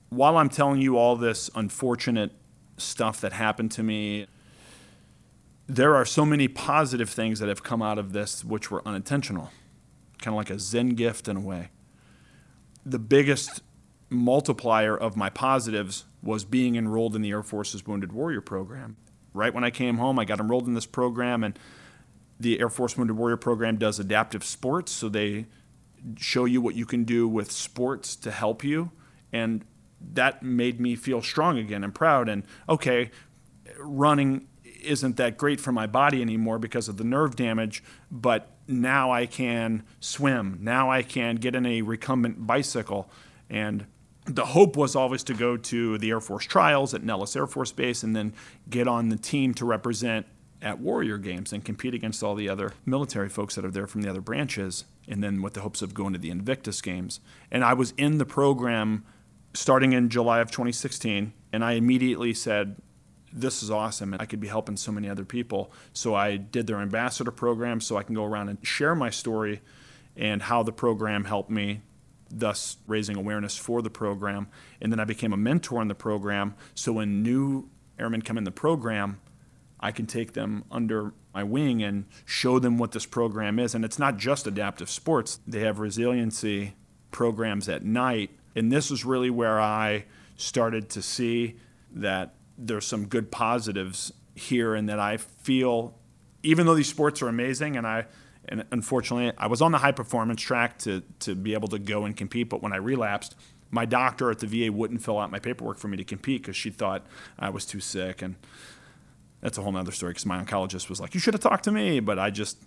while 0.09 0.37
I'm 0.37 0.49
telling 0.49 0.81
you 0.81 0.97
all 0.97 1.17
this 1.17 1.51
unfortunate 1.55 2.33
stuff 2.77 3.21
that 3.21 3.33
happened 3.33 3.71
to 3.73 3.83
me, 3.83 4.27
there 5.67 5.95
are 5.95 6.05
so 6.05 6.25
many 6.25 6.49
positive 6.49 7.09
things 7.09 7.39
that 7.39 7.49
have 7.49 7.63
come 7.63 7.81
out 7.81 7.99
of 7.99 8.13
this 8.13 8.45
which 8.45 8.71
were 8.71 8.87
unintentional, 8.87 9.51
kind 10.19 10.35
of 10.35 10.37
like 10.37 10.51
a 10.51 10.59
Zen 10.59 10.91
gift 10.91 11.29
in 11.29 11.37
a 11.37 11.41
way. 11.41 11.71
The 12.85 12.99
biggest 12.99 13.63
multiplier 14.09 14.97
of 14.97 15.17
my 15.17 15.31
positives 15.31 16.05
was 16.23 16.45
being 16.45 16.77
enrolled 16.77 17.17
in 17.17 17.23
the 17.23 17.31
Air 17.31 17.43
Force's 17.43 17.87
Wounded 17.87 18.13
Warrior 18.13 18.41
program. 18.41 18.97
Right 19.33 19.55
when 19.55 19.65
I 19.65 19.71
came 19.71 19.99
home, 19.99 20.19
I 20.19 20.25
got 20.25 20.41
enrolled 20.41 20.67
in 20.67 20.75
this 20.75 20.87
program, 20.87 21.45
and 21.45 21.59
the 22.39 22.61
Air 22.61 22.69
Force 22.69 22.97
Wounded 22.97 23.17
Warrior 23.17 23.37
program 23.37 23.77
does 23.77 23.99
adaptive 23.99 24.45
sports, 24.45 24.93
so 24.93 25.09
they 25.09 25.47
show 26.17 26.47
you 26.47 26.61
what 26.61 26.75
you 26.75 26.87
can 26.87 27.05
do 27.05 27.29
with 27.29 27.53
sports 27.53 28.17
to 28.17 28.31
help 28.31 28.65
you. 28.65 28.91
And 29.33 29.65
that 30.13 30.43
made 30.43 30.81
me 30.81 30.97
feel 30.97 31.23
strong 31.23 31.59
again 31.59 31.85
and 31.85 31.95
proud. 31.95 32.29
And 32.29 32.43
okay, 32.69 33.11
running 33.79 34.49
isn't 34.83 35.17
that 35.19 35.37
great 35.37 35.61
for 35.61 35.73
my 35.73 35.87
body 35.87 36.23
anymore 36.23 36.59
because 36.59 36.89
of 36.89 36.97
the 36.97 37.05
nerve 37.05 37.37
damage, 37.37 37.85
but 38.11 38.57
now 38.67 39.11
I 39.13 39.27
can 39.27 39.83
swim. 40.01 40.59
Now 40.61 40.91
I 40.91 41.03
can 41.03 41.37
get 41.37 41.55
in 41.55 41.67
a 41.67 41.83
recumbent 41.83 42.47
bicycle. 42.47 43.11
And 43.51 43.87
the 44.35 44.47
hope 44.47 44.77
was 44.77 44.97
always 44.97 45.23
to 45.25 45.35
go 45.35 45.57
to 45.57 45.99
the 45.99 46.11
Air 46.11 46.21
Force 46.21 46.45
trials 46.45 46.95
at 46.95 47.03
Nellis 47.03 47.37
Air 47.37 47.47
Force 47.47 47.73
Base 47.73 48.03
and 48.03 48.15
then 48.15 48.33
get 48.69 48.89
on 48.89 49.09
the 49.09 49.17
team 49.17 49.55
to 49.55 49.65
represent 49.65 50.27
at 50.63 50.79
Warrior 50.79 51.19
Games 51.19 51.53
and 51.53 51.65
compete 51.65 51.95
against 51.95 52.23
all 52.23 52.35
the 52.35 52.49
other 52.49 52.75
military 52.85 53.29
folks 53.29 53.55
that 53.55 53.65
are 53.65 53.71
there 53.71 53.87
from 53.87 54.03
the 54.03 54.11
other 54.11 54.21
branches, 54.21 54.85
and 55.09 55.23
then 55.23 55.41
with 55.43 55.55
the 55.55 55.61
hopes 55.61 55.81
of 55.83 55.95
going 55.95 56.13
to 56.13 56.19
the 56.19 56.31
Invictus 56.31 56.81
Games. 56.81 57.21
And 57.51 57.65
I 57.65 57.73
was 57.73 57.93
in 57.97 58.19
the 58.19 58.27
program 58.27 59.05
starting 59.55 59.93
in 59.93 60.11
July 60.11 60.41
of 60.41 60.51
2016, 60.51 61.33
and 61.53 61.65
I 61.65 61.73
immediately 61.73 62.35
said, 62.35 62.77
this 63.33 63.63
is 63.63 63.71
awesome 63.71 64.13
and 64.13 64.21
I 64.21 64.27
could 64.27 64.41
be 64.41 64.49
helping 64.49 64.77
so 64.77 64.93
many 64.93 65.09
other 65.09 65.25
people. 65.25 65.73
So 65.93 66.15
I 66.15 66.37
did 66.37 66.67
their 66.67 66.81
ambassador 66.81 67.31
program 67.31 67.81
so 67.81 67.97
I 67.97 68.03
can 68.03 68.15
go 68.15 68.25
around 68.25 68.49
and 68.49 68.59
share 68.67 68.95
my 68.95 69.11
story 69.11 69.61
and 70.17 70.43
how 70.43 70.63
the 70.63 70.73
program 70.73 71.25
helped 71.25 71.51
me 71.51 71.83
thus 72.31 72.77
raising 72.87 73.17
awareness 73.17 73.57
for 73.57 73.83
the 73.83 73.91
program. 73.91 74.49
And 74.81 74.93
then 74.93 75.01
I 75.01 75.05
became 75.05 75.33
a 75.33 75.37
mentor 75.37 75.83
in 75.83 75.89
the 75.89 75.95
program. 75.95 76.55
So 76.75 76.93
when 76.93 77.23
new 77.23 77.69
airmen 77.99 78.23
come 78.23 78.39
in 78.39 78.45
the 78.45 78.51
program, 78.51 79.21
I 79.79 79.93
can 79.93 80.07
take 80.07 80.35
them 80.35 80.65
under 80.71 81.13
my 81.35 81.43
wing 81.43 81.83
and 81.83 82.07
show 82.25 82.59
them 82.59 82.79
what 82.79 82.93
this 82.93 83.07
program 83.07 83.59
is. 83.59 83.75
And 83.75 83.85
it's 83.85 83.99
not 83.99 84.17
just 84.17 84.47
adaptive 84.47 84.91
sports, 84.91 85.41
they 85.47 85.61
have 85.61 85.79
resiliency 85.79 86.75
programs 87.11 87.69
at 87.69 87.85
night. 87.85 88.31
And 88.55 88.71
this 88.71 88.91
is 88.91 89.05
really 89.05 89.31
where 89.31 89.61
I 89.61 90.05
started 90.37 90.89
to 90.91 91.03
see 91.03 91.57
that 91.93 92.35
there's 92.59 92.87
some 92.87 93.07
good 93.07 93.31
positives 93.31 94.13
here 94.35 94.75
and 94.75 94.89
that 94.89 94.99
I 94.99 95.17
feel 95.17 95.95
even 96.43 96.67
though 96.67 96.75
these 96.75 96.89
sports 96.89 97.23
are 97.23 97.29
amazing 97.29 97.77
and 97.77 97.87
I 97.87 98.07
and 98.49 98.65
unfortunately 98.71 99.33
I 99.39 99.47
was 99.47 99.61
on 99.63 99.73
the 99.73 99.79
high 99.79 99.93
performance 99.93 100.41
track 100.41 100.79
to 100.81 101.03
to 101.21 101.35
be 101.35 101.55
able 101.55 101.69
to 101.69 101.79
go 101.79 102.05
and 102.05 102.17
compete 102.17 102.49
but 102.49 102.63
when 102.63 102.73
I 102.73 102.77
relapsed 102.77 103.35
my 103.71 103.85
doctor 103.85 104.31
at 104.31 104.41
the 104.41 104.47
VA 104.47 104.73
wouldn't 104.73 105.03
fill 105.03 105.19
out 105.19 105.31
my 105.31 105.39
paperwork 105.39 105.79
for 105.79 105.89
me 105.89 105.97
to 105.97 106.05
compete 106.05 106.43
because 106.43 106.57
she 106.57 106.71
thought 106.71 107.07
I 107.39 107.51
was 107.51 107.65
too 107.65 107.81
sick. 107.81 108.21
And 108.21 108.37
that's 109.41 109.59
a 109.59 109.63
whole 109.63 109.73
nother 109.73 109.93
story 109.93 110.11
because 110.11 110.27
my 110.27 110.43
oncologist 110.43 110.89
was 110.89 111.01
like 111.01 111.15
you 111.15 111.21
should 111.21 111.35
have 111.35 111.41
talked 111.41 111.65
to 111.65 111.73
me 111.73 112.01
but 112.01 112.19
I 112.19 112.31
just 112.31 112.59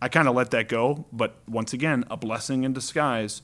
I 0.00 0.08
kind 0.08 0.28
of 0.28 0.34
let 0.34 0.50
that 0.52 0.68
go. 0.68 1.06
But 1.12 1.36
once 1.48 1.72
again 1.72 2.04
a 2.10 2.16
blessing 2.16 2.64
in 2.64 2.72
disguise. 2.72 3.42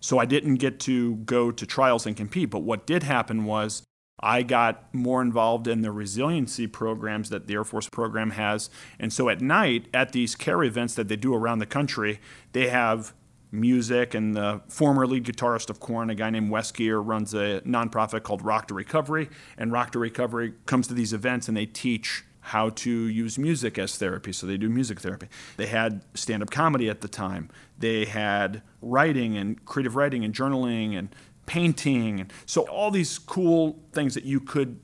So 0.00 0.18
I 0.18 0.26
didn't 0.26 0.56
get 0.56 0.78
to 0.80 1.16
go 1.16 1.50
to 1.50 1.66
trials 1.66 2.06
and 2.06 2.16
compete 2.16 2.50
but 2.50 2.60
what 2.60 2.86
did 2.86 3.02
happen 3.04 3.44
was 3.44 3.82
I 4.20 4.42
got 4.42 4.92
more 4.92 5.22
involved 5.22 5.68
in 5.68 5.82
the 5.82 5.92
resiliency 5.92 6.66
programs 6.66 7.30
that 7.30 7.46
the 7.46 7.54
Air 7.54 7.64
Force 7.64 7.88
program 7.88 8.30
has. 8.30 8.68
And 8.98 9.12
so 9.12 9.28
at 9.28 9.40
night, 9.40 9.86
at 9.94 10.12
these 10.12 10.34
care 10.34 10.62
events 10.62 10.94
that 10.94 11.08
they 11.08 11.16
do 11.16 11.34
around 11.34 11.60
the 11.60 11.66
country, 11.66 12.20
they 12.52 12.68
have 12.68 13.14
music. 13.52 14.14
And 14.14 14.36
the 14.36 14.60
former 14.68 15.06
lead 15.06 15.24
guitarist 15.24 15.70
of 15.70 15.80
Korn, 15.80 16.10
a 16.10 16.14
guy 16.14 16.30
named 16.30 16.50
Wes 16.50 16.70
Geer, 16.72 16.98
runs 16.98 17.34
a 17.34 17.62
nonprofit 17.64 18.22
called 18.22 18.42
Rock 18.42 18.68
to 18.68 18.74
Recovery. 18.74 19.28
And 19.56 19.72
Rock 19.72 19.92
to 19.92 19.98
Recovery 19.98 20.54
comes 20.66 20.88
to 20.88 20.94
these 20.94 21.12
events 21.12 21.48
and 21.48 21.56
they 21.56 21.66
teach 21.66 22.24
how 22.40 22.70
to 22.70 22.90
use 22.90 23.38
music 23.38 23.78
as 23.78 23.96
therapy. 23.96 24.32
So 24.32 24.46
they 24.46 24.56
do 24.56 24.70
music 24.70 25.00
therapy. 25.00 25.28
They 25.58 25.66
had 25.66 26.02
stand 26.14 26.42
up 26.42 26.50
comedy 26.50 26.88
at 26.88 27.02
the 27.02 27.08
time. 27.08 27.50
They 27.78 28.06
had 28.06 28.62
writing 28.80 29.36
and 29.36 29.62
creative 29.66 29.96
writing 29.96 30.24
and 30.24 30.34
journaling 30.34 30.98
and 30.98 31.14
painting. 31.48 32.30
So 32.46 32.62
all 32.68 32.90
these 32.90 33.18
cool 33.18 33.80
things 33.92 34.14
that 34.14 34.24
you 34.24 34.38
could 34.38 34.78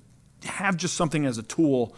have 0.45 0.77
just 0.77 0.95
something 0.95 1.27
as 1.27 1.39
a 1.39 1.43
tool 1.43 1.95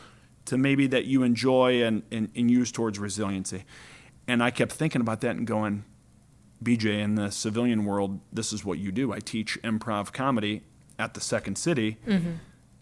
to 0.46 0.58
maybe 0.58 0.86
that 0.88 1.06
you 1.06 1.22
enjoy 1.22 1.82
and, 1.82 2.02
and, 2.10 2.30
and 2.36 2.50
use 2.50 2.70
towards 2.70 2.98
resiliency. 2.98 3.64
And 4.28 4.42
I 4.42 4.50
kept 4.50 4.72
thinking 4.72 5.00
about 5.00 5.20
that 5.22 5.36
and 5.36 5.46
going, 5.46 5.84
BJ, 6.62 7.00
in 7.00 7.14
the 7.14 7.30
civilian 7.30 7.84
world, 7.84 8.20
this 8.32 8.52
is 8.52 8.64
what 8.64 8.78
you 8.78 8.90
do. 8.90 9.12
I 9.12 9.20
teach 9.20 9.60
improv 9.62 10.12
comedy 10.12 10.62
at 10.98 11.14
the 11.14 11.20
Second 11.20 11.56
City 11.56 11.98
mm-hmm. 12.06 12.32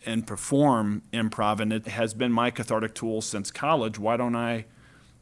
and 0.06 0.26
perform 0.26 1.02
improv, 1.12 1.60
and 1.60 1.72
it 1.72 1.88
has 1.88 2.14
been 2.14 2.32
my 2.32 2.50
cathartic 2.50 2.94
tool 2.94 3.20
since 3.20 3.50
college. 3.50 3.98
Why 3.98 4.16
don't 4.16 4.36
I 4.36 4.64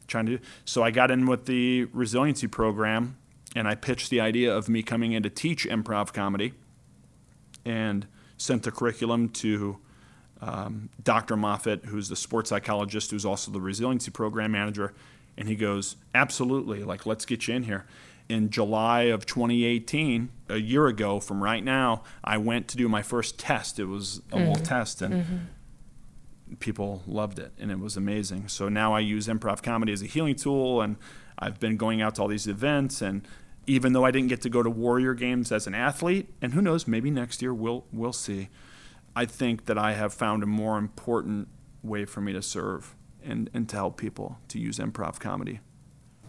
try 0.07 0.23
to? 0.23 0.39
So 0.65 0.83
I 0.83 0.91
got 0.91 1.11
in 1.11 1.25
with 1.25 1.45
the 1.45 1.85
resiliency 1.85 2.47
program 2.47 3.17
and 3.55 3.67
I 3.67 3.75
pitched 3.75 4.09
the 4.09 4.19
idea 4.19 4.55
of 4.55 4.67
me 4.67 4.81
coming 4.83 5.11
in 5.11 5.23
to 5.23 5.29
teach 5.29 5.67
improv 5.67 6.13
comedy 6.13 6.53
and 7.65 8.07
sent 8.37 8.63
the 8.63 8.71
curriculum 8.71 9.29
to 9.29 9.77
um, 10.41 10.89
Dr. 11.01 11.37
Moffat, 11.37 11.85
who's 11.85 12.09
the 12.09 12.15
sports 12.15 12.49
psychologist, 12.49 13.11
who's 13.11 13.25
also 13.25 13.51
the 13.51 13.61
resiliency 13.61 14.11
program 14.11 14.51
manager. 14.51 14.93
And 15.37 15.47
he 15.47 15.55
goes, 15.55 15.95
Absolutely, 16.13 16.83
like, 16.83 17.05
let's 17.05 17.25
get 17.25 17.47
you 17.47 17.55
in 17.55 17.63
here. 17.63 17.85
In 18.29 18.49
July 18.49 19.03
of 19.03 19.25
2018, 19.25 20.29
a 20.49 20.57
year 20.57 20.87
ago 20.87 21.19
from 21.19 21.43
right 21.43 21.63
now, 21.63 22.03
I 22.23 22.37
went 22.37 22.67
to 22.69 22.77
do 22.77 22.87
my 22.87 23.01
first 23.01 23.37
test. 23.37 23.79
It 23.79 23.85
was 23.85 24.17
a 24.17 24.35
mm-hmm. 24.35 24.37
little 24.37 24.63
test, 24.63 25.01
and 25.01 25.13
mm-hmm. 25.13 26.55
people 26.59 27.03
loved 27.05 27.37
it, 27.39 27.51
and 27.59 27.69
it 27.69 27.79
was 27.79 27.97
amazing. 27.97 28.47
So 28.47 28.69
now 28.69 28.93
I 28.93 28.99
use 29.01 29.27
improv 29.27 29.61
comedy 29.61 29.91
as 29.91 30.01
a 30.01 30.05
healing 30.05 30.35
tool, 30.35 30.81
and 30.81 30.95
I've 31.37 31.59
been 31.59 31.77
going 31.77 32.01
out 32.01 32.15
to 32.15 32.21
all 32.21 32.27
these 32.27 32.47
events 32.47 33.01
and 33.01 33.27
even 33.65 33.93
though 33.93 34.05
I 34.05 34.11
didn't 34.11 34.29
get 34.29 34.41
to 34.41 34.49
go 34.49 34.63
to 34.63 34.69
Warrior 34.69 35.13
games 35.13 35.51
as 35.51 35.67
an 35.67 35.75
athlete, 35.75 36.33
and 36.41 36.53
who 36.53 36.61
knows, 36.61 36.87
maybe 36.87 37.11
next 37.11 37.41
year 37.41 37.53
we'll 37.53 37.85
we'll 37.91 38.13
see. 38.13 38.49
I 39.15 39.25
think 39.25 39.65
that 39.65 39.77
I 39.77 39.93
have 39.93 40.13
found 40.13 40.43
a 40.43 40.47
more 40.47 40.77
important 40.77 41.47
way 41.83 42.05
for 42.05 42.21
me 42.21 42.33
to 42.33 42.41
serve 42.41 42.95
and, 43.23 43.49
and 43.53 43.69
to 43.69 43.75
help 43.75 43.97
people 43.97 44.39
to 44.47 44.59
use 44.59 44.79
improv 44.79 45.19
comedy 45.19 45.59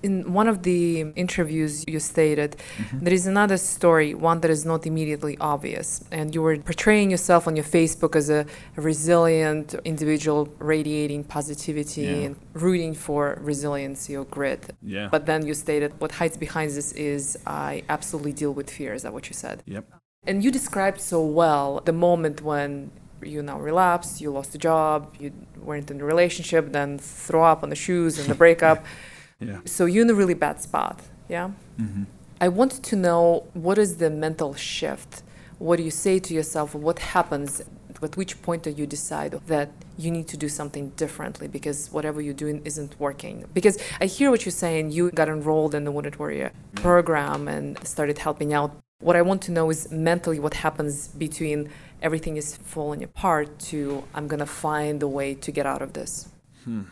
in 0.05 0.33
one 0.41 0.49
of 0.53 0.63
the 0.63 0.85
interviews 1.25 1.73
you 1.89 1.99
stated 1.99 2.51
mm-hmm. 2.57 3.05
there 3.05 3.15
is 3.21 3.27
another 3.27 3.57
story 3.57 4.15
one 4.31 4.39
that 4.43 4.51
is 4.51 4.65
not 4.73 4.81
immediately 4.91 5.35
obvious 5.41 5.89
and 6.19 6.35
you 6.35 6.43
were 6.47 6.57
portraying 6.59 7.11
yourself 7.11 7.43
on 7.49 7.57
your 7.57 7.69
facebook 7.79 8.15
as 8.15 8.29
a, 8.39 8.41
resilient 8.77 9.75
individual 9.85 10.43
radiating 10.59 11.25
positivity 11.25 12.03
yeah. 12.03 12.27
and 12.27 12.37
rooting 12.53 12.93
for 13.07 13.39
resiliency 13.41 14.13
or 14.17 14.25
grit. 14.25 14.63
Yeah. 14.83 15.09
But 15.15 15.27
then 15.27 15.47
you 15.47 15.55
stated 15.55 15.91
what 16.01 16.13
hides 16.13 16.37
behind 16.37 16.69
this 16.73 16.93
is 16.93 17.39
i 17.47 17.83
absolutely 17.89 18.35
deal 18.43 18.53
with 18.59 18.69
fear 18.79 18.93
is 18.99 19.03
that 19.05 19.13
what 19.17 19.25
you 19.31 19.35
said? 19.45 19.57
Yep. 19.67 19.85
And 20.27 20.37
you 20.45 20.51
described 20.51 21.01
so 21.01 21.19
well 21.43 21.69
the 21.91 21.97
moment 22.05 22.37
when 22.43 22.91
you 23.23 23.43
now 23.43 23.59
relapsed 23.59 24.21
you 24.21 24.31
lost 24.31 24.55
a 24.55 24.59
job 24.59 24.99
you 25.23 25.33
weren't 25.69 25.91
in 25.91 25.99
a 26.01 26.05
relationship 26.15 26.73
then 26.79 26.99
throw 26.99 27.45
up 27.53 27.63
on 27.65 27.71
the 27.71 27.81
shoes 27.87 28.19
and 28.19 28.29
the 28.29 28.39
breakup 28.45 28.85
Yeah. 29.41 29.61
So 29.65 29.87
you're 29.87 30.05
in 30.05 30.11
a 30.11 30.15
really 30.15 30.35
bad 30.35 30.61
spot. 30.61 31.01
Yeah. 31.29 31.51
Mm-hmm. 31.81 32.05
I 32.41 32.49
wanted 32.49 32.83
to 32.85 32.97
know 32.97 33.47
what 33.55 33.79
is 33.79 33.97
the 33.99 34.11
mental 34.11 34.55
shift? 34.55 35.23
What 35.59 35.77
do 35.77 35.83
you 35.83 35.91
say 35.91 36.19
to 36.19 36.35
yourself? 36.35 36.75
What 36.75 36.99
happens? 36.99 37.63
At 38.03 38.17
which 38.17 38.43
point 38.43 38.65
do 38.65 38.71
you 38.71 38.87
decide 38.87 39.41
that 39.47 39.71
you 39.97 40.11
need 40.11 40.29
to 40.29 40.37
do 40.37 40.49
something 40.49 40.91
differently 40.91 41.49
because 41.49 41.89
whatever 41.91 42.21
you're 42.21 42.35
doing 42.35 42.61
isn't 42.65 42.99
working? 42.99 43.47
Because 43.55 43.79
I 44.01 44.07
hear 44.07 44.31
what 44.31 44.45
you're 44.45 44.53
saying. 44.53 44.91
You 44.91 45.11
got 45.11 45.29
enrolled 45.29 45.75
in 45.75 45.85
the 45.85 45.93
Wounded 45.93 46.17
Warrior 46.17 46.53
program 46.75 47.49
and 47.49 47.83
started 47.87 48.19
helping 48.19 48.53
out. 48.53 48.77
What 49.01 49.17
I 49.17 49.23
want 49.23 49.41
to 49.43 49.53
know 49.53 49.71
is 49.71 49.91
mentally 49.91 50.39
what 50.39 50.55
happens 50.55 51.09
between 51.09 51.71
everything 52.03 52.37
is 52.37 52.57
falling 52.57 53.03
apart 53.03 53.59
to 53.71 54.05
I'm 54.15 54.29
going 54.29 54.41
to 54.41 54.47
find 54.47 55.03
a 55.03 55.09
way 55.09 55.35
to 55.35 55.51
get 55.51 55.65
out 55.65 55.81
of 55.81 55.95
this. 55.95 56.29
Hmm 56.65 56.83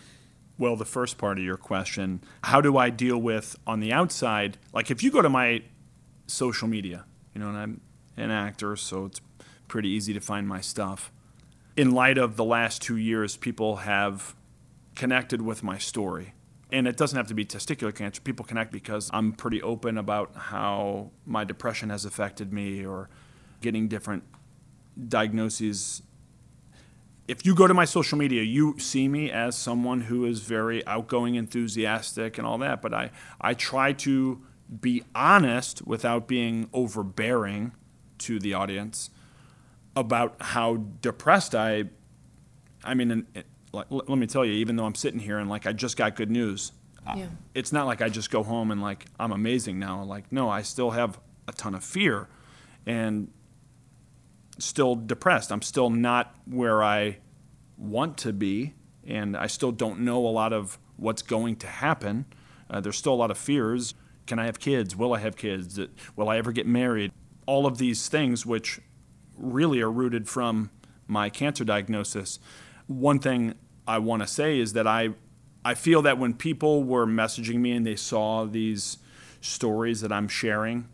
well, 0.63 0.77
the 0.77 0.85
first 0.85 1.19
part 1.19 1.39
of 1.39 1.45
your 1.45 1.57
question, 1.57 2.23
how 2.45 2.61
do 2.61 2.77
I 2.77 2.89
deal 2.89 3.19
with 3.19 3.57
on 3.67 3.81
the 3.81 3.93
outside? 3.93 4.59
Like 4.73 4.93
if 4.93 5.03
you 5.03 5.11
go 5.11 5.21
to 5.21 5.29
my 5.29 5.65
social 6.29 6.69
media, 6.69 7.05
you 7.35 7.41
know, 7.41 7.49
and 7.49 7.59
I'm 7.59 7.81
an 8.17 8.31
actor, 8.31 8.77
so 8.77 9.07
it's 9.07 9.21
pretty 9.67 9.89
easy 9.89 10.15
to 10.15 10.21
find 10.21 10.47
my 10.47 10.61
stuff. 10.61 11.11
In 11.77 11.91
light 11.91 12.17
of 12.17 12.37
the 12.37 12.45
last 12.45 12.81
two 12.81 12.97
years, 12.97 13.37
people 13.37 13.79
have 13.79 14.37
connected 14.95 15.43
with 15.43 15.65
my 15.65 15.79
story. 15.79 16.33
And 16.71 16.87
it 16.87 16.97
doesn't 16.97 17.17
have 17.17 17.27
to 17.27 17.35
be 17.35 17.45
testicular 17.45 17.93
cancer. 17.93 18.23
People 18.23 18.45
connect 18.45 18.71
because 18.71 19.11
I'm 19.13 19.33
pretty 19.33 19.61
open 19.63 19.99
about 19.99 20.31
how 20.37 21.11
my 21.27 21.43
depression 21.43 21.91
has 21.91 22.05
affected 22.05 22.53
me 22.53 22.87
or 22.87 23.11
getting 23.63 23.89
different 23.89 24.23
diagnoses 25.09 26.03
if 27.29 27.47
you 27.47 27.55
go 27.55 27.67
to 27.67 27.75
my 27.75 27.85
social 27.85 28.19
media, 28.19 28.43
you 28.43 28.79
see 28.79 29.09
me 29.09 29.31
as 29.31 29.57
someone 29.57 30.03
who 30.03 30.25
is 30.25 30.41
very 30.41 30.85
outgoing, 30.87 31.37
enthusiastic, 31.37 32.37
and 32.37 32.47
all 32.47 32.59
that. 32.59 32.83
But 32.83 32.93
I, 32.93 33.11
I 33.41 33.55
try 33.55 33.93
to 33.95 34.43
be 34.81 35.05
honest 35.15 35.87
without 35.87 36.27
being 36.27 36.69
overbearing 36.73 37.73
to 38.19 38.39
the 38.39 38.55
audience 38.55 39.11
about 39.95 40.37
how 40.41 40.85
depressed 41.01 41.55
I. 41.55 41.85
I 42.85 42.95
mean, 42.95 43.27
it, 43.35 43.47
like, 43.73 43.87
let 43.91 44.09
me 44.09 44.27
tell 44.27 44.45
you, 44.45 44.53
even 44.55 44.77
though 44.77 44.85
I'm 44.85 44.95
sitting 44.95 45.21
here 45.21 45.39
and 45.39 45.49
like 45.49 45.67
I 45.67 45.73
just 45.73 45.97
got 45.97 46.17
good 46.17 46.31
news, 46.31 46.73
yeah. 47.17 47.27
it's 47.55 47.73
not 47.73 47.87
like 47.87 48.03
I 48.03 48.09
just 48.09 48.31
go 48.31 48.43
home 48.43 48.71
and 48.71 48.83
like 48.83 49.07
I'm 49.21 49.33
amazing 49.33 49.79
now. 49.79 50.03
Like, 50.03 50.31
no, 50.33 50.49
I 50.49 50.63
still 50.63 50.91
have 50.91 51.21
a 51.47 51.53
ton 51.53 51.75
of 51.75 51.85
fear, 51.85 52.29
and 52.85 53.31
still 54.59 54.95
depressed. 54.95 55.51
I'm 55.51 55.63
still 55.63 55.91
not 55.91 56.35
where 56.47 56.83
I 56.83 57.19
want 57.77 58.17
to 58.19 58.33
be, 58.33 58.75
and 59.07 59.37
I 59.37 59.47
still 59.47 59.73
don't 59.73 60.01
know 60.01 60.25
a 60.27 60.29
lot 60.29 60.53
of 60.53 60.79
what's 60.97 61.23
going 61.23 61.57
to 61.57 61.67
happen. 61.67 62.27
Uh, 62.71 62.81
there's 62.81 62.97
still 62.97 63.15
a 63.15 63.17
lot 63.17 63.31
of 63.31 63.39
fears. 63.39 63.95
Can 64.27 64.39
I 64.39 64.47
have 64.47 64.59
kids? 64.61 64.95
Will 64.95 65.15
I 65.15 65.19
have 65.19 65.37
kids? 65.37 65.81
Will 66.17 66.29
I 66.29 66.39
ever 66.39 66.53
get 66.53 66.67
married? 66.67 67.13
All 67.47 67.67
of 67.67 67.79
these 67.79 68.09
things, 68.09 68.47
which 68.47 68.81
really 69.37 69.81
are 69.81 69.91
rooted 69.91 70.29
from 70.29 70.71
my 71.07 71.29
cancer 71.29 71.65
diagnosis. 71.65 72.39
One 72.87 73.19
thing 73.19 73.55
I 73.87 73.99
want 73.99 74.23
to 74.23 74.29
say 74.29 74.61
is 74.61 74.75
that 74.75 74.87
I, 74.87 75.11
I 75.65 75.75
feel 75.75 76.03
that 76.03 76.19
when 76.19 76.35
people 76.35 76.85
were 76.85 77.07
messaging 77.07 77.57
me 77.57 77.73
and 77.73 77.85
they 77.87 77.97
saw 77.97 78.45
these 78.45 78.99
stories 79.41 80.01
that 80.03 80.13
I'm 80.13 80.29
sharing, 80.29 80.89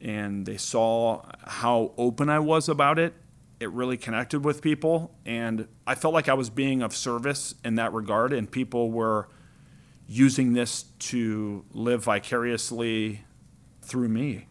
and 0.00 0.46
they 0.46 0.56
saw 0.56 1.22
how 1.44 1.92
open 1.96 2.28
I 2.28 2.38
was 2.38 2.68
about 2.68 2.98
it, 2.98 3.14
it 3.60 3.70
really 3.70 3.96
connected 3.96 4.44
with 4.44 4.62
people. 4.62 5.14
And 5.26 5.66
I 5.86 5.94
felt 5.94 6.14
like 6.14 6.28
I 6.28 6.34
was 6.34 6.50
being 6.50 6.82
of 6.82 6.94
service 6.94 7.54
in 7.64 7.74
that 7.76 7.92
regard, 7.92 8.32
and 8.32 8.50
people 8.50 8.90
were 8.90 9.28
using 10.06 10.52
this 10.52 10.84
to 10.98 11.64
live 11.72 12.04
vicariously 12.04 13.24
through 13.82 14.08
me. 14.08 14.46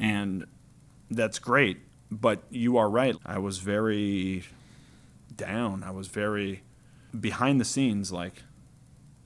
And 0.00 0.46
that's 1.10 1.38
great. 1.38 1.78
But 2.10 2.42
you 2.50 2.78
are 2.78 2.88
right. 2.88 3.16
I 3.26 3.38
was 3.38 3.58
very 3.58 4.44
down. 5.36 5.82
I 5.82 5.90
was 5.90 6.08
very 6.08 6.62
behind 7.18 7.60
the 7.60 7.64
scenes, 7.64 8.10
like, 8.10 8.42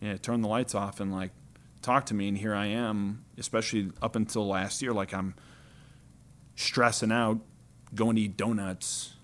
yeah, 0.01 0.17
turn 0.17 0.41
the 0.43 0.49
lights 0.49 0.75
off 0.75 0.99
and 0.99 1.13
like 1.13 1.31
talk 1.81 2.07
to 2.07 2.15
me. 2.15 2.29
And 2.29 2.39
here 2.39 2.55
I 2.55 2.67
am, 2.67 3.25
especially 3.39 3.93
up 4.03 4.17
until 4.17 4.47
last 4.47 4.83
year, 4.83 4.93
like 4.93 5.15
I'm 5.15 5.35
stressing 6.57 7.13
out, 7.13 7.41
going 7.95 8.17
to 8.17 8.23
eat 8.23 8.37
donuts, 8.37 9.15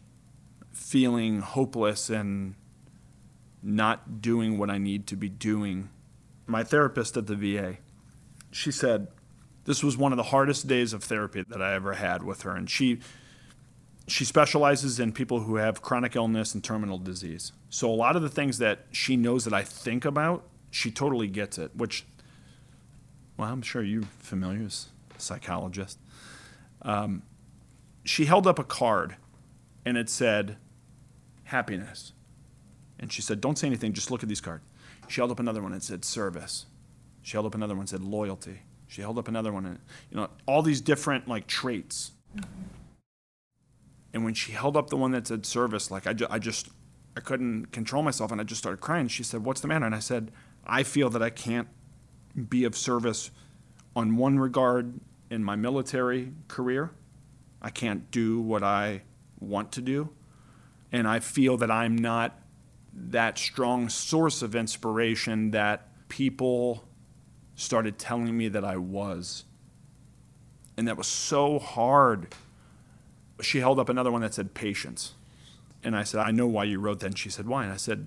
feeling 0.73 1.41
hopeless 1.41 2.11
and 2.11 2.55
not 3.63 4.21
doing 4.23 4.59
what 4.59 4.71
I 4.71 4.79
need 4.79 5.07
to 5.09 5.17
be 5.17 5.29
doing. 5.29 5.91
My 6.47 6.65
therapist 6.65 7.17
at 7.17 7.27
the 7.27 7.35
VA, 7.35 7.79
she 8.51 8.71
said 8.71 9.09
this 9.65 9.83
was 9.83 9.97
one 9.97 10.13
of 10.13 10.17
the 10.17 10.25
hardest 10.25 10.67
days 10.67 10.93
of 10.93 11.05
therapy 11.05 11.45
that 11.49 11.61
I 11.61 11.75
ever 11.75 11.95
had 11.95 12.23
with 12.23 12.43
her, 12.43 12.57
and 12.57 12.71
she 12.71 13.01
she 14.07 14.25
specializes 14.25 14.99
in 14.99 15.13
people 15.13 15.41
who 15.41 15.57
have 15.57 15.83
chronic 15.83 16.17
illness 16.17 16.55
and 16.55 16.65
terminal 16.65 16.97
disease. 16.97 17.53
So 17.69 17.91
a 17.91 17.93
lot 17.93 18.17
of 18.17 18.23
the 18.23 18.31
things 18.31 18.57
that 18.59 18.87
she 18.91 19.17
knows 19.17 19.45
that 19.45 19.53
I 19.53 19.63
think 19.63 20.07
about, 20.07 20.45
she 20.71 20.91
totally 20.91 21.29
gets 21.29 21.59
it. 21.59 21.77
Which, 21.77 22.07
well, 23.37 23.53
I'm 23.53 23.61
sure 23.61 23.83
you're 23.83 24.05
familiar 24.21 24.65
as 24.65 24.89
a 25.17 25.21
psychologist. 25.21 25.99
Um, 26.83 27.23
she 28.05 28.25
held 28.25 28.47
up 28.47 28.59
a 28.59 28.65
card, 28.65 29.17
and 29.85 29.97
it 29.97 30.09
said, 30.09 30.57
"Happiness." 31.45 32.13
And 32.99 33.13
she 33.13 33.23
said, 33.23 33.41
Don't 33.41 33.59
say 33.59 33.67
anything, 33.67 33.93
just 33.93 34.11
look 34.11 34.23
at 34.23 34.29
these 34.29 34.41
cards. 34.41 34.65
She 35.09 35.21
held 35.21 35.31
up 35.31 35.41
another 35.41 35.63
one 35.63 35.73
and 35.73 35.83
said, 35.83 36.05
Service. 36.05 36.67
She 37.23 37.33
held 37.33 37.47
up 37.47 37.55
another 37.55 37.75
one 37.75 37.83
and 37.83 37.89
said, 37.89 38.03
Loyalty. 38.03 38.63
She 38.87 39.03
held 39.03 39.19
up 39.19 39.29
another 39.29 39.53
one 39.53 39.67
and, 39.67 39.79
you 40.11 40.17
know, 40.17 40.29
all 40.47 40.63
these 40.63 40.81
different 40.81 41.29
like 41.29 41.47
traits. 41.47 42.13
And 44.15 44.25
when 44.25 44.35
she 44.35 44.53
held 44.53 44.77
up 44.77 44.89
the 44.89 44.97
one 44.97 45.11
that 45.13 45.27
said 45.27 45.45
service, 45.45 45.91
like 45.91 46.07
I, 46.07 46.15
ju- 46.15 46.27
I 46.31 46.39
just, 46.39 46.71
I 47.17 47.21
couldn't 47.21 47.67
control 47.67 48.03
myself 48.03 48.33
and 48.33 48.41
I 48.41 48.45
just 48.45 48.61
started 48.61 48.81
crying. 48.81 49.09
She 49.09 49.23
said, 49.23 49.45
What's 49.45 49.61
the 49.61 49.69
matter? 49.69 49.85
And 49.85 49.95
I 49.95 49.99
said, 49.99 50.33
I 50.67 50.83
feel 50.83 51.11
that 51.11 51.23
I 51.23 51.31
can't 51.31 51.69
be 52.49 52.65
of 52.65 52.77
service 52.77 53.31
on 53.95 54.17
one 54.17 54.39
regard 54.39 55.01
in 55.31 55.45
my 55.45 55.57
military 55.57 56.33
career. 56.49 56.91
I 57.61 57.71
can't 57.71 58.11
do 58.11 58.41
what 58.41 58.63
I 58.63 59.03
want 59.41 59.73
to 59.73 59.81
do. 59.81 60.11
And 60.93 61.07
I 61.07 61.21
feel 61.21 61.57
that 61.59 61.71
I'm 61.71 61.97
not 61.97 62.41
that 62.95 63.39
strong 63.39 63.89
source 63.89 64.43
of 64.43 64.55
inspiration 64.55 65.51
that 65.53 65.89
people 66.09 66.85
started 67.55 67.99
telling 67.99 68.37
me 68.37 68.49
that 68.49 68.65
I 68.65 68.77
was. 68.77 69.45
And 70.77 70.89
that 70.89 70.97
was 70.97 71.07
so 71.07 71.59
hard. 71.59 72.35
She 73.41 73.59
held 73.59 73.79
up 73.79 73.89
another 73.89 74.11
one 74.11 74.23
that 74.23 74.35
said 74.35 74.55
patience. 74.55 75.15
And 75.83 75.97
I 75.97 76.05
said, 76.05 76.21
I 76.21 76.31
know 76.31 76.47
why 76.47 76.65
you 76.65 76.81
wrote 76.81 77.01
that. 77.01 77.07
And 77.07 77.19
she 77.19 77.31
said, 77.31 77.47
Why? 77.47 77.65
And 77.65 77.73
I 77.73 77.77
said, 77.77 78.07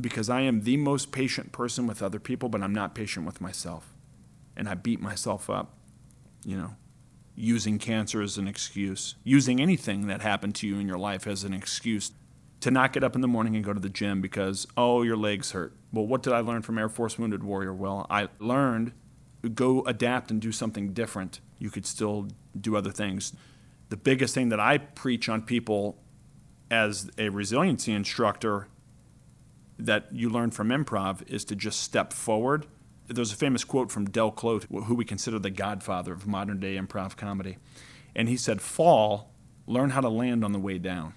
Because 0.00 0.30
I 0.30 0.40
am 0.42 0.62
the 0.62 0.76
most 0.76 1.12
patient 1.12 1.52
person 1.52 1.86
with 1.86 2.02
other 2.02 2.18
people, 2.18 2.48
but 2.48 2.62
I'm 2.62 2.74
not 2.74 2.94
patient 2.94 3.26
with 3.26 3.40
myself. 3.40 3.92
And 4.56 4.68
I 4.68 4.74
beat 4.74 5.00
myself 5.00 5.48
up, 5.48 5.74
you 6.44 6.56
know, 6.56 6.74
using 7.34 7.78
cancer 7.78 8.20
as 8.20 8.38
an 8.38 8.48
excuse, 8.48 9.14
using 9.24 9.60
anything 9.60 10.06
that 10.08 10.20
happened 10.20 10.54
to 10.56 10.66
you 10.66 10.78
in 10.78 10.88
your 10.88 10.98
life 10.98 11.26
as 11.26 11.44
an 11.44 11.52
excuse 11.52 12.12
to 12.60 12.70
not 12.70 12.92
get 12.92 13.04
up 13.04 13.14
in 13.14 13.20
the 13.20 13.28
morning 13.28 13.54
and 13.54 13.64
go 13.64 13.72
to 13.72 13.80
the 13.80 13.88
gym 13.88 14.20
because, 14.20 14.66
oh, 14.76 15.02
your 15.02 15.16
legs 15.16 15.52
hurt. 15.52 15.72
Well, 15.92 16.06
what 16.06 16.22
did 16.22 16.32
I 16.32 16.40
learn 16.40 16.62
from 16.62 16.78
Air 16.78 16.88
Force 16.88 17.18
Wounded 17.18 17.44
Warrior? 17.44 17.72
Well, 17.72 18.06
I 18.10 18.28
learned 18.40 18.92
go 19.54 19.82
adapt 19.82 20.30
and 20.30 20.40
do 20.40 20.50
something 20.50 20.92
different. 20.92 21.40
You 21.58 21.70
could 21.70 21.86
still 21.86 22.28
do 22.60 22.76
other 22.76 22.90
things. 22.90 23.32
The 23.88 23.96
biggest 23.96 24.34
thing 24.34 24.48
that 24.48 24.60
I 24.60 24.78
preach 24.78 25.28
on 25.28 25.42
people 25.42 25.96
as 26.70 27.10
a 27.16 27.28
resiliency 27.28 27.92
instructor 27.92 28.68
that 29.78 30.12
you 30.12 30.28
learn 30.28 30.50
from 30.50 30.68
improv 30.68 31.22
is 31.30 31.44
to 31.46 31.54
just 31.54 31.80
step 31.82 32.12
forward. 32.12 32.66
There's 33.08 33.32
a 33.32 33.36
famous 33.36 33.64
quote 33.64 33.90
from 33.90 34.10
Del 34.10 34.30
Close, 34.30 34.64
who 34.70 34.94
we 34.94 35.04
consider 35.04 35.38
the 35.38 35.50
godfather 35.50 36.12
of 36.12 36.26
modern 36.26 36.60
day 36.60 36.76
improv 36.76 37.16
comedy. 37.16 37.58
And 38.14 38.28
he 38.28 38.36
said, 38.36 38.60
Fall, 38.60 39.32
learn 39.66 39.90
how 39.90 40.00
to 40.00 40.08
land 40.08 40.44
on 40.44 40.52
the 40.52 40.58
way 40.58 40.78
down 40.78 41.14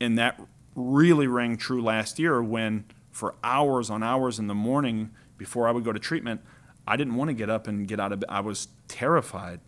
and 0.00 0.18
that 0.18 0.40
really 0.74 1.26
rang 1.26 1.56
true 1.56 1.82
last 1.82 2.18
year 2.18 2.42
when 2.42 2.84
for 3.10 3.34
hours 3.42 3.90
on 3.90 4.02
hours 4.02 4.38
in 4.38 4.48
the 4.48 4.54
morning 4.54 5.10
before 5.38 5.68
I 5.68 5.70
would 5.70 5.84
go 5.84 5.92
to 5.92 5.98
treatment, 5.98 6.40
I 6.86 6.96
didn't 6.96 7.14
want 7.14 7.28
to 7.28 7.34
get 7.34 7.48
up 7.48 7.66
and 7.66 7.86
get 7.86 8.00
out 8.00 8.12
of 8.12 8.20
bed. 8.20 8.28
I 8.28 8.40
was 8.40 8.68
terrified. 8.88 9.60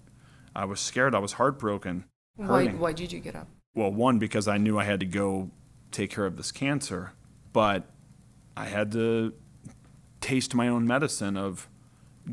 I 0.55 0.64
was 0.64 0.81
scared. 0.81 1.14
I 1.14 1.19
was 1.19 1.35
heartbroken. 1.35 2.05
Why, 2.37 2.67
why 2.67 2.93
did 2.93 3.12
you 3.12 3.21
get 3.21 3.35
up? 3.35 3.49
Well, 3.75 3.93
one, 3.93 4.19
because 4.19 4.49
I 4.49 4.59
knew 4.59 4.79
I 4.79 4.85
had 4.85 5.01
to 5.01 5.07
go 5.07 5.51
take 5.91 6.11
care 6.11 6.27
of 6.27 6.37
this 6.37 6.53
cancer, 6.53 7.12
but 7.53 7.91
I 8.57 8.67
had 8.67 8.93
to 8.93 9.33
taste 10.27 10.57
my 10.57 10.66
own 10.66 10.85
medicine 10.85 11.37
of 11.37 11.68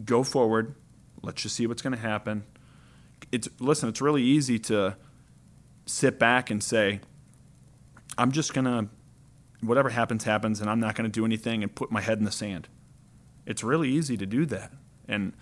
go 0.04 0.24
forward, 0.24 0.74
let's 1.22 1.44
just 1.44 1.56
see 1.56 1.68
what's 1.68 1.84
going 1.84 1.94
to 1.94 2.02
happen. 2.02 2.44
It's 3.32 3.48
listen, 3.60 3.88
it's 3.88 4.02
really 4.02 4.24
easy 4.24 4.58
to 4.60 4.98
sit 5.86 6.18
back 6.18 6.50
and 6.50 6.64
say, 6.64 7.02
I'm 8.18 8.32
just 8.32 8.56
going 8.56 8.66
to, 8.66 8.88
whatever 9.62 9.90
happens, 9.90 10.24
happens, 10.24 10.60
and 10.60 10.72
I'm 10.72 10.80
not 10.80 10.96
going 10.96 11.06
to 11.06 11.12
do 11.12 11.24
anything 11.24 11.62
and 11.62 11.74
put 11.74 11.92
my 11.92 12.02
head 12.02 12.18
in 12.18 12.24
the 12.24 12.32
sand. 12.32 12.68
It's 13.46 13.64
really 13.64 13.90
easy 13.90 14.18
to 14.18 14.26
do 14.26 14.48
that. 14.48 14.72
And 15.08 15.34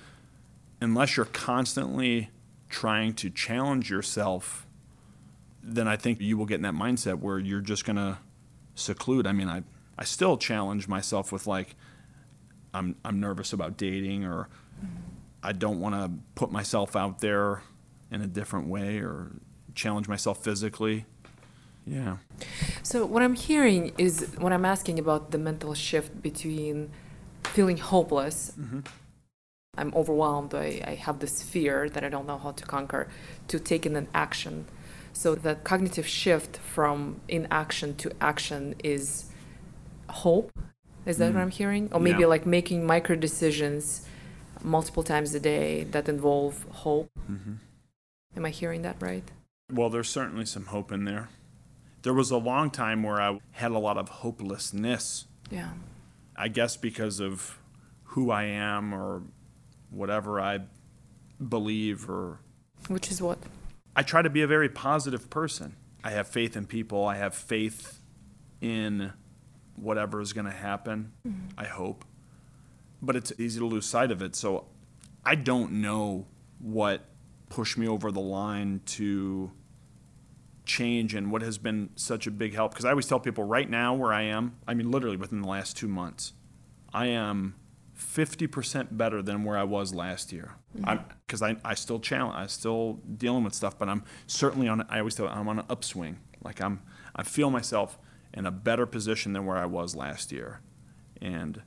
unless 0.82 1.16
you're 1.16 1.28
constantly 1.28 2.32
trying 2.68 3.14
to 3.14 3.30
challenge 3.30 3.90
yourself, 3.90 4.68
then 5.64 5.88
I 5.88 5.96
think 5.96 6.20
you 6.20 6.38
will 6.38 6.46
get 6.46 6.56
in 6.56 6.64
that 6.64 6.74
mindset 6.74 7.20
where 7.20 7.40
you're 7.40 7.62
just 7.62 7.86
going 7.86 7.96
to 7.96 8.18
seclude. 8.76 9.26
I 9.26 9.32
mean, 9.32 9.48
I, 9.48 9.64
I 9.98 10.04
still 10.04 10.36
challenge 10.36 10.90
myself 10.90 11.32
with 11.32 11.48
like, 11.48 11.76
I'm, 12.74 12.96
I'm 13.04 13.20
nervous 13.20 13.54
about 13.54 13.78
dating 13.78 14.26
or 14.26 14.48
I 15.44 15.52
don't 15.52 15.80
want 15.80 15.96
to 15.96 16.12
put 16.36 16.52
myself 16.52 16.96
out 16.96 17.20
there 17.20 17.64
in 18.12 18.22
a 18.22 18.28
different 18.28 18.68
way 18.68 19.00
or 19.00 19.32
challenge 19.76 20.08
myself 20.08 20.44
physically. 20.44 21.06
Yeah. 21.86 22.18
So 22.84 23.06
what 23.06 23.24
I'm 23.24 23.36
hearing 23.36 23.92
is 23.98 24.36
when 24.38 24.54
I'm 24.54 24.66
asking 24.66 25.00
about 25.00 25.32
the 25.32 25.38
mental 25.38 25.74
shift 25.74 26.22
between 26.22 26.92
feeling 27.44 27.78
hopeless, 27.78 28.54
mm-hmm. 28.60 28.82
I'm 29.78 29.94
overwhelmed, 29.96 30.54
I, 30.54 30.82
I 30.86 30.96
have 30.96 31.20
this 31.20 31.42
fear 31.42 31.90
that 31.90 32.04
I 32.04 32.10
don't 32.10 32.28
know 32.28 32.38
how 32.38 32.52
to 32.52 32.66
conquer, 32.66 33.08
to 33.48 33.60
taking 33.60 33.96
an 33.96 34.08
action. 34.14 34.66
So 35.14 35.34
the 35.36 35.56
cognitive 35.56 36.08
shift 36.08 36.58
from 36.58 37.22
inaction 37.28 37.96
to 37.98 38.12
action 38.22 38.76
is 38.84 39.26
hope. 40.10 40.52
Is 41.06 41.18
that 41.18 41.34
what 41.34 41.42
I'm 41.42 41.52
hearing? 41.52 41.90
Or 41.92 42.00
maybe 42.00 42.22
yeah. 42.22 42.28
like 42.28 42.46
making 42.46 42.86
micro 42.86 43.16
decisions 43.16 44.06
multiple 44.64 45.04
times 45.04 45.34
a 45.34 45.40
day 45.40 45.84
that 45.86 46.08
involve 46.08 46.66
hope. 46.70 47.10
Mm-hmm. 47.30 47.54
Am 48.38 48.46
I 48.46 48.50
hearing 48.50 48.84
that 48.84 48.98
right? 49.02 49.24
Well, 49.72 49.90
there's 49.90 50.10
certainly 50.10 50.46
some 50.46 50.68
hope 50.68 50.92
in 50.92 51.06
there 51.06 51.30
there 52.04 52.14
was 52.14 52.32
a 52.32 52.38
long 52.38 52.70
time 52.70 53.04
where 53.04 53.22
I 53.22 53.40
had 53.52 53.72
a 53.72 53.80
lot 53.80 53.98
of 53.98 54.10
hopelessness. 54.10 55.26
Yeah. 55.50 55.70
I 56.36 56.48
guess 56.48 56.78
because 56.78 57.20
of 57.20 57.60
who 58.04 58.32
I 58.32 58.44
am 58.44 58.94
or 58.94 59.24
whatever 59.90 60.40
I 60.40 60.60
believe 61.48 62.10
or 62.10 62.40
which 62.88 63.12
is 63.12 63.22
what 63.22 63.38
I 63.96 64.04
try 64.04 64.22
to 64.22 64.30
be 64.30 64.42
a 64.42 64.48
very 64.48 64.70
positive 64.70 65.30
person. 65.30 65.76
I 66.04 66.12
have 66.12 66.28
faith 66.28 66.56
in 66.56 66.66
people. 66.66 67.06
I 67.06 67.18
have 67.18 67.36
faith 67.36 68.00
in 68.60 69.14
whatever 69.82 70.22
is 70.22 70.34
going 70.34 70.46
to 70.46 70.52
happen. 70.52 71.12
Mm-hmm. 71.28 71.60
I 71.60 71.66
hope. 71.66 72.06
But 73.02 73.16
it's 73.16 73.34
easy 73.38 73.60
to 73.60 73.66
lose 73.66 73.86
sight 73.86 74.12
of 74.12 74.22
it. 74.22 74.36
So 74.36 74.68
I 75.26 75.36
don't 75.36 75.74
know 75.74 76.28
what 76.60 77.06
pushed 77.50 77.78
me 77.78 77.88
over 77.88 78.12
the 78.12 78.22
line 78.22 78.82
to 78.86 79.52
change 80.66 81.16
and 81.16 81.32
what 81.32 81.42
has 81.42 81.58
been 81.58 81.90
such 81.96 82.28
a 82.28 82.32
big 82.32 82.54
help. 82.54 82.72
Because 82.72 82.86
I 82.86 82.92
always 82.92 83.08
tell 83.08 83.20
people 83.20 83.44
right 83.44 83.70
now 83.70 83.94
where 83.94 84.14
I 84.14 84.24
am, 84.24 84.56
I 84.68 84.74
mean, 84.74 84.92
literally 84.92 85.18
within 85.18 85.42
the 85.42 85.48
last 85.48 85.76
two 85.76 85.88
months, 85.88 86.34
I 86.94 87.08
am 87.08 87.56
50% 87.98 88.98
better 88.98 89.22
than 89.22 89.44
where 89.44 89.58
I 89.58 89.64
was 89.64 89.94
last 89.94 90.32
year. 90.32 90.56
Because 90.74 91.42
mm-hmm. 91.42 91.66
I, 91.66 91.72
I 91.72 91.74
still 91.74 92.00
challenge, 92.00 92.36
I'm 92.36 92.48
still 92.48 93.00
dealing 93.18 93.44
with 93.44 93.54
stuff, 93.54 93.78
but 93.78 93.90
I'm 93.90 94.04
certainly 94.28 94.68
on, 94.68 94.86
I 94.90 95.00
always 95.00 95.16
tell 95.16 95.28
I'm 95.28 95.48
on 95.48 95.60
an 95.60 95.66
upswing. 95.70 96.20
Like 96.44 96.62
I'm, 96.62 96.82
I 97.16 97.24
feel 97.24 97.50
myself 97.50 97.98
in 98.34 98.46
a 98.46 98.52
better 98.52 98.86
position 98.86 99.34
than 99.34 99.46
where 99.46 99.58
I 99.58 99.66
was 99.66 99.96
last 99.96 100.32
year. 100.32 100.62
And 101.22 101.62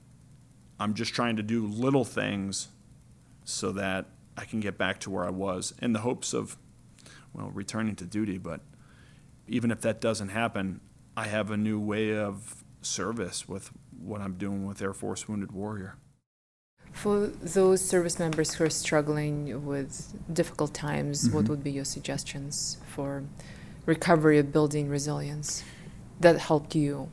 I'm 0.80 0.94
just 0.94 1.14
trying 1.14 1.36
to 1.36 1.42
do 1.42 1.66
little 1.66 2.04
things 2.04 2.68
so 3.44 3.72
that 3.72 4.06
I 4.36 4.44
can 4.44 4.60
get 4.60 4.78
back 4.78 5.00
to 5.00 5.10
where 5.10 5.24
I 5.24 5.30
was 5.30 5.74
in 5.80 5.92
the 5.92 6.00
hopes 6.00 6.32
of, 6.32 6.56
well, 7.32 7.50
returning 7.50 7.94
to 7.96 8.04
duty, 8.04 8.38
but 8.38 8.60
even 9.46 9.70
if 9.70 9.80
that 9.82 10.00
doesn't 10.00 10.30
happen, 10.30 10.80
I 11.16 11.26
have 11.26 11.50
a 11.50 11.56
new 11.56 11.78
way 11.78 12.16
of 12.16 12.64
service 12.82 13.48
with 13.48 13.70
what 13.98 14.20
I'm 14.20 14.34
doing 14.34 14.66
with 14.66 14.82
Air 14.82 14.94
Force 14.94 15.28
Wounded 15.28 15.52
Warrior. 15.52 15.96
For 16.92 17.26
those 17.26 17.84
service 17.84 18.18
members 18.18 18.54
who 18.54 18.64
are 18.64 18.70
struggling 18.70 19.66
with 19.66 20.14
difficult 20.32 20.72
times, 20.74 21.24
mm-hmm. 21.24 21.36
what 21.36 21.48
would 21.48 21.62
be 21.62 21.72
your 21.72 21.84
suggestions 21.84 22.78
for 22.86 23.24
recovery 23.86 24.38
of 24.38 24.52
building 24.52 24.88
resilience 24.88 25.62
that 26.20 26.38
helped 26.38 26.74
you? 26.74 27.10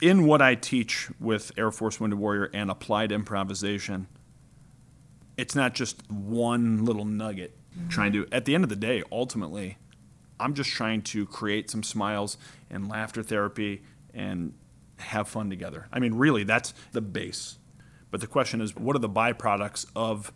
in 0.00 0.26
what 0.26 0.40
I 0.40 0.54
teach 0.54 1.08
with 1.20 1.52
Air 1.56 1.70
Force 1.70 2.00
Wounded 2.00 2.18
Warrior 2.18 2.50
and 2.52 2.70
applied 2.70 3.12
improvisation, 3.12 4.06
it's 5.36 5.54
not 5.54 5.74
just 5.74 6.10
one 6.10 6.84
little 6.84 7.04
nugget 7.04 7.56
mm-hmm. 7.76 7.88
trying 7.88 8.12
to, 8.12 8.26
at 8.32 8.44
the 8.44 8.54
end 8.54 8.64
of 8.64 8.70
the 8.70 8.76
day, 8.76 9.02
ultimately, 9.10 9.78
I'm 10.38 10.54
just 10.54 10.70
trying 10.70 11.02
to 11.02 11.26
create 11.26 11.70
some 11.70 11.82
smiles 11.82 12.38
and 12.70 12.88
laughter 12.88 13.22
therapy 13.22 13.82
and 14.14 14.54
have 14.98 15.28
fun 15.28 15.50
together. 15.50 15.88
I 15.92 15.98
mean, 15.98 16.14
really, 16.14 16.44
that's 16.44 16.74
the 16.92 17.00
base. 17.00 17.58
But 18.10 18.20
the 18.20 18.26
question 18.26 18.60
is, 18.60 18.74
what 18.74 18.96
are 18.96 19.00
the 19.00 19.08
byproducts 19.08 19.86
of 19.94 20.32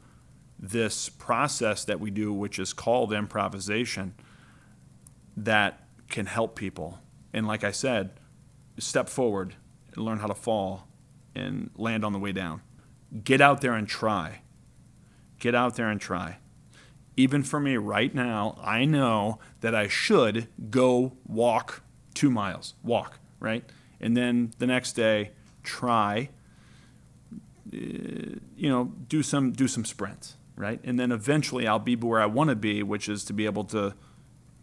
this 0.58 1.08
process 1.08 1.84
that 1.84 2.00
we 2.00 2.10
do, 2.10 2.32
which 2.32 2.58
is 2.58 2.72
called 2.72 3.12
improvisation, 3.12 4.14
that 5.36 5.86
can 6.08 6.26
help 6.26 6.56
people? 6.56 6.98
And 7.32 7.46
like 7.46 7.64
I 7.64 7.70
said, 7.70 8.10
step 8.78 9.08
forward 9.08 9.54
and 9.94 10.04
learn 10.04 10.18
how 10.18 10.26
to 10.26 10.34
fall 10.34 10.88
and 11.34 11.70
land 11.76 12.04
on 12.04 12.12
the 12.12 12.18
way 12.18 12.32
down. 12.32 12.62
Get 13.24 13.40
out 13.40 13.60
there 13.60 13.74
and 13.74 13.88
try. 13.88 14.42
Get 15.38 15.54
out 15.54 15.76
there 15.76 15.88
and 15.88 16.00
try. 16.00 16.38
Even 17.16 17.42
for 17.42 17.60
me 17.60 17.76
right 17.76 18.14
now, 18.14 18.58
I 18.62 18.84
know 18.84 19.38
that 19.60 19.74
I 19.74 19.88
should 19.88 20.48
go 20.70 21.12
walk 21.26 21.82
two 22.14 22.30
miles, 22.30 22.74
walk, 22.82 23.18
right? 23.38 23.64
And 24.00 24.16
then 24.16 24.52
the 24.58 24.66
next 24.66 24.94
day, 24.94 25.32
try, 25.62 26.30
uh, 27.72 27.76
you 28.56 28.68
know, 28.68 28.92
do 29.08 29.22
some 29.22 29.52
do 29.52 29.68
some 29.68 29.84
sprints, 29.84 30.36
right? 30.56 30.80
And 30.84 30.98
then 30.98 31.12
eventually, 31.12 31.66
I'll 31.66 31.78
be 31.78 31.96
where 31.96 32.20
I 32.20 32.26
want 32.26 32.48
to 32.50 32.56
be, 32.56 32.82
which 32.82 33.08
is 33.08 33.24
to 33.26 33.34
be 33.34 33.44
able 33.44 33.64
to 33.64 33.94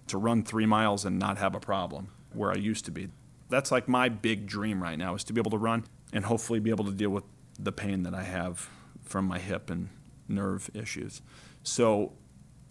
to 0.07 0.17
run 0.17 0.43
three 0.43 0.65
miles 0.65 1.05
and 1.05 1.20
not 1.20 1.38
have 1.38 1.53
a 1.53 1.59
problem 1.59 2.09
where 2.34 2.51
I 2.51 2.55
used 2.55 2.86
to 2.86 2.91
be 2.91 3.09
that's 3.49 3.71
like 3.71 3.88
my 3.88 4.09
big 4.09 4.45
dream 4.45 4.82
right 4.82 4.97
now 4.97 5.15
is 5.15 5.23
to 5.25 5.34
be 5.34 5.41
able 5.41 5.51
to 5.51 5.57
run 5.57 5.84
and 6.13 6.25
hopefully 6.25 6.59
be 6.59 6.69
able 6.69 6.86
to 6.86 6.91
deal 6.91 7.09
with 7.09 7.23
the 7.59 7.71
pain 7.71 8.03
that 8.03 8.13
I 8.13 8.23
have 8.23 8.69
from 9.03 9.25
my 9.25 9.39
hip 9.39 9.69
and 9.69 9.89
nerve 10.27 10.69
issues. 10.73 11.21
So 11.63 12.13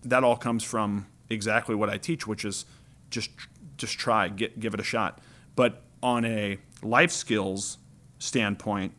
that 0.03 0.25
all 0.25 0.37
comes 0.37 0.63
from 0.63 1.07
exactly 1.29 1.75
what 1.75 1.91
I 1.91 1.99
teach, 1.99 2.27
which 2.27 2.45
is 2.45 2.65
just 3.11 3.31
just 3.77 3.99
try, 3.99 4.29
get, 4.29 4.59
give 4.59 4.75
it 4.75 4.81
a 4.81 4.85
shot. 4.85 5.21
But 5.55 5.83
on 6.03 6.25
a 6.25 6.59
life 6.83 7.13
skills 7.13 7.79
standpoint 8.19 8.93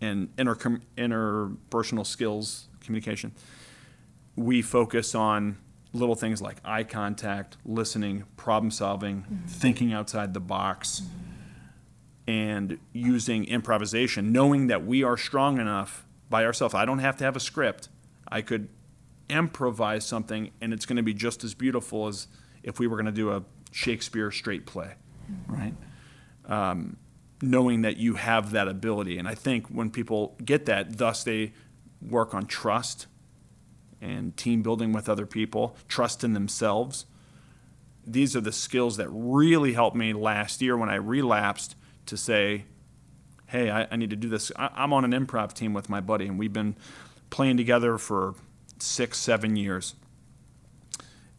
and 0.00 0.28
inter, 0.36 0.54
interpersonal 0.96 2.06
skills 2.06 2.68
communication, 2.80 3.32
we 4.36 4.60
focus 4.60 5.14
on 5.14 5.56
little 5.98 6.14
things 6.14 6.40
like 6.40 6.58
eye 6.64 6.84
contact, 6.84 7.56
listening, 7.64 8.24
problem 8.36 8.70
solving, 8.70 9.22
mm-hmm. 9.22 9.46
thinking 9.46 9.92
outside 9.92 10.34
the 10.34 10.40
box, 10.40 11.02
mm-hmm. 11.02 12.30
and 12.30 12.78
using 12.92 13.44
improvisation, 13.44 14.32
knowing 14.32 14.68
that 14.68 14.84
we 14.84 15.02
are 15.02 15.16
strong 15.16 15.60
enough 15.60 16.06
by 16.30 16.44
ourselves. 16.44 16.74
I 16.74 16.84
don't 16.84 17.00
have 17.00 17.16
to 17.18 17.24
have 17.24 17.36
a 17.36 17.40
script. 17.40 17.88
I 18.28 18.42
could 18.42 18.68
improvise 19.28 20.04
something, 20.06 20.50
and 20.60 20.72
it's 20.72 20.86
going 20.86 20.96
to 20.96 21.02
be 21.02 21.14
just 21.14 21.44
as 21.44 21.54
beautiful 21.54 22.06
as 22.06 22.28
if 22.62 22.78
we 22.78 22.86
were 22.86 22.96
going 22.96 23.06
to 23.06 23.12
do 23.12 23.30
a 23.30 23.44
Shakespeare 23.72 24.30
straight 24.30 24.66
play, 24.66 24.94
mm-hmm. 25.30 25.54
right? 25.54 25.74
Um, 26.46 26.96
knowing 27.42 27.82
that 27.82 27.98
you 27.98 28.14
have 28.14 28.50
that 28.52 28.68
ability. 28.68 29.18
And 29.18 29.28
I 29.28 29.34
think 29.34 29.68
when 29.68 29.90
people 29.90 30.36
get 30.44 30.66
that, 30.66 30.98
thus 30.98 31.22
they 31.24 31.52
work 32.00 32.34
on 32.34 32.46
trust 32.46 33.06
and 34.00 34.36
team 34.36 34.62
building 34.62 34.92
with 34.92 35.08
other 35.08 35.26
people, 35.26 35.76
trust 35.88 36.22
in 36.24 36.32
themselves. 36.32 37.06
These 38.06 38.36
are 38.36 38.40
the 38.40 38.52
skills 38.52 38.96
that 38.96 39.08
really 39.10 39.74
helped 39.74 39.96
me 39.96 40.12
last 40.12 40.62
year 40.62 40.76
when 40.76 40.88
I 40.88 40.94
relapsed 40.94 41.74
to 42.06 42.16
say, 42.16 42.64
hey, 43.46 43.70
I, 43.70 43.88
I 43.90 43.96
need 43.96 44.10
to 44.10 44.16
do 44.16 44.28
this. 44.28 44.52
I, 44.56 44.70
I'm 44.74 44.92
on 44.92 45.04
an 45.04 45.12
improv 45.12 45.52
team 45.52 45.74
with 45.74 45.88
my 45.88 46.00
buddy, 46.00 46.26
and 46.26 46.38
we've 46.38 46.52
been 46.52 46.76
playing 47.30 47.56
together 47.56 47.98
for 47.98 48.34
six, 48.78 49.18
seven 49.18 49.56
years. 49.56 49.94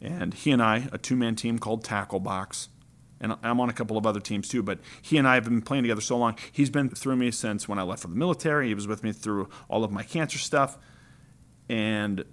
And 0.00 0.32
he 0.32 0.50
and 0.50 0.62
I, 0.62 0.88
a 0.92 0.98
two 0.98 1.16
man 1.16 1.36
team 1.36 1.58
called 1.58 1.84
Tackle 1.84 2.20
Box, 2.20 2.68
and 3.20 3.36
I'm 3.42 3.60
on 3.60 3.68
a 3.68 3.72
couple 3.72 3.98
of 3.98 4.06
other 4.06 4.20
teams 4.20 4.48
too, 4.48 4.62
but 4.62 4.78
he 5.02 5.18
and 5.18 5.28
I 5.28 5.34
have 5.34 5.44
been 5.44 5.60
playing 5.60 5.84
together 5.84 6.00
so 6.00 6.16
long. 6.16 6.36
He's 6.50 6.70
been 6.70 6.88
through 6.88 7.16
me 7.16 7.30
since 7.30 7.68
when 7.68 7.78
I 7.78 7.82
left 7.82 8.02
for 8.02 8.08
the 8.08 8.16
military. 8.16 8.68
He 8.68 8.74
was 8.74 8.88
with 8.88 9.04
me 9.04 9.12
through 9.12 9.50
all 9.68 9.84
of 9.84 9.92
my 9.92 10.02
cancer 10.02 10.38
stuff. 10.38 10.78
And 11.68 12.24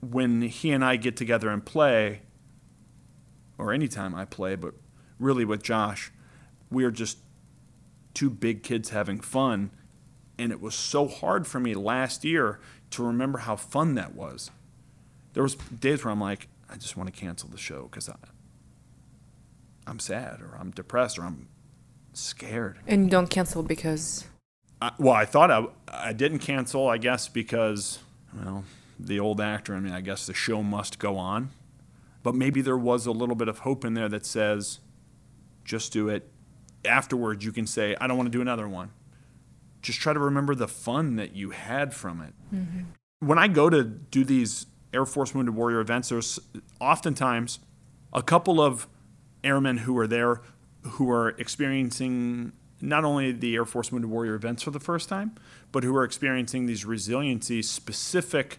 when 0.00 0.42
he 0.42 0.70
and 0.72 0.84
I 0.84 0.96
get 0.96 1.16
together 1.16 1.50
and 1.50 1.64
play, 1.64 2.22
or 3.58 3.72
anytime 3.72 4.14
I 4.14 4.24
play, 4.24 4.54
but 4.54 4.74
really 5.18 5.44
with 5.44 5.62
Josh, 5.62 6.12
we 6.70 6.84
are 6.84 6.90
just 6.90 7.18
two 8.14 8.30
big 8.30 8.62
kids 8.62 8.90
having 8.90 9.20
fun. 9.20 9.70
And 10.38 10.52
it 10.52 10.60
was 10.60 10.74
so 10.74 11.08
hard 11.08 11.46
for 11.46 11.60
me 11.60 11.74
last 11.74 12.24
year 12.24 12.60
to 12.90 13.02
remember 13.02 13.38
how 13.38 13.56
fun 13.56 13.94
that 13.94 14.14
was. 14.14 14.50
There 15.32 15.42
was 15.42 15.54
days 15.54 16.04
where 16.04 16.12
I'm 16.12 16.20
like, 16.20 16.48
I 16.68 16.76
just 16.76 16.96
want 16.96 17.12
to 17.12 17.18
cancel 17.18 17.48
the 17.48 17.58
show 17.58 17.88
because 17.90 18.10
I'm 19.86 19.98
sad 19.98 20.40
or 20.42 20.56
I'm 20.58 20.70
depressed 20.70 21.18
or 21.18 21.22
I'm 21.22 21.48
scared. 22.12 22.78
And 22.86 23.04
you 23.04 23.10
don't 23.10 23.30
cancel 23.30 23.62
because? 23.62 24.26
I, 24.82 24.92
well, 24.98 25.14
I 25.14 25.24
thought 25.24 25.50
I, 25.50 25.66
I 25.88 26.12
didn't 26.12 26.40
cancel, 26.40 26.88
I 26.88 26.98
guess, 26.98 27.28
because, 27.28 28.00
well, 28.34 28.64
the 28.98 29.20
old 29.20 29.40
actor 29.40 29.74
in 29.74 29.84
me, 29.84 29.92
I 29.92 30.00
guess 30.00 30.26
the 30.26 30.34
show 30.34 30.62
must 30.62 30.98
go 30.98 31.16
on. 31.16 31.50
But 32.22 32.34
maybe 32.34 32.60
there 32.60 32.76
was 32.76 33.06
a 33.06 33.12
little 33.12 33.36
bit 33.36 33.48
of 33.48 33.60
hope 33.60 33.84
in 33.84 33.94
there 33.94 34.08
that 34.08 34.26
says, 34.26 34.80
just 35.64 35.92
do 35.92 36.08
it. 36.08 36.30
Afterwards, 36.84 37.44
you 37.44 37.52
can 37.52 37.66
say, 37.66 37.96
I 38.00 38.06
don't 38.06 38.16
want 38.16 38.26
to 38.26 38.36
do 38.36 38.40
another 38.40 38.68
one. 38.68 38.90
Just 39.82 40.00
try 40.00 40.12
to 40.12 40.18
remember 40.18 40.54
the 40.54 40.68
fun 40.68 41.16
that 41.16 41.34
you 41.34 41.50
had 41.50 41.94
from 41.94 42.20
it. 42.20 42.34
Mm-hmm. 42.54 42.80
When 43.20 43.38
I 43.38 43.48
go 43.48 43.70
to 43.70 43.84
do 43.84 44.24
these 44.24 44.66
Air 44.92 45.06
Force 45.06 45.34
Wounded 45.34 45.54
Warrior 45.54 45.80
events, 45.80 46.08
there's 46.08 46.40
oftentimes 46.80 47.60
a 48.12 48.22
couple 48.22 48.60
of 48.60 48.88
airmen 49.44 49.78
who 49.78 49.96
are 49.98 50.06
there 50.06 50.42
who 50.82 51.10
are 51.10 51.30
experiencing 51.30 52.52
not 52.80 53.04
only 53.04 53.32
the 53.32 53.54
Air 53.54 53.64
Force 53.64 53.90
Wounded 53.90 54.10
Warrior 54.10 54.34
events 54.34 54.62
for 54.62 54.70
the 54.70 54.80
first 54.80 55.08
time, 55.08 55.34
but 55.72 55.84
who 55.84 55.94
are 55.96 56.04
experiencing 56.04 56.66
these 56.66 56.84
resiliency 56.84 57.62
specific 57.62 58.58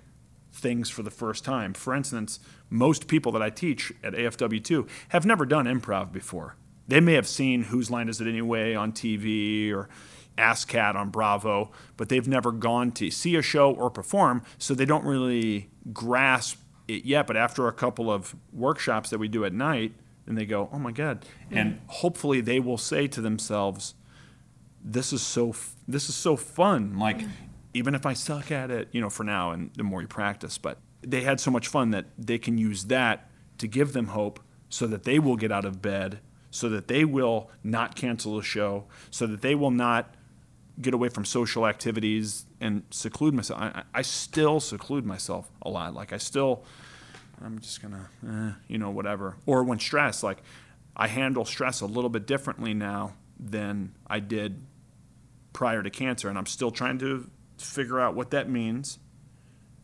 things 0.58 0.90
for 0.90 1.04
the 1.04 1.12
first 1.12 1.46
time. 1.46 1.74
For 1.74 1.96
instance, 1.96 2.40
most 2.70 3.08
people 3.08 3.32
that 3.34 3.42
I 3.42 3.50
teach 3.50 3.94
at 4.04 4.14
AFW2 4.14 4.88
have 5.10 5.26
never 5.26 5.46
done 5.46 5.66
improv 5.66 6.12
before. 6.12 6.56
They 6.88 7.00
may 7.00 7.14
have 7.14 7.28
seen 7.28 7.64
Whose 7.64 7.92
Line 7.92 8.10
Is 8.10 8.22
It 8.22 8.28
Anyway 8.28 8.74
on 8.74 8.92
TV 8.92 9.74
or 9.74 9.90
ASSSSCAT 10.38 10.96
on 10.96 11.10
Bravo, 11.10 11.72
but 11.98 12.10
they've 12.10 12.28
never 12.28 12.52
gone 12.52 12.92
to 12.94 13.12
see 13.12 13.36
a 13.36 13.42
show 13.42 13.72
or 13.72 13.90
perform, 13.90 14.44
so 14.58 14.74
they 14.74 14.86
don't 14.86 15.04
really 15.04 15.70
grasp 15.92 16.60
it 16.88 17.06
yet. 17.06 17.28
But 17.28 17.38
after 17.38 17.68
a 17.68 17.74
couple 17.74 18.12
of 18.12 18.36
workshops 18.54 19.10
that 19.10 19.18
we 19.18 19.28
do 19.28 19.44
at 19.46 19.54
night, 19.54 19.94
then 20.26 20.36
they 20.36 20.46
go, 20.46 20.70
"Oh 20.72 20.80
my 20.80 20.92
God!" 20.92 21.26
Mm. 21.52 21.58
And 21.58 21.80
hopefully, 21.88 22.40
they 22.42 22.60
will 22.60 22.78
say 22.78 23.08
to 23.08 23.20
themselves, 23.20 23.96
"This 24.84 25.12
is 25.12 25.22
so 25.22 25.56
this 25.88 26.08
is 26.08 26.16
so 26.16 26.36
fun!" 26.36 26.98
Like 26.98 27.20
mm 27.20 27.30
even 27.74 27.96
if 27.96 28.06
I 28.06 28.14
suck 28.14 28.52
at 28.52 28.72
it, 28.72 28.90
you 28.92 29.02
know, 29.02 29.10
for 29.10 29.24
now, 29.24 29.52
and 29.52 29.72
the 29.76 29.84
more 29.84 30.02
you 30.02 30.08
practice. 30.08 30.58
But 30.58 30.78
they 31.02 31.22
had 31.22 31.40
so 31.40 31.52
much 31.52 31.68
fun 31.68 31.92
that 31.92 32.06
they 32.18 32.38
can 32.38 32.58
use 32.58 32.86
that 32.86 33.30
to 33.58 33.68
give 33.68 33.94
them 33.94 34.08
hope 34.08 34.40
so 34.70 34.88
that 34.88 35.04
they 35.04 35.20
will 35.20 35.36
get 35.36 35.52
out 35.52 35.66
of 35.66 35.82
bed, 35.82 36.20
so 36.52 36.70
that 36.70 36.88
they 36.88 37.06
will 37.06 37.50
not 37.64 37.96
cancel 37.96 38.36
the 38.36 38.44
show, 38.44 38.86
so 39.12 39.28
that 39.28 39.42
they 39.42 39.56
will 39.56 39.72
not 39.72 40.16
get 40.80 40.94
away 40.94 41.10
from 41.10 41.26
social 41.26 41.66
activities 41.66 42.46
and 42.62 42.84
seclude 42.92 43.34
myself. 43.34 43.60
I, 43.62 43.84
I 43.94 44.02
still 44.02 44.60
seclude 44.60 45.06
myself 45.06 45.50
a 45.62 45.70
lot. 45.70 45.94
Like, 45.94 46.14
I 46.14 46.18
still, 46.18 46.64
I'm 47.44 47.60
just 47.60 47.82
gonna, 47.82 48.10
eh, 48.28 48.52
you 48.68 48.78
know, 48.78 48.92
whatever. 48.92 49.38
Or 49.46 49.64
when 49.64 49.80
stressed, 49.80 50.24
like, 50.24 50.44
I 50.96 51.08
handle 51.08 51.46
stress 51.46 51.82
a 51.82 51.86
little 51.86 52.10
bit 52.10 52.28
differently 52.28 52.74
now 52.74 53.14
than 53.40 53.96
I 54.08 54.20
did 54.20 54.64
prior 55.54 55.82
to 55.82 55.90
cancer, 55.90 56.30
and 56.30 56.38
I'm 56.38 56.46
still 56.46 56.72
trying 56.72 57.00
to 57.00 57.30
figure 57.66 58.00
out 58.00 58.16
what 58.16 58.32
that 58.32 58.50
means. 58.50 59.00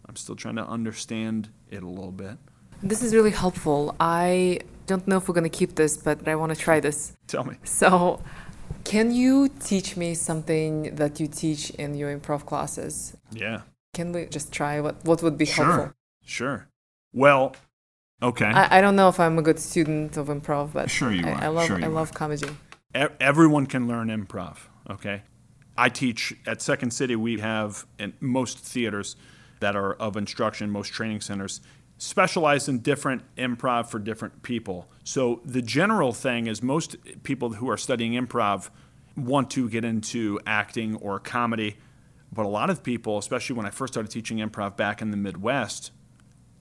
I'm 0.05 0.15
still 0.15 0.35
trying 0.35 0.55
to 0.57 0.65
understand 0.65 1.49
it 1.69 1.83
a 1.83 1.87
little 1.87 2.11
bit. 2.11 2.37
This 2.81 3.01
is 3.01 3.15
really 3.15 3.31
helpful. 3.31 3.95
I 3.99 4.59
don't 4.87 5.07
know 5.07 5.17
if 5.17 5.27
we're 5.27 5.33
going 5.33 5.49
to 5.49 5.57
keep 5.57 5.75
this, 5.75 5.95
but 5.95 6.27
I 6.27 6.35
want 6.35 6.53
to 6.53 6.59
try 6.59 6.79
this. 6.79 7.13
Tell 7.27 7.45
me. 7.45 7.55
So, 7.63 8.21
can 8.83 9.11
you 9.11 9.49
teach 9.59 9.95
me 9.95 10.13
something 10.13 10.95
that 10.95 11.19
you 11.19 11.27
teach 11.27 11.69
in 11.71 11.95
your 11.95 12.15
improv 12.15 12.45
classes? 12.45 13.15
Yeah. 13.31 13.61
Can 13.93 14.11
we 14.11 14.25
just 14.25 14.51
try 14.51 14.81
what 14.81 15.03
what 15.05 15.21
would 15.23 15.37
be 15.37 15.45
sure. 15.45 15.65
helpful? 15.65 15.93
Sure. 16.25 16.67
Well, 17.13 17.55
okay. 18.21 18.45
I, 18.45 18.79
I 18.79 18.81
don't 18.81 18.95
know 18.95 19.07
if 19.07 19.19
I'm 19.19 19.37
a 19.37 19.41
good 19.41 19.59
student 19.59 20.17
of 20.17 20.27
improv, 20.27 20.73
but 20.73 20.89
sure 20.89 21.11
you 21.11 21.25
I, 21.25 21.31
are. 21.31 21.43
I 21.43 21.47
love 21.47 21.67
sure 21.67 21.83
I 21.83 21.87
love 21.87 22.11
are. 22.11 22.15
comedy. 22.15 22.49
Everyone 22.93 23.65
can 23.65 23.87
learn 23.87 24.09
improv. 24.09 24.57
Okay. 24.89 25.23
I 25.77 25.89
teach 25.89 26.35
at 26.45 26.61
Second 26.61 26.91
City. 26.91 27.15
We 27.15 27.39
have 27.39 27.85
in 27.99 28.13
most 28.19 28.59
theaters 28.59 29.15
that 29.59 29.75
are 29.75 29.93
of 29.93 30.17
instruction, 30.17 30.69
most 30.69 30.91
training 30.91 31.21
centers 31.21 31.61
specialize 31.97 32.67
in 32.67 32.79
different 32.79 33.23
improv 33.37 33.87
for 33.87 33.99
different 33.99 34.43
people. 34.43 34.87
So 35.03 35.41
the 35.45 35.61
general 35.61 36.11
thing 36.11 36.47
is 36.47 36.61
most 36.61 36.97
people 37.23 37.53
who 37.53 37.69
are 37.69 37.77
studying 37.77 38.13
improv 38.13 38.69
want 39.15 39.49
to 39.51 39.69
get 39.69 39.85
into 39.85 40.39
acting 40.45 40.95
or 40.95 41.19
comedy. 41.19 41.77
But 42.31 42.45
a 42.45 42.49
lot 42.49 42.69
of 42.69 42.83
people, 42.83 43.17
especially 43.17 43.55
when 43.55 43.65
I 43.65 43.69
first 43.69 43.93
started 43.93 44.11
teaching 44.11 44.39
improv 44.39 44.75
back 44.75 45.01
in 45.01 45.11
the 45.11 45.17
Midwest, 45.17 45.91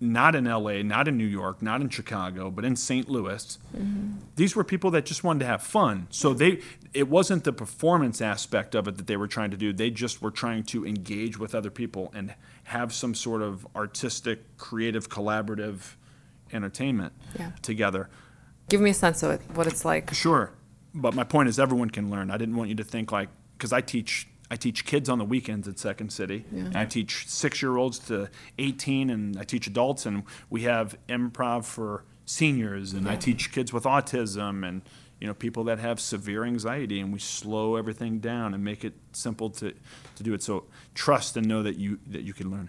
not 0.02 0.34
in 0.34 0.44
LA, 0.44 0.82
not 0.82 1.06
in 1.06 1.16
New 1.16 1.26
York, 1.26 1.62
not 1.62 1.80
in 1.80 1.88
Chicago, 1.88 2.50
but 2.50 2.64
in 2.64 2.74
St. 2.74 3.08
Louis. 3.08 3.58
Mm-hmm. 3.74 4.18
These 4.34 4.56
were 4.56 4.64
people 4.64 4.90
that 4.90 5.06
just 5.06 5.22
wanted 5.22 5.40
to 5.40 5.46
have 5.46 5.62
fun. 5.62 6.08
So 6.10 6.34
they 6.34 6.60
it 6.92 7.08
wasn't 7.08 7.44
the 7.44 7.52
performance 7.52 8.20
aspect 8.20 8.74
of 8.74 8.88
it 8.88 8.96
that 8.96 9.06
they 9.06 9.16
were 9.16 9.28
trying 9.28 9.52
to 9.52 9.56
do. 9.56 9.72
They 9.72 9.90
just 9.90 10.20
were 10.20 10.32
trying 10.32 10.64
to 10.64 10.84
engage 10.84 11.38
with 11.38 11.54
other 11.54 11.70
people 11.70 12.10
and 12.14 12.34
have 12.64 12.92
some 12.92 13.14
sort 13.14 13.42
of 13.42 13.66
artistic, 13.76 14.56
creative, 14.58 15.08
collaborative 15.08 15.94
entertainment 16.52 17.12
yeah. 17.38 17.52
together. 17.62 18.10
Give 18.68 18.80
me 18.80 18.90
a 18.90 18.94
sense 18.94 19.22
of 19.22 19.30
it, 19.30 19.40
what 19.54 19.66
it's 19.66 19.84
like. 19.84 20.12
Sure. 20.12 20.52
But 20.94 21.14
my 21.14 21.24
point 21.24 21.48
is 21.48 21.58
everyone 21.60 21.90
can 21.90 22.10
learn. 22.10 22.30
I 22.30 22.36
didn't 22.36 22.56
want 22.56 22.68
you 22.68 22.74
to 22.76 22.84
think 22.84 23.12
like 23.12 23.28
cuz 23.58 23.72
I 23.72 23.80
teach 23.80 24.26
I 24.52 24.56
teach 24.56 24.84
kids 24.84 25.08
on 25.08 25.16
the 25.16 25.24
weekends 25.24 25.66
at 25.66 25.78
Second 25.78 26.12
City. 26.12 26.44
Yeah. 26.52 26.72
I 26.74 26.84
teach 26.84 27.26
six 27.26 27.62
year 27.62 27.78
olds 27.78 27.98
to 28.00 28.28
18, 28.58 29.08
and 29.08 29.38
I 29.38 29.44
teach 29.44 29.66
adults, 29.66 30.04
and 30.04 30.24
we 30.50 30.64
have 30.64 30.94
improv 31.08 31.64
for 31.64 32.04
seniors, 32.26 32.92
and 32.92 33.06
yeah. 33.06 33.12
I 33.12 33.16
teach 33.16 33.50
kids 33.50 33.72
with 33.72 33.84
autism 33.84 34.68
and 34.68 34.82
you 35.20 35.26
know 35.26 35.32
people 35.32 35.64
that 35.64 35.78
have 35.78 35.98
severe 35.98 36.44
anxiety, 36.44 37.00
and 37.00 37.14
we 37.14 37.18
slow 37.18 37.76
everything 37.76 38.18
down 38.18 38.52
and 38.52 38.62
make 38.62 38.84
it 38.84 38.92
simple 39.12 39.48
to, 39.48 39.72
to 40.16 40.22
do 40.22 40.34
it. 40.34 40.42
So 40.42 40.64
trust 40.94 41.38
and 41.38 41.48
know 41.48 41.62
that 41.62 41.76
you 41.76 41.98
that 42.08 42.20
you 42.20 42.34
can 42.34 42.50
learn. 42.50 42.68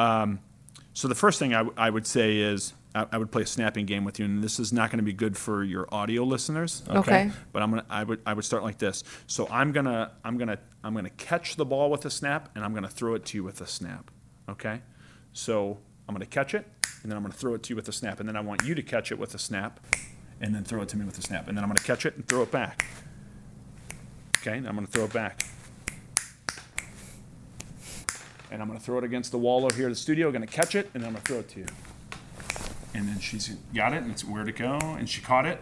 Um, 0.00 0.40
so 0.94 1.06
the 1.06 1.14
first 1.14 1.38
thing 1.38 1.54
I, 1.54 1.58
w- 1.58 1.74
I 1.76 1.90
would 1.90 2.08
say 2.08 2.38
is 2.38 2.74
I, 2.94 3.06
I, 3.12 3.18
would 3.18 3.30
play 3.30 3.42
a 3.42 3.46
snapping 3.46 3.86
game 3.86 4.04
with 4.04 4.18
you, 4.18 4.24
and 4.24 4.42
this 4.42 4.58
is 4.58 4.72
not 4.72 4.90
going 4.90 4.98
to 4.98 5.04
be 5.04 5.12
good 5.12 5.36
for 5.36 5.62
your 5.62 5.86
audio 5.92 6.24
listeners. 6.24 6.82
Okay? 6.88 6.98
okay. 6.98 7.30
But 7.52 7.62
I'm 7.62 7.70
gonna 7.70 7.86
I 7.88 8.02
would 8.02 8.20
I 8.26 8.34
would 8.34 8.44
start 8.44 8.62
like 8.62 8.78
this. 8.78 9.04
So 9.26 9.46
I'm 9.48 9.72
gonna 9.72 10.12
I'm 10.24 10.36
gonna 10.38 10.58
I'm 10.82 10.94
gonna 10.94 11.10
catch 11.10 11.56
the 11.56 11.64
ball 11.64 11.90
with 11.90 12.04
a 12.04 12.10
snap, 12.10 12.50
and 12.54 12.64
I'm 12.64 12.74
gonna 12.74 12.88
throw 12.88 13.14
it 13.14 13.24
to 13.26 13.38
you 13.38 13.44
with 13.44 13.60
a 13.60 13.66
snap. 13.66 14.10
Okay. 14.48 14.80
So 15.32 15.78
I'm 16.08 16.14
gonna 16.14 16.26
catch 16.26 16.54
it, 16.54 16.66
and 17.02 17.10
then 17.10 17.16
I'm 17.16 17.22
gonna 17.22 17.34
throw 17.34 17.54
it 17.54 17.62
to 17.64 17.70
you 17.70 17.76
with 17.76 17.88
a 17.88 17.92
snap, 17.92 18.18
and 18.18 18.28
then 18.28 18.36
I 18.36 18.40
want 18.40 18.64
you 18.64 18.74
to 18.74 18.82
catch 18.82 19.12
it 19.12 19.18
with 19.18 19.34
a 19.34 19.38
snap, 19.38 19.86
and 20.40 20.52
then 20.52 20.64
throw 20.64 20.82
it 20.82 20.88
to 20.88 20.96
me 20.96 21.04
with 21.04 21.18
a 21.18 21.22
snap, 21.22 21.46
and 21.48 21.56
then 21.56 21.62
I'm 21.62 21.70
gonna 21.70 21.80
catch 21.80 22.06
it 22.06 22.16
and 22.16 22.26
throw 22.26 22.42
it 22.42 22.50
back. 22.50 22.86
Okay. 24.38 24.56
And 24.56 24.66
I'm 24.66 24.74
gonna 24.74 24.88
throw 24.88 25.04
it 25.04 25.12
back. 25.12 25.44
And 28.52 28.60
I'm 28.60 28.66
going 28.66 28.80
to 28.80 28.84
throw 28.84 28.98
it 28.98 29.04
against 29.04 29.30
the 29.30 29.38
wall 29.38 29.64
over 29.64 29.76
here 29.76 29.84
in 29.84 29.92
the 29.92 29.96
studio. 29.96 30.26
I'm 30.26 30.32
going 30.32 30.44
to 30.44 30.52
catch 30.52 30.74
it, 30.74 30.90
and 30.92 31.04
then 31.04 31.10
I'm 31.10 31.12
going 31.12 31.22
to 31.22 31.28
throw 31.28 31.38
it 31.38 31.48
to 31.50 31.60
you 31.60 31.66
and 32.94 33.08
then 33.08 33.18
she's 33.18 33.48
got 33.74 33.92
it 33.92 34.02
and 34.02 34.10
it's 34.10 34.24
where 34.24 34.44
to 34.44 34.52
go 34.52 34.78
and 34.78 35.08
she 35.08 35.20
caught 35.20 35.46
it 35.46 35.60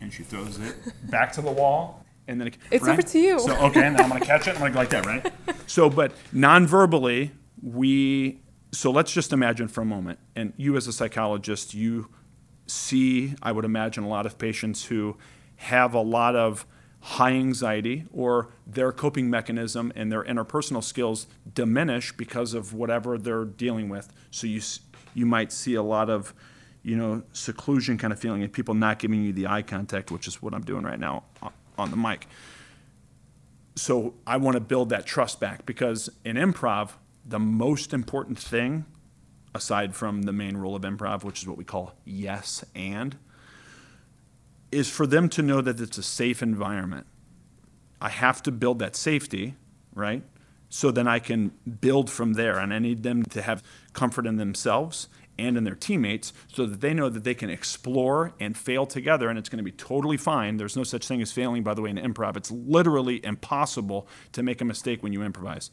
and 0.00 0.12
she 0.12 0.22
throws 0.22 0.58
it 0.58 0.76
back 1.10 1.32
to 1.32 1.42
the 1.42 1.50
wall 1.50 2.04
and 2.26 2.40
then 2.40 2.48
it, 2.48 2.58
it's 2.70 2.84
right? 2.84 2.92
over 2.92 3.02
to 3.02 3.18
you 3.18 3.38
so 3.38 3.54
okay 3.56 3.84
and 3.86 3.96
i'm 3.98 4.08
gonna 4.08 4.24
catch 4.24 4.48
it 4.48 4.60
i'm 4.60 4.72
go 4.72 4.78
like 4.78 4.90
that 4.90 5.06
right 5.06 5.32
so 5.66 5.88
but 5.88 6.12
non-verbally 6.32 7.30
we 7.62 8.40
so 8.72 8.90
let's 8.90 9.12
just 9.12 9.32
imagine 9.32 9.68
for 9.68 9.80
a 9.80 9.84
moment 9.84 10.18
and 10.34 10.52
you 10.56 10.76
as 10.76 10.86
a 10.86 10.92
psychologist 10.92 11.74
you 11.74 12.08
see 12.66 13.34
i 13.42 13.52
would 13.52 13.64
imagine 13.64 14.04
a 14.04 14.08
lot 14.08 14.26
of 14.26 14.38
patients 14.38 14.86
who 14.86 15.16
have 15.56 15.94
a 15.94 16.00
lot 16.00 16.34
of 16.34 16.66
high 17.00 17.32
anxiety 17.32 18.06
or 18.12 18.48
their 18.66 18.90
coping 18.90 19.28
mechanism 19.28 19.92
and 19.94 20.10
their 20.10 20.24
interpersonal 20.24 20.82
skills 20.82 21.26
diminish 21.52 22.12
because 22.12 22.54
of 22.54 22.72
whatever 22.72 23.18
they're 23.18 23.44
dealing 23.44 23.90
with 23.90 24.10
so 24.30 24.46
you 24.46 24.60
you 25.14 25.26
might 25.26 25.52
see 25.52 25.74
a 25.74 25.82
lot 25.82 26.08
of 26.08 26.34
you 26.84 26.96
know, 26.96 27.22
seclusion 27.32 27.96
kind 27.98 28.12
of 28.12 28.20
feeling 28.20 28.42
and 28.42 28.52
people 28.52 28.74
not 28.74 28.98
giving 28.98 29.24
you 29.24 29.32
the 29.32 29.46
eye 29.46 29.62
contact, 29.62 30.10
which 30.10 30.28
is 30.28 30.40
what 30.42 30.54
I'm 30.54 30.62
doing 30.62 30.84
right 30.84 31.00
now 31.00 31.24
on 31.78 31.90
the 31.90 31.96
mic. 31.96 32.28
So 33.74 34.14
I 34.26 34.36
want 34.36 34.54
to 34.54 34.60
build 34.60 34.90
that 34.90 35.06
trust 35.06 35.40
back 35.40 35.66
because 35.66 36.10
in 36.24 36.36
improv, 36.36 36.90
the 37.26 37.40
most 37.40 37.92
important 37.94 38.38
thing, 38.38 38.84
aside 39.54 39.94
from 39.94 40.22
the 40.22 40.32
main 40.32 40.58
rule 40.58 40.76
of 40.76 40.82
improv, 40.82 41.24
which 41.24 41.40
is 41.40 41.48
what 41.48 41.56
we 41.56 41.64
call 41.64 41.94
yes 42.04 42.64
and, 42.74 43.16
is 44.70 44.90
for 44.90 45.06
them 45.06 45.28
to 45.30 45.42
know 45.42 45.60
that 45.62 45.80
it's 45.80 45.96
a 45.98 46.02
safe 46.02 46.42
environment. 46.42 47.06
I 48.00 48.10
have 48.10 48.42
to 48.42 48.52
build 48.52 48.78
that 48.80 48.94
safety, 48.94 49.54
right? 49.94 50.22
So 50.68 50.90
then 50.90 51.08
I 51.08 51.18
can 51.18 51.52
build 51.80 52.10
from 52.10 52.34
there. 52.34 52.58
And 52.58 52.74
I 52.74 52.78
need 52.78 53.04
them 53.04 53.22
to 53.22 53.40
have 53.40 53.62
comfort 53.92 54.26
in 54.26 54.36
themselves 54.36 55.08
and 55.38 55.56
in 55.56 55.64
their 55.64 55.74
teammates 55.74 56.32
so 56.48 56.66
that 56.66 56.80
they 56.80 56.94
know 56.94 57.08
that 57.08 57.24
they 57.24 57.34
can 57.34 57.50
explore 57.50 58.32
and 58.38 58.56
fail 58.56 58.86
together 58.86 59.28
and 59.28 59.38
it's 59.38 59.48
going 59.48 59.58
to 59.58 59.64
be 59.64 59.72
totally 59.72 60.16
fine. 60.16 60.56
There's 60.56 60.76
no 60.76 60.84
such 60.84 61.06
thing 61.08 61.20
as 61.22 61.32
failing, 61.32 61.62
by 61.62 61.74
the 61.74 61.82
way, 61.82 61.90
in 61.90 61.96
improv. 61.96 62.36
It's 62.36 62.50
literally 62.50 63.24
impossible 63.24 64.06
to 64.32 64.42
make 64.42 64.60
a 64.60 64.64
mistake 64.64 65.02
when 65.02 65.12
you 65.12 65.22
improvise. 65.22 65.70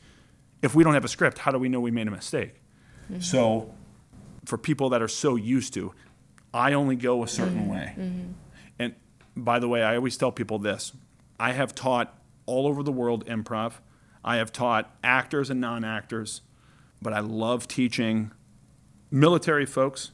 If 0.61 0.75
we 0.75 0.83
don't 0.83 0.93
have 0.93 1.05
a 1.05 1.09
script, 1.09 1.39
how 1.39 1.51
do 1.51 1.57
we 1.57 1.69
know 1.69 1.79
we 1.79 1.91
made 1.91 2.07
a 2.07 2.11
mistake? 2.11 2.61
Mm-hmm. 3.11 3.21
So, 3.21 3.73
for 4.45 4.57
people 4.57 4.89
that 4.89 5.01
are 5.01 5.07
so 5.07 5.35
used 5.35 5.73
to, 5.75 5.93
I 6.53 6.73
only 6.73 6.95
go 6.95 7.23
a 7.23 7.27
certain 7.27 7.61
mm-hmm. 7.61 7.71
way. 7.71 7.95
Mm-hmm. 7.97 8.31
And 8.79 8.95
by 9.35 9.59
the 9.59 9.67
way, 9.67 9.83
I 9.83 9.95
always 9.95 10.17
tell 10.17 10.31
people 10.31 10.59
this 10.59 10.93
I 11.39 11.53
have 11.53 11.73
taught 11.75 12.17
all 12.45 12.67
over 12.67 12.83
the 12.83 12.91
world 12.91 13.25
improv, 13.25 13.73
I 14.23 14.37
have 14.37 14.51
taught 14.51 14.95
actors 15.03 15.49
and 15.49 15.61
non 15.61 15.83
actors, 15.83 16.41
but 17.01 17.13
I 17.13 17.19
love 17.19 17.67
teaching 17.67 18.31
military 19.11 19.65
folks, 19.65 20.11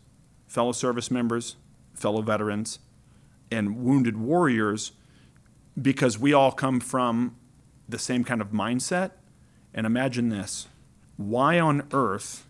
fellow 0.48 0.72
service 0.72 1.12
members, 1.12 1.56
fellow 1.94 2.22
veterans, 2.22 2.80
and 3.52 3.78
wounded 3.78 4.18
warriors 4.18 4.92
because 5.80 6.18
we 6.18 6.34
all 6.34 6.52
come 6.52 6.80
from 6.80 7.36
the 7.88 8.00
same 8.00 8.24
kind 8.24 8.42
of 8.42 8.50
mindset. 8.50 9.12
And 9.74 9.86
imagine 9.86 10.30
this 10.30 10.68
why 11.16 11.60
on 11.60 11.88
earth 11.92 12.48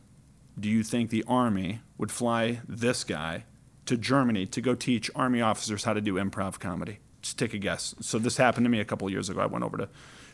do 0.59 0.69
you 0.69 0.83
think 0.83 1.09
the 1.09 1.23
Army 1.27 1.81
would 1.97 2.11
fly 2.11 2.61
this 2.67 3.03
guy 3.03 3.43
to 3.85 3.97
Germany 3.97 4.45
to 4.47 4.61
go 4.61 4.75
teach 4.75 5.11
Army 5.15 5.41
officers 5.41 5.83
how 5.83 5.93
to 5.93 6.01
do 6.01 6.15
improv 6.15 6.59
comedy? 6.59 6.99
Just 7.21 7.37
take 7.37 7.53
a 7.53 7.57
guess. 7.57 7.95
So, 7.99 8.19
this 8.19 8.37
happened 8.37 8.65
to 8.65 8.69
me 8.69 8.79
a 8.79 8.85
couple 8.85 9.09
years 9.09 9.29
ago. 9.29 9.41
I 9.41 9.45
went 9.45 9.63
over 9.63 9.77
to 9.77 9.89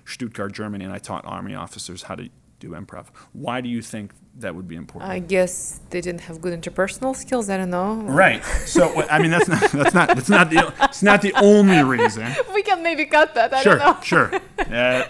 Stuttgart, 0.06 0.54
Germany, 0.54 0.86
and 0.86 0.94
I 0.94 1.00
taught 1.00 1.26
Army 1.26 1.56
officers 1.56 2.04
how 2.04 2.16
to 2.16 2.30
do 2.64 2.70
improv. 2.70 3.08
Why 3.34 3.62
do 3.62 3.70
you 3.70 3.82
think 3.82 4.12
that 4.40 4.56
would 4.56 4.68
be 4.68 4.76
important? 4.76 5.12
I 5.12 5.20
guess 5.20 5.82
they 5.90 6.02
didn't 6.02 6.22
have 6.22 6.42
good 6.42 6.60
interpersonal 6.60 7.16
skills. 7.16 7.50
I 7.50 7.58
don't 7.58 7.70
know. 7.70 7.96
Right. 7.96 8.44
So 8.66 9.04
I 9.10 9.20
mean, 9.20 9.32
that's 9.32 9.48
not 9.48 9.72
that's 9.72 9.94
not 9.94 10.08
that's 10.10 10.30
not 10.30 10.50
the 10.50 10.74
it's 10.82 11.04
not 11.04 11.22
the 11.22 11.34
only 11.36 11.84
reason. 11.84 12.34
we 12.54 12.64
can 12.64 12.82
maybe 12.82 13.06
cut 13.06 13.36
that. 13.36 13.54
I 13.54 13.62
sure, 13.62 13.78
don't 13.78 13.98
know. 13.98 14.02
sure. 14.02 14.32
Uh, 14.64 15.06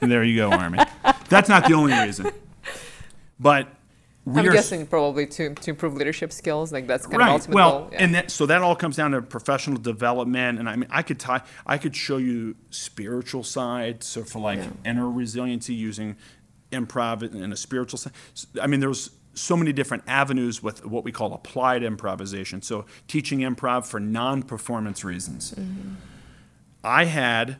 there 0.00 0.22
you 0.22 0.36
go, 0.36 0.50
Army. 0.50 0.78
That's 1.28 1.48
not 1.48 1.66
the 1.66 1.74
only 1.74 1.92
reason. 1.92 2.30
But 3.38 3.68
I'm 4.26 4.44
guessing 4.44 4.86
probably 4.86 5.26
to, 5.26 5.54
to 5.54 5.70
improve 5.70 5.94
leadership 5.94 6.32
skills. 6.32 6.72
Like 6.72 6.86
that's 6.86 7.06
kind 7.06 7.18
right. 7.18 7.28
of 7.28 7.34
ultimate 7.34 7.54
well, 7.54 7.78
goal. 7.80 7.88
Yeah. 7.92 8.04
and 8.04 8.14
that, 8.14 8.30
so 8.30 8.46
that 8.46 8.62
all 8.62 8.76
comes 8.76 8.96
down 8.96 9.12
to 9.12 9.22
professional 9.22 9.78
development. 9.78 10.58
And 10.58 10.68
I 10.68 10.76
mean, 10.76 10.88
I 10.90 11.02
could 11.02 11.18
tie, 11.18 11.42
I 11.66 11.78
could 11.78 11.96
show 11.96 12.18
you 12.18 12.56
spiritual 12.70 13.42
side. 13.42 14.02
So 14.02 14.22
for 14.22 14.38
like 14.40 14.58
yeah. 14.58 14.68
inner 14.84 15.10
resiliency 15.10 15.74
using 15.74 16.16
improv 16.70 17.22
in 17.34 17.52
a 17.52 17.56
spiritual 17.56 17.98
sense. 17.98 18.46
I 18.60 18.66
mean, 18.66 18.80
there's 18.80 19.10
so 19.34 19.56
many 19.56 19.72
different 19.72 20.02
avenues 20.06 20.62
with 20.62 20.84
what 20.84 21.04
we 21.04 21.12
call 21.12 21.32
applied 21.32 21.82
improvisation. 21.82 22.62
So 22.62 22.84
teaching 23.06 23.40
improv 23.40 23.86
for 23.86 24.00
non-performance 24.00 25.04
reasons. 25.04 25.52
Mm-hmm. 25.52 25.94
I 26.82 27.04
had 27.04 27.56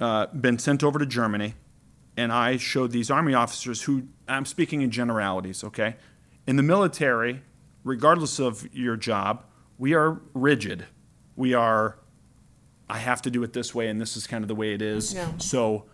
uh, 0.00 0.26
been 0.26 0.58
sent 0.58 0.82
over 0.82 0.98
to 0.98 1.06
Germany, 1.06 1.54
and 2.16 2.32
I 2.32 2.56
showed 2.56 2.90
these 2.90 3.10
army 3.10 3.34
officers 3.34 3.82
who 3.82 4.08
I'm 4.28 4.44
speaking 4.44 4.82
in 4.82 4.90
generalities. 4.90 5.62
Okay, 5.64 5.96
in 6.46 6.56
the 6.56 6.62
military, 6.62 7.42
regardless 7.84 8.38
of 8.38 8.68
your 8.74 8.96
job, 8.96 9.44
we 9.78 9.94
are 9.94 10.20
rigid. 10.34 10.86
We 11.36 11.54
are. 11.54 11.98
I 12.88 12.98
have 12.98 13.22
to 13.22 13.30
do 13.30 13.42
it 13.42 13.52
this 13.52 13.74
way, 13.74 13.88
and 13.88 14.00
this 14.00 14.16
is 14.16 14.26
kind 14.26 14.44
of 14.44 14.48
the 14.48 14.54
way 14.54 14.74
it 14.74 14.82
is. 14.82 15.14
Yeah. 15.14 15.30
So 15.38 15.86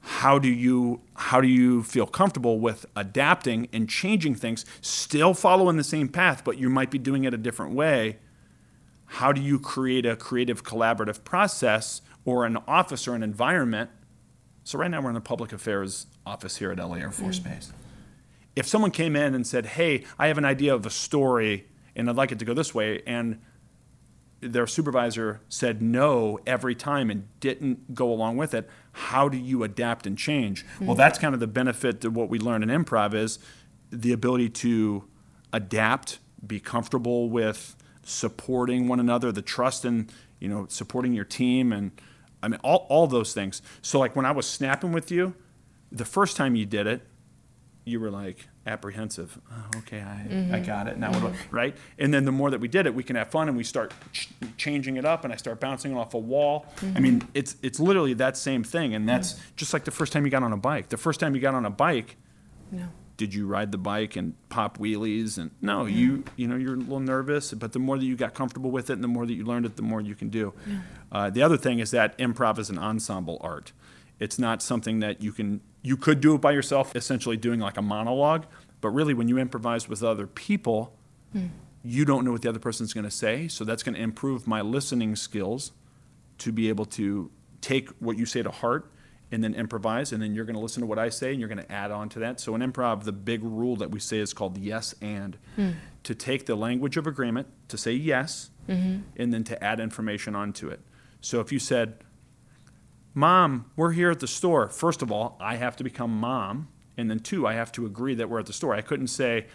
how 0.00 0.38
do 0.38 0.48
you 0.48 1.00
how 1.14 1.40
do 1.40 1.48
you 1.48 1.82
feel 1.82 2.06
comfortable 2.06 2.60
with 2.60 2.86
adapting 2.96 3.68
and 3.72 3.88
changing 3.88 4.34
things 4.34 4.64
still 4.80 5.34
following 5.34 5.76
the 5.76 5.84
same 5.84 6.08
path 6.08 6.44
but 6.44 6.58
you 6.58 6.68
might 6.68 6.90
be 6.90 6.98
doing 6.98 7.24
it 7.24 7.34
a 7.34 7.38
different 7.38 7.74
way? 7.74 8.18
How 9.06 9.32
do 9.32 9.40
you 9.40 9.58
create 9.58 10.06
a 10.06 10.16
creative 10.16 10.62
collaborative 10.62 11.24
process 11.24 12.02
or 12.24 12.44
an 12.44 12.58
office 12.68 13.08
or 13.08 13.14
an 13.14 13.22
environment? 13.22 13.90
So 14.64 14.78
right 14.78 14.90
now 14.90 15.00
we're 15.00 15.10
in 15.10 15.14
the 15.14 15.20
public 15.20 15.52
affairs 15.52 16.06
office 16.26 16.56
here 16.56 16.70
at 16.70 16.78
la 16.78 16.94
air 16.94 17.10
force 17.10 17.40
mm. 17.40 17.44
base. 17.44 17.72
If 18.54 18.66
someone 18.66 18.90
came 18.90 19.16
in 19.16 19.34
and 19.34 19.46
said 19.46 19.66
hey 19.66 20.04
i 20.18 20.28
have 20.28 20.38
an 20.38 20.44
idea 20.44 20.74
of 20.74 20.86
a 20.86 20.90
story 20.90 21.66
and 21.96 22.08
i'd 22.08 22.16
like 22.16 22.32
it 22.32 22.38
to 22.38 22.44
go 22.44 22.54
this 22.54 22.74
way 22.74 23.02
and 23.06 23.40
their 24.40 24.66
supervisor 24.66 25.40
said 25.48 25.82
no 25.82 26.38
every 26.46 26.74
time 26.74 27.10
and 27.10 27.28
didn't 27.40 27.94
go 27.94 28.10
along 28.10 28.36
with 28.36 28.54
it, 28.54 28.68
how 28.92 29.28
do 29.28 29.36
you 29.36 29.62
adapt 29.62 30.06
and 30.06 30.16
change? 30.16 30.64
Mm-hmm. 30.64 30.86
Well, 30.86 30.94
that's 30.94 31.18
kind 31.18 31.34
of 31.34 31.40
the 31.40 31.46
benefit 31.46 32.04
of 32.04 32.14
what 32.14 32.28
we 32.28 32.38
learn 32.38 32.62
in 32.62 32.68
improv 32.68 33.14
is 33.14 33.38
the 33.90 34.12
ability 34.12 34.50
to 34.50 35.04
adapt, 35.52 36.18
be 36.46 36.60
comfortable 36.60 37.30
with 37.30 37.74
supporting 38.02 38.88
one 38.88 39.00
another, 39.00 39.32
the 39.32 39.42
trust 39.42 39.84
in 39.84 40.08
you 40.38 40.48
know 40.48 40.66
supporting 40.68 41.12
your 41.12 41.24
team 41.24 41.72
and 41.72 41.90
I 42.42 42.48
mean, 42.48 42.60
all, 42.62 42.86
all 42.88 43.06
those 43.06 43.34
things. 43.34 43.62
So, 43.82 43.98
like 43.98 44.14
when 44.14 44.24
I 44.24 44.30
was 44.30 44.46
snapping 44.46 44.92
with 44.92 45.10
you, 45.10 45.34
the 45.90 46.04
first 46.04 46.36
time 46.36 46.54
you 46.54 46.66
did 46.66 46.86
it, 46.86 47.02
you 47.84 48.00
were 48.00 48.10
like 48.10 48.48
apprehensive. 48.68 49.40
Oh, 49.50 49.78
okay, 49.78 50.00
I, 50.00 50.26
mm-hmm. 50.28 50.54
I 50.54 50.60
got 50.60 50.86
it. 50.86 50.98
Now, 50.98 51.10
mm-hmm. 51.10 51.54
right? 51.54 51.76
And 51.98 52.12
then 52.12 52.24
the 52.24 52.32
more 52.32 52.50
that 52.50 52.60
we 52.60 52.68
did 52.68 52.86
it, 52.86 52.94
we 52.94 53.02
can 53.02 53.16
have 53.16 53.28
fun 53.30 53.48
and 53.48 53.56
we 53.56 53.64
start 53.64 53.92
ch- 54.12 54.28
changing 54.56 54.96
it 54.96 55.04
up 55.04 55.24
and 55.24 55.32
I 55.32 55.36
start 55.36 55.58
bouncing 55.58 55.96
off 55.96 56.14
a 56.14 56.18
wall. 56.18 56.66
Mm-hmm. 56.76 56.96
I 56.96 57.00
mean, 57.00 57.28
it's, 57.34 57.56
it's 57.62 57.80
literally 57.80 58.14
that 58.14 58.36
same 58.36 58.62
thing. 58.62 58.94
And 58.94 59.08
that's 59.08 59.32
mm-hmm. 59.32 59.42
just 59.56 59.72
like 59.72 59.84
the 59.84 59.90
first 59.90 60.12
time 60.12 60.24
you 60.24 60.30
got 60.30 60.42
on 60.42 60.52
a 60.52 60.56
bike. 60.56 60.90
The 60.90 60.96
first 60.96 61.18
time 61.18 61.34
you 61.34 61.40
got 61.40 61.54
on 61.54 61.64
a 61.64 61.70
bike, 61.70 62.16
no. 62.70 62.88
did 63.16 63.34
you 63.34 63.46
ride 63.46 63.72
the 63.72 63.78
bike 63.78 64.14
and 64.16 64.34
pop 64.50 64.78
wheelies? 64.78 65.38
And 65.38 65.50
no, 65.60 65.86
you, 65.86 66.24
you 66.36 66.46
know, 66.46 66.56
you're 66.56 66.74
a 66.74 66.78
little 66.78 67.00
nervous, 67.00 67.52
but 67.54 67.72
the 67.72 67.78
more 67.78 67.98
that 67.98 68.04
you 68.04 68.16
got 68.16 68.34
comfortable 68.34 68.70
with 68.70 68.90
it 68.90 68.92
and 68.94 69.02
the 69.02 69.08
more 69.08 69.26
that 69.26 69.34
you 69.34 69.44
learned 69.44 69.66
it, 69.66 69.76
the 69.76 69.82
more 69.82 70.00
you 70.00 70.14
can 70.14 70.28
do. 70.28 70.52
Uh, 71.10 71.30
the 71.30 71.42
other 71.42 71.56
thing 71.56 71.78
is 71.78 71.90
that 71.90 72.16
improv 72.18 72.58
is 72.58 72.70
an 72.70 72.78
ensemble 72.78 73.38
art. 73.40 73.72
It's 74.20 74.38
not 74.38 74.62
something 74.62 75.00
that 75.00 75.22
you 75.22 75.32
can 75.32 75.60
you 75.82 75.96
could 75.96 76.20
do 76.20 76.34
it 76.34 76.40
by 76.40 76.52
yourself, 76.52 76.94
essentially 76.96 77.36
doing 77.36 77.60
like 77.60 77.76
a 77.76 77.82
monologue, 77.82 78.46
but 78.80 78.90
really 78.90 79.14
when 79.14 79.28
you 79.28 79.38
improvise 79.38 79.88
with 79.88 80.02
other 80.02 80.26
people, 80.26 80.96
mm. 81.34 81.48
you 81.82 82.04
don't 82.04 82.24
know 82.24 82.32
what 82.32 82.42
the 82.42 82.48
other 82.48 82.58
person's 82.58 82.92
going 82.92 83.04
to 83.04 83.10
say, 83.10 83.48
so 83.48 83.64
that's 83.64 83.82
going 83.82 83.94
to 83.94 84.00
improve 84.00 84.46
my 84.46 84.60
listening 84.60 85.16
skills 85.16 85.72
to 86.38 86.52
be 86.52 86.68
able 86.68 86.84
to 86.84 87.30
take 87.60 87.88
what 88.00 88.16
you 88.16 88.26
say 88.26 88.42
to 88.42 88.50
heart 88.50 88.90
and 89.30 89.44
then 89.44 89.54
improvise 89.54 90.12
and 90.12 90.22
then 90.22 90.34
you're 90.34 90.44
going 90.44 90.56
to 90.56 90.60
listen 90.60 90.80
to 90.80 90.86
what 90.86 90.98
I 90.98 91.08
say 91.08 91.32
and 91.32 91.40
you're 91.40 91.48
going 91.48 91.64
to 91.64 91.70
add 91.70 91.90
on 91.90 92.08
to 92.10 92.18
that. 92.20 92.40
So 92.40 92.54
in 92.54 92.62
improv 92.62 93.04
the 93.04 93.12
big 93.12 93.42
rule 93.42 93.76
that 93.76 93.90
we 93.90 94.00
say 94.00 94.18
is 94.18 94.32
called 94.32 94.56
yes 94.56 94.94
and 95.02 95.36
mm. 95.56 95.74
to 96.04 96.14
take 96.14 96.46
the 96.46 96.54
language 96.54 96.96
of 96.96 97.06
agreement 97.06 97.48
to 97.68 97.76
say 97.76 97.92
yes 97.92 98.50
mm-hmm. 98.68 99.00
and 99.16 99.34
then 99.34 99.44
to 99.44 99.62
add 99.62 99.80
information 99.80 100.34
onto 100.34 100.68
it. 100.68 100.80
So 101.20 101.40
if 101.40 101.52
you 101.52 101.58
said 101.58 102.04
Mom, 103.18 103.68
we're 103.74 103.90
here 103.90 104.12
at 104.12 104.20
the 104.20 104.28
store. 104.28 104.68
First 104.68 105.02
of 105.02 105.10
all, 105.10 105.36
I 105.40 105.56
have 105.56 105.74
to 105.78 105.82
become 105.82 106.20
mom. 106.20 106.68
And 106.96 107.10
then 107.10 107.18
two, 107.18 107.48
I 107.48 107.54
have 107.54 107.72
to 107.72 107.84
agree 107.84 108.14
that 108.14 108.30
we're 108.30 108.38
at 108.38 108.46
the 108.46 108.52
store. 108.52 108.76
I 108.76 108.80
couldn't 108.80 109.08
say, 109.08 109.46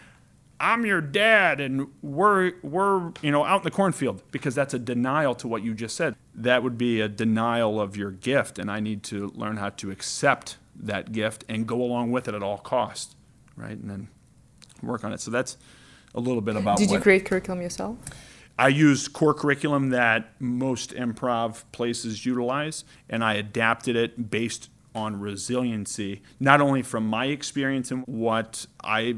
I'm 0.59 0.85
your 0.85 0.99
dad 0.99 1.61
and 1.61 1.87
we're 2.01 2.53
we're 2.61 3.11
you 3.21 3.31
know 3.31 3.45
out 3.45 3.61
in 3.61 3.63
the 3.63 3.71
cornfield 3.71 4.21
because 4.31 4.53
that's 4.53 4.73
a 4.73 4.79
denial 4.79 5.33
to 5.35 5.47
what 5.47 5.63
you 5.63 5.73
just 5.73 5.95
said. 5.95 6.15
That 6.35 6.61
would 6.61 6.77
be 6.77 6.99
a 6.99 7.07
denial 7.07 7.79
of 7.79 7.95
your 7.95 8.11
gift 8.11 8.59
and 8.59 8.69
I 8.69 8.81
need 8.81 9.01
to 9.03 9.31
learn 9.33 9.55
how 9.55 9.69
to 9.69 9.91
accept 9.91 10.57
that 10.75 11.13
gift 11.13 11.45
and 11.47 11.65
go 11.65 11.81
along 11.81 12.11
with 12.11 12.27
it 12.27 12.35
at 12.35 12.43
all 12.43 12.57
costs, 12.57 13.15
right? 13.55 13.77
And 13.77 13.89
then 13.89 14.07
work 14.81 15.05
on 15.05 15.13
it. 15.13 15.21
So 15.21 15.31
that's 15.31 15.57
a 16.13 16.19
little 16.19 16.41
bit 16.41 16.57
about 16.57 16.77
Did 16.77 16.91
you 16.91 16.99
create 16.99 17.25
curriculum 17.25 17.61
yourself? 17.61 17.97
I 18.57 18.67
used 18.67 19.13
core 19.13 19.33
curriculum 19.33 19.89
that 19.89 20.39
most 20.39 20.91
improv 20.91 21.63
places 21.71 22.25
utilize, 22.25 22.83
and 23.09 23.23
I 23.23 23.33
adapted 23.33 23.95
it 23.95 24.29
based 24.29 24.69
on 24.95 25.19
resiliency, 25.19 26.21
not 26.39 26.61
only 26.61 26.83
from 26.83 27.07
my 27.07 27.25
experience 27.25 27.89
and 27.89 28.03
what 28.05 28.67
I 28.83 29.17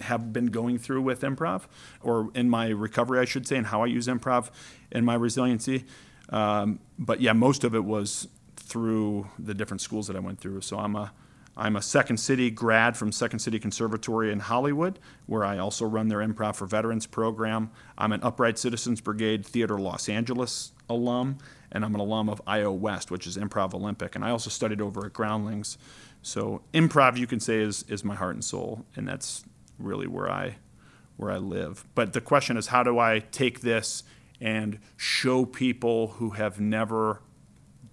have 0.00 0.32
been 0.32 0.46
going 0.46 0.78
through 0.78 1.02
with 1.02 1.22
improv, 1.22 1.62
or 2.00 2.30
in 2.34 2.48
my 2.48 2.68
recovery, 2.68 3.18
I 3.18 3.24
should 3.24 3.46
say, 3.46 3.56
and 3.56 3.66
how 3.66 3.82
I 3.82 3.86
use 3.86 4.06
improv 4.06 4.50
in 4.92 5.04
my 5.04 5.14
resiliency. 5.14 5.84
Um, 6.28 6.80
but 6.98 7.20
yeah, 7.20 7.32
most 7.32 7.64
of 7.64 7.74
it 7.74 7.84
was 7.84 8.28
through 8.56 9.28
the 9.38 9.54
different 9.54 9.80
schools 9.80 10.06
that 10.06 10.16
I 10.16 10.20
went 10.20 10.40
through. 10.40 10.60
So 10.60 10.78
I'm 10.78 10.96
a 10.96 11.12
I'm 11.56 11.76
a 11.76 11.82
Second 11.82 12.18
City 12.18 12.50
grad 12.50 12.96
from 12.96 13.10
Second 13.10 13.38
City 13.38 13.58
Conservatory 13.58 14.30
in 14.30 14.40
Hollywood, 14.40 14.98
where 15.24 15.42
I 15.42 15.56
also 15.56 15.86
run 15.86 16.08
their 16.08 16.18
Improv 16.18 16.56
for 16.56 16.66
Veterans 16.66 17.06
program. 17.06 17.70
I'm 17.96 18.12
an 18.12 18.22
Upright 18.22 18.58
Citizens 18.58 19.00
Brigade 19.00 19.46
Theater 19.46 19.78
Los 19.78 20.08
Angeles 20.08 20.72
alum, 20.90 21.38
and 21.72 21.82
I'm 21.82 21.94
an 21.94 22.00
alum 22.00 22.28
of 22.28 22.42
IO 22.46 22.72
West, 22.72 23.10
which 23.10 23.26
is 23.26 23.38
Improv 23.38 23.72
Olympic. 23.72 24.14
And 24.14 24.22
I 24.22 24.30
also 24.30 24.50
studied 24.50 24.82
over 24.82 25.06
at 25.06 25.14
Groundlings. 25.14 25.78
So 26.20 26.62
improv, 26.74 27.16
you 27.16 27.26
can 27.26 27.40
say, 27.40 27.60
is, 27.60 27.84
is 27.88 28.04
my 28.04 28.16
heart 28.16 28.34
and 28.34 28.44
soul, 28.44 28.84
and 28.94 29.08
that's 29.08 29.44
really 29.78 30.06
where 30.06 30.30
I 30.30 30.56
where 31.16 31.30
I 31.30 31.38
live. 31.38 31.86
But 31.94 32.12
the 32.12 32.20
question 32.20 32.58
is, 32.58 32.66
how 32.66 32.82
do 32.82 32.98
I 32.98 33.20
take 33.20 33.60
this 33.60 34.02
and 34.38 34.78
show 34.98 35.46
people 35.46 36.08
who 36.08 36.30
have 36.30 36.60
never 36.60 37.22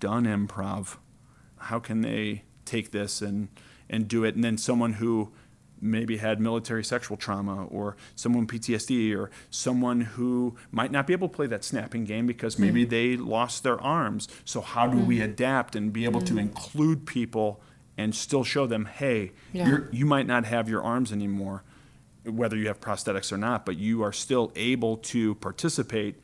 done 0.02 0.26
improv? 0.26 0.98
How 1.58 1.80
can 1.80 2.02
they 2.02 2.44
take 2.66 2.92
this 2.92 3.22
and 3.22 3.50
and 3.90 4.08
do 4.08 4.24
it 4.24 4.36
and 4.36 4.44
then 4.44 4.58
someone 4.58 4.94
who 4.94 5.32
maybe 5.84 6.18
had 6.18 6.40
military 6.40 6.84
sexual 6.84 7.18
trauma 7.18 7.66
or 7.66 7.98
someone 8.16 8.48
PTSD 8.48 9.16
or 9.16 9.30
someone 9.50 10.02
who 10.02 10.56
might 10.72 10.92
not 10.92 11.06
be 11.06 11.14
able 11.14 11.28
to 11.28 11.36
play 11.36 11.46
that 11.48 11.64
snapping 11.64 12.06
game 12.06 12.26
because 12.26 12.58
maybe 12.58 12.86
mm. 12.86 12.90
they 12.90 13.18
lost 13.18 13.64
their 13.64 13.80
arms. 13.82 14.30
So 14.46 14.62
how 14.62 14.88
do 14.88 14.98
mm. 14.98 15.06
we 15.06 15.22
adapt 15.22 15.76
and 15.76 15.92
be 15.92 16.06
able 16.06 16.22
mm. 16.22 16.28
to 16.28 16.38
include 16.38 17.06
people 17.06 17.62
and 17.98 18.16
still 18.16 18.44
show 18.44 18.66
them, 18.66 18.86
hey, 18.86 19.34
yeah. 19.52 19.80
you 19.92 20.06
might 20.06 20.26
not 20.26 20.46
have 20.46 20.70
your 20.70 20.82
arms 20.82 21.12
anymore, 21.12 21.64
whether 22.26 22.56
you 22.56 22.68
have 22.68 22.80
prosthetics 22.80 23.32
or 23.32 23.38
not, 23.38 23.66
but 23.66 23.78
you 23.78 24.02
are 24.02 24.14
still 24.14 24.52
able 24.56 24.98
to 24.98 25.36
participate 25.36 26.16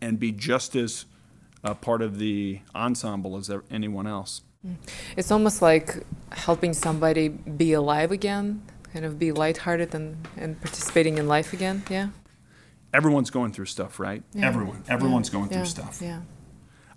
and 0.00 0.20
be 0.20 0.30
just 0.30 0.76
as 0.76 1.06
a 1.64 1.74
part 1.74 2.02
of 2.02 2.18
the 2.18 2.60
ensemble 2.74 3.36
as 3.36 3.50
anyone 3.70 4.06
else. 4.06 4.42
Mm. 4.64 4.76
It's 5.16 5.30
almost 5.30 5.62
like 5.62 6.04
helping 6.32 6.72
somebody 6.72 7.28
be 7.28 7.72
alive 7.72 8.12
again, 8.12 8.62
kind 8.92 9.04
of 9.04 9.18
be 9.18 9.32
lighthearted 9.32 9.94
and, 9.94 10.26
and 10.36 10.60
participating 10.60 11.18
in 11.18 11.26
life 11.26 11.52
again. 11.52 11.82
Yeah. 11.90 12.08
Everyone's 12.92 13.30
going 13.30 13.52
through 13.52 13.66
stuff, 13.66 13.98
right? 13.98 14.22
Yeah. 14.32 14.46
Everyone. 14.46 14.84
Everyone's 14.88 15.28
yeah. 15.28 15.32
going 15.32 15.48
through 15.48 15.58
yeah. 15.58 15.64
stuff. 15.64 16.00
Yeah. 16.02 16.20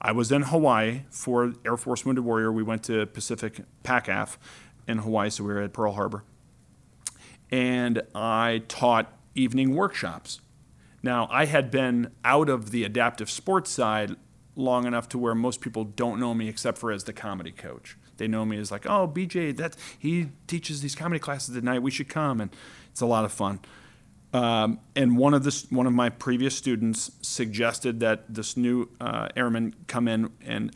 I 0.01 0.13
was 0.13 0.31
in 0.31 0.43
Hawaii 0.43 1.01
for 1.09 1.53
Air 1.65 1.75
Force 1.75 2.05
Wounded 2.05 2.23
Warrior. 2.23 2.51
We 2.51 2.63
went 2.63 2.83
to 2.83 3.05
Pacific 3.07 3.61
PACAF 3.83 4.37
in 4.87 4.99
Hawaii, 4.99 5.29
so 5.29 5.43
we 5.43 5.53
were 5.53 5.61
at 5.61 5.73
Pearl 5.73 5.93
Harbor. 5.93 6.23
And 7.51 8.03
I 8.15 8.63
taught 8.67 9.11
evening 9.35 9.75
workshops. 9.75 10.39
Now, 11.03 11.27
I 11.31 11.45
had 11.45 11.69
been 11.71 12.11
out 12.23 12.49
of 12.49 12.71
the 12.71 12.83
adaptive 12.83 13.29
sports 13.29 13.71
side 13.71 14.15
long 14.59 14.85
enough 14.85 15.09
to 15.09 15.17
where 15.17 15.33
most 15.33 15.61
people 15.61 15.83
don't 15.83 16.19
know 16.19 16.33
me 16.33 16.47
except 16.47 16.77
for 16.77 16.91
as 16.91 17.05
the 17.05 17.13
comedy 17.13 17.51
coach. 17.51 17.97
They 18.17 18.27
know 18.27 18.45
me 18.45 18.57
as 18.57 18.71
like, 18.71 18.85
oh, 18.85 19.07
BJ, 19.07 19.55
that 19.57 19.75
he 19.97 20.29
teaches 20.47 20.81
these 20.81 20.95
comedy 20.95 21.19
classes 21.19 21.55
at 21.55 21.63
night. 21.63 21.81
We 21.81 21.91
should 21.91 22.09
come, 22.09 22.41
and 22.41 22.51
it's 22.91 23.01
a 23.01 23.05
lot 23.05 23.25
of 23.25 23.31
fun. 23.31 23.59
Um, 24.33 24.79
and 24.95 25.17
one 25.17 25.33
of 25.33 25.43
this, 25.43 25.69
one 25.71 25.87
of 25.87 25.93
my 25.93 26.09
previous 26.09 26.55
students 26.55 27.11
suggested 27.21 27.99
that 28.01 28.31
this 28.31 28.55
new 28.55 28.89
uh, 29.01 29.29
airman 29.35 29.73
come 29.87 30.07
in, 30.07 30.31
and 30.45 30.75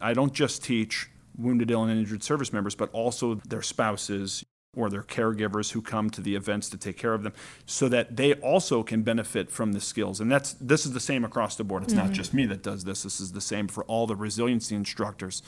I 0.00 0.12
don't 0.12 0.32
just 0.32 0.62
teach 0.62 1.08
wounded, 1.36 1.70
ill, 1.70 1.82
and 1.82 1.98
injured 1.98 2.22
service 2.22 2.52
members, 2.52 2.74
but 2.74 2.90
also 2.92 3.36
their 3.46 3.62
spouses, 3.62 4.44
or 4.76 4.90
their 4.90 5.02
caregivers 5.02 5.72
who 5.72 5.82
come 5.82 6.10
to 6.10 6.20
the 6.20 6.34
events 6.34 6.68
to 6.70 6.76
take 6.76 6.96
care 6.96 7.14
of 7.14 7.22
them 7.22 7.32
so 7.66 7.88
that 7.88 8.16
they 8.16 8.34
also 8.34 8.82
can 8.82 9.02
benefit 9.02 9.50
from 9.50 9.72
the 9.72 9.80
skills. 9.80 10.20
And 10.20 10.30
that's 10.30 10.54
this 10.54 10.84
is 10.86 10.92
the 10.92 11.00
same 11.00 11.24
across 11.24 11.56
the 11.56 11.64
board. 11.64 11.84
It's 11.84 11.94
mm-hmm. 11.94 12.06
not 12.06 12.12
just 12.12 12.34
me 12.34 12.46
that 12.46 12.62
does 12.62 12.84
this. 12.84 13.02
This 13.02 13.20
is 13.20 13.32
the 13.32 13.40
same 13.40 13.68
for 13.68 13.84
all 13.84 14.06
the 14.06 14.16
resiliency 14.16 14.74
instructors. 14.74 15.42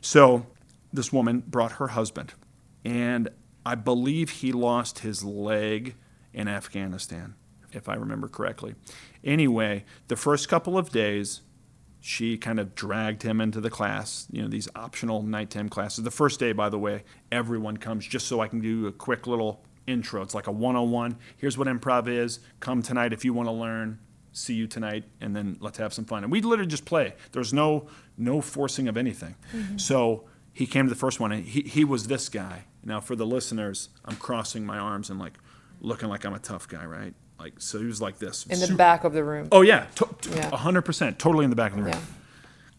So 0.00 0.46
this 0.94 1.12
woman 1.12 1.42
brought 1.46 1.72
her 1.72 1.88
husband 1.88 2.32
and 2.84 3.28
i 3.66 3.74
believe 3.74 4.30
he 4.30 4.52
lost 4.52 5.00
his 5.00 5.24
leg 5.24 5.96
in 6.32 6.48
afghanistan 6.48 7.34
if 7.72 7.88
i 7.88 7.94
remember 7.94 8.28
correctly. 8.28 8.74
Anyway 9.24 9.84
the 10.08 10.16
first 10.16 10.48
couple 10.48 10.78
of 10.78 10.90
days 10.90 11.40
she 12.06 12.36
kind 12.36 12.60
of 12.60 12.74
dragged 12.74 13.22
him 13.22 13.40
into 13.40 13.62
the 13.62 13.70
class, 13.70 14.26
you 14.30 14.42
know, 14.42 14.46
these 14.46 14.68
optional 14.76 15.22
nighttime 15.22 15.70
classes. 15.70 16.04
The 16.04 16.10
first 16.10 16.38
day, 16.38 16.52
by 16.52 16.68
the 16.68 16.78
way, 16.78 17.02
everyone 17.32 17.78
comes 17.78 18.06
just 18.06 18.26
so 18.26 18.40
I 18.40 18.46
can 18.46 18.60
do 18.60 18.86
a 18.86 18.92
quick 18.92 19.26
little 19.26 19.64
intro. 19.86 20.20
It's 20.20 20.34
like 20.34 20.46
a 20.46 20.52
101. 20.52 21.16
Here's 21.38 21.56
what 21.56 21.66
improv 21.66 22.06
is. 22.06 22.40
Come 22.60 22.82
tonight 22.82 23.14
if 23.14 23.24
you 23.24 23.32
want 23.32 23.48
to 23.48 23.52
learn. 23.52 24.00
See 24.32 24.52
you 24.52 24.66
tonight, 24.66 25.04
and 25.22 25.34
then 25.34 25.56
let's 25.60 25.78
have 25.78 25.94
some 25.94 26.04
fun. 26.04 26.24
And 26.24 26.30
we 26.30 26.42
literally 26.42 26.68
just 26.68 26.84
play. 26.84 27.14
There's 27.32 27.54
no 27.54 27.86
no 28.18 28.42
forcing 28.42 28.86
of 28.86 28.98
anything. 28.98 29.36
Mm-hmm. 29.54 29.78
So 29.78 30.24
he 30.52 30.66
came 30.66 30.84
to 30.84 30.90
the 30.90 30.98
first 30.98 31.20
one, 31.20 31.32
and 31.32 31.46
he, 31.46 31.62
he 31.62 31.86
was 31.86 32.08
this 32.08 32.28
guy. 32.28 32.64
Now, 32.84 33.00
for 33.00 33.16
the 33.16 33.24
listeners, 33.24 33.88
I'm 34.04 34.16
crossing 34.16 34.66
my 34.66 34.76
arms 34.76 35.08
and 35.08 35.18
like 35.18 35.38
looking 35.80 36.10
like 36.10 36.26
I'm 36.26 36.34
a 36.34 36.38
tough 36.38 36.68
guy, 36.68 36.84
right? 36.84 37.14
Like 37.38 37.60
so, 37.60 37.78
he 37.78 37.86
was 37.86 38.00
like 38.00 38.18
this 38.18 38.44
in 38.44 38.60
the 38.60 38.66
super, 38.66 38.76
back 38.76 39.04
of 39.04 39.12
the 39.12 39.24
room. 39.24 39.48
Oh 39.50 39.62
yeah, 39.62 39.86
hundred 40.52 40.82
percent, 40.82 41.18
totally 41.18 41.44
in 41.44 41.50
the 41.50 41.56
back 41.56 41.72
of 41.72 41.78
the 41.78 41.84
room. 41.84 41.92
Yeah. 41.92 42.00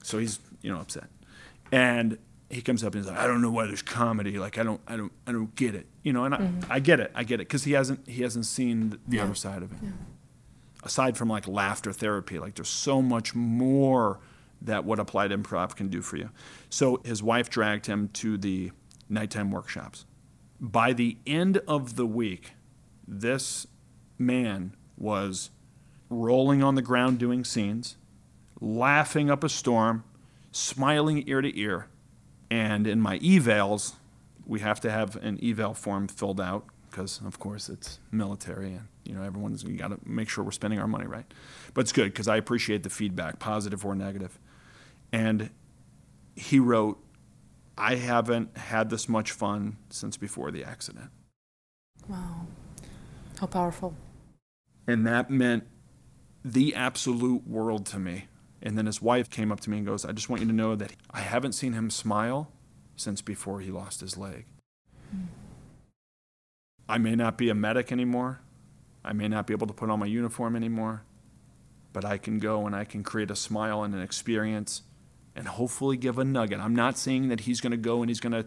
So 0.03 0.18
he's 0.18 0.39
you 0.62 0.72
know 0.72 0.80
upset, 0.80 1.10
and 1.72 2.18
he 2.49 2.62
comes 2.62 2.84
up 2.84 2.93
and 2.93 3.03
he's 3.03 3.12
like, 3.12 3.20
I 3.20 3.28
don't 3.28 3.41
know 3.41 3.51
why 3.51 3.66
there's 3.66 3.82
comedy. 3.82 4.38
Like 4.38 4.58
I 4.58 4.64
don't, 4.64 4.80
I 4.88 4.95
don't, 4.95 5.12
I 5.26 5.32
don't 5.32 5.53
get 5.56 5.76
it. 5.76 5.88
You 6.03 6.14
know, 6.14 6.26
and 6.26 6.36
mm-hmm. 6.36 6.72
I, 6.72 6.76
I 6.76 6.80
get 6.80 6.99
it, 6.99 7.12
I 7.16 7.24
get 7.24 7.41
it, 7.41 7.47
because 7.47 7.64
he 7.64 7.74
hasn't, 7.74 8.08
he 8.08 8.22
hasn't 8.22 8.45
seen 8.45 8.99
the 9.08 9.18
yeah. 9.18 9.24
other 9.24 9.36
side 9.36 9.64
of 9.64 9.72
it. 9.72 9.80
Yeah. 9.82 9.89
Aside 10.84 11.18
from 11.18 11.28
like 11.28 11.47
laughter 11.47 11.91
therapy, 11.91 12.38
like 12.38 12.56
there's 12.56 12.70
so 12.70 13.01
much 13.01 13.34
more 13.34 14.20
that 14.62 14.86
what 14.86 14.99
applied 14.99 15.32
improv 15.32 15.76
can 15.76 15.89
do 15.89 16.01
for 16.01 16.18
you. 16.18 16.30
So 16.70 17.01
his 17.03 17.24
wife 17.24 17.49
dragged 17.49 17.88
him 17.88 18.10
to 18.14 18.38
the 18.38 18.72
nighttime 19.10 19.51
workshops. 19.51 20.06
By 20.62 20.93
the 20.93 21.18
end 21.26 21.58
of 21.68 21.95
the 21.95 22.06
week, 22.06 22.53
this 23.08 23.68
man 24.18 24.76
was 24.97 25.49
rolling 26.09 26.63
on 26.63 26.76
the 26.76 26.82
ground 26.82 27.20
doing 27.20 27.43
scenes, 27.43 27.97
laughing 28.59 29.30
up 29.30 29.43
a 29.43 29.49
storm, 29.49 30.03
smiling 30.51 31.28
ear 31.28 31.41
to 31.41 31.59
ear. 31.59 31.88
And 32.49 32.88
in 32.88 33.01
my 33.01 33.20
evals, 33.20 33.93
we 34.45 34.59
have 34.59 34.80
to 34.82 34.91
have 34.91 35.16
an 35.18 35.39
eval 35.43 35.74
form 35.74 36.07
filled 36.07 36.39
out 36.39 36.66
because, 36.89 37.20
of 37.26 37.39
course, 37.39 37.68
it's 37.68 37.99
military 38.11 38.72
and 38.72 38.88
you 39.03 39.13
know 39.13 39.22
everyone's 39.22 39.63
got 39.63 39.89
to 39.89 39.99
make 40.05 40.30
sure 40.30 40.43
we're 40.43 40.51
spending 40.51 40.80
our 40.80 40.88
money 40.88 41.05
right. 41.05 41.26
But 41.74 41.82
it's 41.82 41.91
good 41.91 42.05
because 42.05 42.28
I 42.28 42.38
appreciate 42.38 42.84
the 42.84 42.89
feedback, 42.89 43.39
positive 43.39 43.86
or 43.86 43.95
negative. 43.95 44.39
And 45.11 45.49
he 46.36 46.59
wrote, 46.59 47.03
"I 47.78 47.95
haven't 47.95 48.57
had 48.57 48.89
this 48.89 49.09
much 49.09 49.32
fun 49.32 49.78
since 49.89 50.16
before 50.18 50.51
the 50.51 50.63
accident." 50.63 51.11
Wow, 52.07 52.47
how 53.40 53.48
powerful! 53.48 53.96
And 54.88 55.06
that 55.08 55.30
meant 55.30 55.66
the 56.44 56.76
absolute 56.76 57.48
world 57.48 57.86
to 57.88 58.00
me. 58.00 58.26
And 58.62 58.78
then 58.78 58.86
his 58.86 59.02
wife 59.02 59.30
came 59.30 59.52
up 59.52 59.60
to 59.62 59.70
me 59.70 59.78
and 59.78 59.86
goes, 59.86 60.06
I 60.06 60.12
just 60.12 60.30
want 60.30 60.42
you 60.42 60.48
to 60.48 60.54
know 60.54 60.76
that 60.76 60.94
I 61.12 61.22
haven't 61.22 61.54
seen 61.54 61.74
him 61.74 61.90
smile 61.90 62.52
since 62.96 63.22
before 63.22 63.62
he 63.62 63.72
lost 63.72 64.02
his 64.02 64.18
leg. 64.18 64.46
Mm. 65.16 65.26
I 66.88 66.98
may 66.98 67.16
not 67.16 67.38
be 67.38 67.50
a 67.50 67.56
medic 67.56 67.92
anymore. 67.92 68.42
I 69.04 69.14
may 69.14 69.28
not 69.28 69.48
be 69.48 69.54
able 69.54 69.68
to 69.68 69.74
put 69.74 69.90
on 69.90 70.00
my 70.00 70.06
uniform 70.06 70.56
anymore. 70.56 71.04
But 71.94 72.06
I 72.06 72.18
can 72.18 72.40
go 72.40 72.66
and 72.66 72.76
I 72.76 72.86
can 72.86 73.04
create 73.04 73.32
a 73.32 73.36
smile 73.36 73.84
and 73.84 73.94
an 73.94 74.02
experience 74.02 74.84
and 75.36 75.48
hopefully 75.48 75.98
give 75.98 76.18
a 76.18 76.24
nugget. 76.26 76.60
I'm 76.60 76.76
not 76.76 76.98
saying 76.98 77.30
that 77.30 77.42
he's 77.42 77.62
going 77.62 77.72
to 77.72 77.78
go 77.78 78.02
and 78.02 78.10
he's 78.10 78.20
going 78.20 78.34
to 78.34 78.46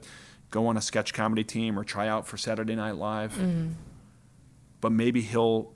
go 0.50 0.66
on 0.66 0.76
a 0.76 0.80
sketch 0.80 1.12
comedy 1.12 1.44
team 1.44 1.78
or 1.78 1.84
try 1.84 2.08
out 2.08 2.26
for 2.26 2.36
Saturday 2.36 2.74
Night 2.74 2.96
Live. 2.96 3.32
Mm-hmm. 3.32 3.72
But 4.80 4.92
maybe 4.92 5.20
he'll 5.20 5.74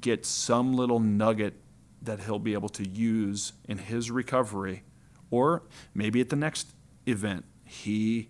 get 0.00 0.26
some 0.26 0.74
little 0.74 1.00
nugget 1.00 1.54
that 2.02 2.20
he'll 2.20 2.38
be 2.38 2.52
able 2.52 2.68
to 2.70 2.88
use 2.88 3.52
in 3.68 3.78
his 3.78 4.10
recovery. 4.10 4.82
Or 5.30 5.62
maybe 5.94 6.20
at 6.20 6.28
the 6.28 6.36
next 6.36 6.72
event, 7.06 7.44
he 7.64 8.28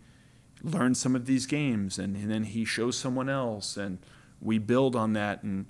learns 0.63 0.99
some 0.99 1.15
of 1.15 1.27
these 1.27 1.47
games 1.47 1.99
and, 1.99 2.17
and 2.17 2.31
then 2.31 2.45
he 2.45 2.65
shows 2.65 2.97
someone 2.97 3.29
else 3.29 3.77
and 3.77 3.99
we 4.41 4.59
build 4.59 4.97
on 4.97 5.13
that. 5.13 5.43
And 5.43 5.67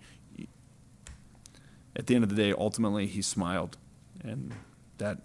at 1.94 2.06
the 2.06 2.14
end 2.14 2.24
of 2.24 2.30
the 2.30 2.36
day, 2.36 2.52
ultimately, 2.56 3.06
he 3.06 3.22
smiled. 3.22 3.76
And 4.22 4.54
that, 4.98 5.18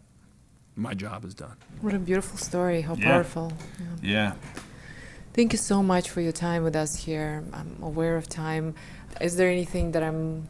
my 0.76 0.94
job 0.94 1.26
is 1.26 1.34
done. 1.34 1.58
What 1.82 1.94
a 1.94 2.00
beautiful 2.00 2.38
story. 2.38 2.82
How 2.82 2.96
yeah. 2.96 3.06
powerful. 3.06 3.54
Yeah. 4.02 4.34
yeah. 4.34 4.34
Thank 5.34 5.54
you 5.54 5.58
so 5.58 5.82
much 5.82 6.10
for 6.10 6.20
your 6.20 6.34
time 6.34 6.64
with 6.64 6.76
us 6.76 6.96
here. 6.96 7.44
I'm 7.54 7.78
aware 7.82 8.18
of 8.18 8.28
time. 8.28 8.76
Is 9.20 9.36
there 9.36 9.50
anything 9.50 9.92
that 9.92 10.04
I'm 10.04 10.48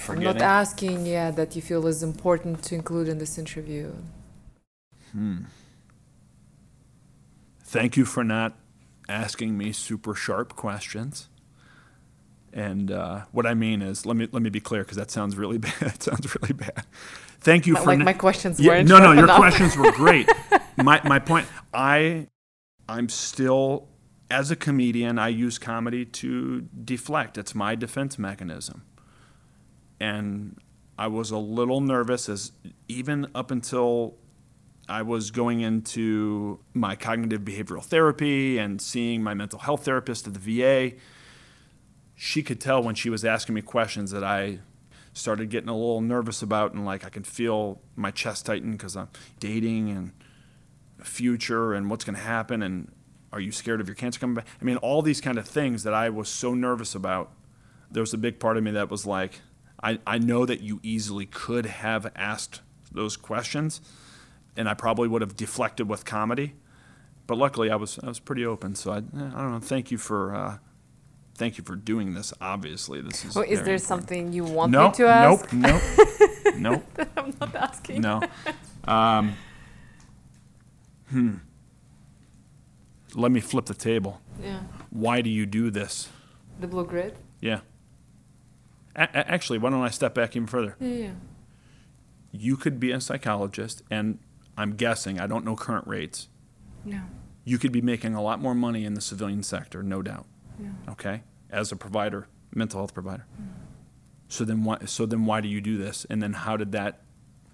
Forgetting? 0.00 0.24
Not 0.24 0.40
asking, 0.40 1.04
yeah, 1.04 1.30
that 1.30 1.54
you 1.54 1.60
feel 1.60 1.86
is 1.86 2.02
important 2.02 2.62
to 2.64 2.74
include 2.74 3.06
in 3.06 3.18
this 3.18 3.36
interview? 3.36 3.92
Hmm. 5.12 5.44
Thank 7.64 7.98
you 7.98 8.06
for 8.06 8.24
not 8.24 8.56
asking 9.10 9.58
me 9.58 9.72
super 9.72 10.14
sharp 10.14 10.56
questions. 10.56 11.28
And 12.50 12.90
uh, 12.90 13.26
what 13.30 13.44
I 13.44 13.52
mean 13.52 13.82
is, 13.82 14.06
let 14.06 14.16
me 14.16 14.26
let 14.32 14.42
me 14.42 14.48
be 14.48 14.58
clear 14.58 14.82
because 14.84 14.96
that 14.96 15.10
sounds 15.10 15.36
really 15.36 15.58
bad. 15.66 15.82
it 15.82 16.02
sounds 16.02 16.34
really 16.40 16.54
bad. 16.54 16.84
Thank 17.40 17.66
you 17.66 17.74
but 17.74 17.82
for 17.82 17.86
like 17.90 17.98
na- 17.98 18.04
my 18.06 18.12
questions 18.14 18.58
yeah, 18.58 18.72
weren't. 18.72 18.88
No, 18.88 18.98
no, 18.98 19.12
your 19.20 19.24
enough. 19.24 19.38
questions 19.38 19.76
were 19.76 19.92
great. 19.92 20.28
my 20.78 21.00
my 21.04 21.18
point. 21.18 21.46
I 21.74 22.26
I'm 22.88 23.10
still 23.10 23.86
as 24.30 24.50
a 24.50 24.56
comedian. 24.56 25.18
I 25.18 25.28
use 25.28 25.58
comedy 25.58 26.04
to 26.04 26.62
deflect. 26.84 27.36
It's 27.36 27.54
my 27.54 27.74
defense 27.74 28.18
mechanism 28.18 28.82
and 30.00 30.56
I 30.98 31.06
was 31.06 31.30
a 31.30 31.38
little 31.38 31.80
nervous 31.80 32.28
as 32.28 32.52
even 32.88 33.28
up 33.34 33.50
until 33.50 34.16
I 34.88 35.02
was 35.02 35.30
going 35.30 35.60
into 35.60 36.58
my 36.74 36.96
cognitive 36.96 37.42
behavioral 37.42 37.84
therapy 37.84 38.58
and 38.58 38.80
seeing 38.80 39.22
my 39.22 39.34
mental 39.34 39.60
health 39.60 39.84
therapist 39.84 40.26
at 40.26 40.34
the 40.34 40.40
VA. 40.40 40.96
She 42.16 42.42
could 42.42 42.60
tell 42.60 42.82
when 42.82 42.94
she 42.94 43.10
was 43.10 43.24
asking 43.24 43.54
me 43.54 43.62
questions 43.62 44.10
that 44.10 44.24
I 44.24 44.58
started 45.12 45.50
getting 45.50 45.68
a 45.68 45.76
little 45.76 46.00
nervous 46.00 46.42
about 46.42 46.72
and 46.72 46.84
like 46.84 47.04
I 47.04 47.08
can 47.08 47.24
feel 47.24 47.80
my 47.94 48.10
chest 48.10 48.46
tighten 48.46 48.72
because 48.72 48.96
I'm 48.96 49.08
dating 49.38 49.90
and 49.90 50.12
future 51.06 51.72
and 51.72 51.90
what's 51.90 52.04
going 52.04 52.16
to 52.16 52.22
happen 52.22 52.62
and 52.62 52.92
are 53.32 53.40
you 53.40 53.52
scared 53.52 53.80
of 53.80 53.88
your 53.88 53.94
cancer 53.94 54.18
coming 54.18 54.34
back? 54.34 54.46
I 54.60 54.64
mean, 54.64 54.76
all 54.78 55.02
these 55.02 55.20
kind 55.20 55.38
of 55.38 55.46
things 55.46 55.82
that 55.84 55.94
I 55.94 56.10
was 56.10 56.28
so 56.28 56.54
nervous 56.54 56.94
about. 56.94 57.32
There 57.90 58.02
was 58.02 58.14
a 58.14 58.18
big 58.18 58.38
part 58.38 58.56
of 58.56 58.62
me 58.62 58.70
that 58.72 58.88
was 58.90 59.04
like, 59.04 59.40
I, 59.82 59.98
I 60.06 60.18
know 60.18 60.46
that 60.46 60.60
you 60.60 60.80
easily 60.82 61.26
could 61.26 61.66
have 61.66 62.10
asked 62.14 62.60
those 62.92 63.16
questions, 63.16 63.80
and 64.56 64.68
I 64.68 64.74
probably 64.74 65.08
would 65.08 65.22
have 65.22 65.36
deflected 65.36 65.88
with 65.88 66.04
comedy. 66.04 66.54
But 67.26 67.38
luckily, 67.38 67.70
I 67.70 67.76
was 67.76 67.98
I 68.02 68.08
was 68.08 68.18
pretty 68.18 68.44
open. 68.44 68.74
So 68.74 68.92
I, 68.92 68.96
I 68.96 69.00
don't 69.00 69.52
know. 69.52 69.60
Thank 69.60 69.90
you 69.90 69.98
for 69.98 70.34
uh, 70.34 70.58
thank 71.36 71.58
you 71.58 71.64
for 71.64 71.76
doing 71.76 72.14
this. 72.14 72.32
Obviously, 72.40 73.00
this 73.00 73.24
is. 73.24 73.34
Well, 73.34 73.44
is 73.44 73.62
there 73.62 73.74
important. 73.74 73.82
something 73.82 74.32
you 74.32 74.44
want 74.44 74.72
nope, 74.72 74.92
me 74.92 74.96
to 74.98 75.06
ask? 75.06 75.52
Nope. 75.52 75.82
Nope. 76.56 76.84
nope. 76.98 77.08
I'm 77.16 77.34
not 77.40 77.54
asking. 77.54 78.00
No. 78.00 78.20
Um, 78.82 79.34
hmm. 81.10 81.34
Let 83.14 83.32
me 83.32 83.40
flip 83.40 83.66
the 83.66 83.74
table. 83.74 84.20
Yeah. 84.42 84.60
Why 84.90 85.20
do 85.20 85.30
you 85.30 85.46
do 85.46 85.70
this? 85.70 86.08
The 86.60 86.66
Blue 86.66 86.84
Grit. 86.84 87.16
Yeah. 87.40 87.60
A- 88.96 89.16
actually, 89.30 89.58
why 89.58 89.70
don't 89.70 89.82
I 89.82 89.90
step 89.90 90.14
back 90.14 90.36
even 90.36 90.46
further? 90.46 90.76
Yeah, 90.80 90.88
yeah. 90.88 91.10
You 92.32 92.56
could 92.56 92.78
be 92.78 92.92
a 92.92 93.00
psychologist, 93.00 93.82
and 93.90 94.18
I'm 94.56 94.76
guessing, 94.76 95.18
I 95.18 95.26
don't 95.26 95.44
know 95.44 95.56
current 95.56 95.86
rates. 95.86 96.28
No. 96.84 97.00
You 97.44 97.58
could 97.58 97.72
be 97.72 97.80
making 97.80 98.14
a 98.14 98.22
lot 98.22 98.40
more 98.40 98.54
money 98.54 98.84
in 98.84 98.94
the 98.94 99.00
civilian 99.00 99.42
sector, 99.42 99.82
no 99.82 100.02
doubt. 100.02 100.26
Yeah. 100.60 100.68
Okay? 100.90 101.22
As 101.50 101.72
a 101.72 101.76
provider, 101.76 102.28
mental 102.54 102.80
health 102.80 102.94
provider. 102.94 103.26
Mm. 103.40 103.48
So 104.28 104.44
then 104.44 104.62
why 104.62 104.78
so 104.84 105.06
then 105.06 105.26
why 105.26 105.40
do 105.40 105.48
you 105.48 105.60
do 105.60 105.76
this? 105.76 106.06
And 106.08 106.22
then 106.22 106.32
how 106.34 106.56
did 106.56 106.70
that 106.72 107.00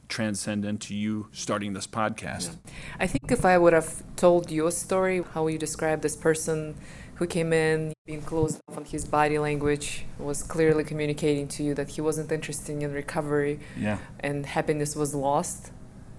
transcend 0.09 0.64
into 0.64 0.94
you 0.94 1.28
starting 1.32 1.72
this 1.72 1.86
podcast? 1.86 2.57
I 2.98 3.07
think 3.07 3.30
if 3.30 3.44
I 3.44 3.59
would 3.59 3.72
have 3.72 4.02
told 4.16 4.50
your 4.50 4.70
story, 4.70 5.22
how 5.34 5.46
you 5.46 5.59
describe 5.59 6.02
this 6.02 6.16
person 6.16 6.76
who 7.16 7.26
came 7.26 7.52
in 7.52 7.92
being 8.07 8.22
closed 8.22 8.61
off 8.68 8.76
on 8.76 8.84
his 8.84 9.04
body 9.04 9.38
language 9.38 10.04
was 10.18 10.42
clearly 10.42 10.84
communicating 10.84 11.48
to 11.48 11.62
you 11.62 11.74
that 11.74 11.90
he 11.90 12.00
wasn't 12.00 12.30
interested 12.30 12.80
in 12.80 12.92
recovery 12.92 13.59
yeah. 13.76 13.98
and 14.20 14.46
happiness 14.46 14.94
was 14.94 15.14
lost 15.14 15.72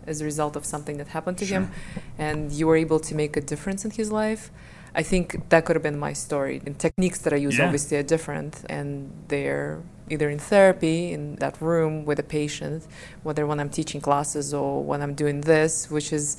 as 0.05 0.21
a 0.21 0.25
result 0.25 0.55
of 0.55 0.65
something 0.65 0.97
that 0.97 1.09
happened 1.09 1.37
to 1.37 1.45
sure. 1.45 1.61
him 1.61 1.71
and 2.17 2.51
you 2.51 2.65
were 2.65 2.75
able 2.75 2.99
to 2.99 3.13
make 3.13 3.37
a 3.37 3.41
difference 3.41 3.85
in 3.85 3.91
his 3.91 4.11
life 4.11 4.49
i 4.95 5.03
think 5.03 5.49
that 5.49 5.65
could 5.65 5.75
have 5.75 5.83
been 5.83 5.99
my 5.99 6.13
story 6.13 6.61
and 6.65 6.79
techniques 6.79 7.19
that 7.19 7.31
i 7.31 7.35
use 7.35 7.57
yeah. 7.57 7.65
obviously 7.65 7.97
are 7.97 8.03
different 8.03 8.63
and 8.69 9.11
they're 9.27 9.81
either 10.09 10.29
in 10.29 10.39
therapy 10.39 11.11
in 11.11 11.35
that 11.37 11.59
room 11.61 12.05
with 12.05 12.19
a 12.19 12.23
patient 12.23 12.85
whether 13.23 13.45
when 13.45 13.59
i'm 13.59 13.69
teaching 13.69 14.01
classes 14.01 14.53
or 14.53 14.83
when 14.83 15.01
i'm 15.01 15.13
doing 15.13 15.41
this 15.41 15.89
which 15.91 16.13
is 16.13 16.37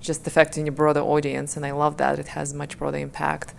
just 0.00 0.26
affecting 0.26 0.68
a 0.68 0.72
broader 0.72 1.00
audience 1.00 1.56
and 1.56 1.66
i 1.66 1.70
love 1.72 1.96
that 1.96 2.18
it 2.18 2.28
has 2.28 2.54
much 2.54 2.78
broader 2.78 2.98
impact 2.98 3.54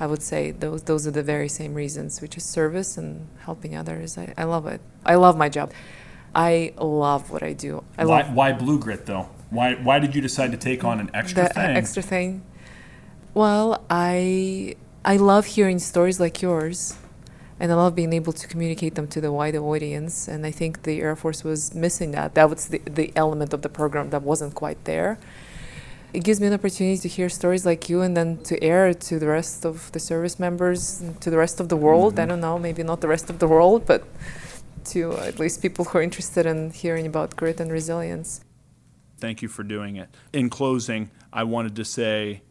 I 0.00 0.06
would 0.06 0.22
say 0.22 0.50
those 0.50 0.82
those 0.82 1.06
are 1.06 1.12
the 1.12 1.22
very 1.22 1.48
same 1.48 1.74
reasons, 1.74 2.20
which 2.20 2.36
is 2.36 2.44
service 2.44 2.96
and 2.96 3.28
helping 3.44 3.76
others. 3.76 4.18
I, 4.18 4.34
I 4.36 4.44
love 4.44 4.66
it. 4.66 4.80
I 5.06 5.14
love 5.14 5.36
my 5.36 5.48
job. 5.48 5.72
I 6.34 6.72
love 6.76 7.30
what 7.30 7.42
I 7.44 7.52
do. 7.52 7.84
I 7.96 8.04
why, 8.04 8.22
love 8.22 8.34
why 8.34 8.52
Blue 8.52 8.80
Grit 8.80 9.06
though? 9.06 9.28
Why 9.50 9.74
why 9.74 9.98
did 9.98 10.16
you 10.16 10.20
decide 10.20 10.50
to 10.52 10.58
take 10.58 10.82
on 10.82 10.98
an 10.98 11.10
extra 11.14 11.44
the 11.44 11.50
thing? 11.50 11.76
extra 11.76 12.02
thing. 12.02 12.42
Well, 13.34 13.84
I 13.90 14.76
I 15.04 15.18
love 15.18 15.46
hearing 15.46 15.78
stories 15.78 16.18
like 16.18 16.42
yours, 16.42 16.96
and 17.62 17.70
I 17.70 17.76
love 17.76 17.94
being 17.94 18.12
able 18.12 18.34
to 18.34 18.46
communicate 18.48 18.96
them 18.96 19.06
to 19.14 19.20
the 19.20 19.30
wider 19.30 19.62
audience. 19.72 20.26
And 20.26 20.44
I 20.44 20.50
think 20.50 20.82
the 20.82 21.00
Air 21.00 21.14
Force 21.14 21.44
was 21.44 21.74
missing 21.74 22.10
that. 22.10 22.34
That 22.34 22.50
was 22.50 22.66
the 22.66 22.80
the 23.00 23.12
element 23.14 23.54
of 23.54 23.62
the 23.62 23.72
program 23.80 24.10
that 24.10 24.22
wasn't 24.22 24.54
quite 24.54 24.80
there 24.84 25.18
it 26.12 26.24
gives 26.24 26.40
me 26.40 26.46
an 26.46 26.52
opportunity 26.52 26.98
to 26.98 27.08
hear 27.08 27.28
stories 27.28 27.64
like 27.64 27.88
you 27.88 28.02
and 28.02 28.16
then 28.16 28.36
to 28.44 28.62
air 28.62 28.92
to 28.92 29.18
the 29.18 29.26
rest 29.26 29.64
of 29.64 29.90
the 29.92 30.00
service 30.00 30.38
members 30.38 31.02
to 31.20 31.30
the 31.30 31.38
rest 31.38 31.60
of 31.60 31.68
the 31.68 31.76
world 31.76 32.14
mm-hmm. 32.14 32.22
i 32.22 32.26
don't 32.26 32.40
know 32.40 32.58
maybe 32.58 32.82
not 32.82 33.00
the 33.00 33.08
rest 33.08 33.30
of 33.30 33.38
the 33.38 33.48
world 33.48 33.86
but 33.86 34.04
to 34.84 35.12
at 35.18 35.38
least 35.38 35.62
people 35.62 35.84
who 35.84 35.98
are 35.98 36.02
interested 36.02 36.44
in 36.44 36.70
hearing 36.70 37.06
about 37.06 37.34
grit 37.36 37.60
and 37.60 37.70
resilience 37.70 38.44
thank 39.18 39.40
you 39.42 39.48
for 39.48 39.62
doing 39.62 39.96
it 39.96 40.08
in 40.32 40.50
closing 40.50 41.10
i 41.32 41.42
wanted 41.42 41.74
to 41.74 41.84
say 41.84 42.42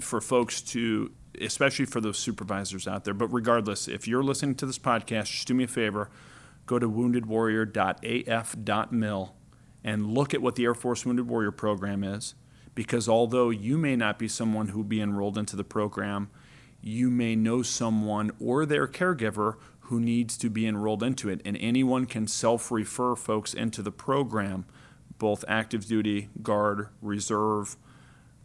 for 0.00 0.20
folks 0.20 0.60
to 0.60 1.10
especially 1.40 1.84
for 1.84 2.00
those 2.00 2.18
supervisors 2.18 2.88
out 2.88 3.04
there 3.04 3.14
but 3.14 3.28
regardless 3.28 3.88
if 3.88 4.06
you're 4.06 4.22
listening 4.22 4.54
to 4.54 4.66
this 4.66 4.78
podcast 4.78 5.24
just 5.26 5.48
do 5.48 5.54
me 5.54 5.64
a 5.64 5.68
favor 5.68 6.10
go 6.66 6.78
to 6.78 6.88
woundedwarrior.af.mil 6.88 9.34
and 9.84 10.14
look 10.14 10.32
at 10.34 10.42
what 10.42 10.54
the 10.54 10.64
air 10.64 10.74
force 10.74 11.04
wounded 11.04 11.28
warrior 11.28 11.50
program 11.50 12.04
is 12.04 12.36
because 12.74 13.08
although 13.08 13.50
you 13.50 13.76
may 13.76 13.96
not 13.96 14.18
be 14.18 14.28
someone 14.28 14.68
who 14.68 14.78
will 14.78 14.84
be 14.84 15.00
enrolled 15.00 15.36
into 15.36 15.56
the 15.56 15.64
program, 15.64 16.30
you 16.80 17.10
may 17.10 17.36
know 17.36 17.62
someone 17.62 18.30
or 18.40 18.64
their 18.64 18.88
caregiver 18.88 19.56
who 19.86 20.00
needs 20.00 20.38
to 20.38 20.48
be 20.48 20.66
enrolled 20.66 21.02
into 21.02 21.28
it. 21.28 21.40
And 21.44 21.56
anyone 21.58 22.06
can 22.06 22.26
self 22.26 22.70
refer 22.70 23.14
folks 23.14 23.54
into 23.54 23.82
the 23.82 23.92
program 23.92 24.64
both 25.18 25.44
active 25.46 25.86
duty, 25.86 26.30
guard, 26.42 26.88
reserve, 27.00 27.76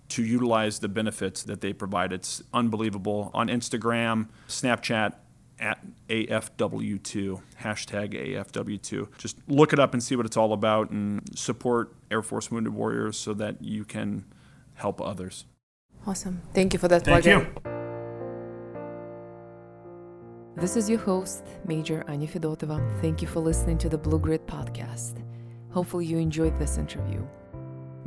to 0.10 0.24
utilize 0.24 0.80
the 0.80 0.88
benefits 0.88 1.44
that 1.44 1.62
they 1.62 1.74
provide. 1.74 2.14
It's 2.14 2.42
unbelievable. 2.54 3.32
On 3.34 3.48
Instagram, 3.48 4.28
Snapchat, 4.48 5.14
at 5.60 5.84
AFW2, 6.10 7.42
hashtag 7.62 8.14
AFW2. 8.14 9.18
Just 9.18 9.38
look 9.48 9.74
it 9.74 9.80
up 9.80 9.94
and 9.94 10.04
see 10.04 10.16
what 10.16 10.26
it's 10.26 10.38
all 10.38 10.54
about 10.54 10.92
and 10.92 11.22
support 11.38 11.94
Air 12.12 12.22
Force 12.22 12.52
Wounded 12.52 12.74
Warriors 12.74 13.18
so 13.18 13.34
that 13.34 13.62
you 13.62 13.84
can 13.84 14.26
help 14.76 15.02
others. 15.02 15.46
Awesome. 16.06 16.42
Thank 16.54 16.74
you 16.74 16.80
for 16.80 16.88
that 16.88 17.04
Thank 17.04 17.24
plug. 17.24 17.44
you. 17.44 17.74
This 20.56 20.76
is 20.76 20.90
your 20.90 21.00
host, 21.00 21.44
Major 21.66 22.04
Anya 22.08 22.28
Fedotova. 22.28 23.02
Thank 23.02 23.22
you 23.22 23.28
for 23.28 23.40
listening 23.40 23.78
to 23.80 23.90
the 23.90 23.98
Blue 23.98 24.18
Grit 24.20 24.48
podcast. 24.48 25.24
Hopefully, 25.70 26.06
you 26.06 26.18
enjoyed 26.18 26.58
this 26.58 26.78
interview. 26.78 27.24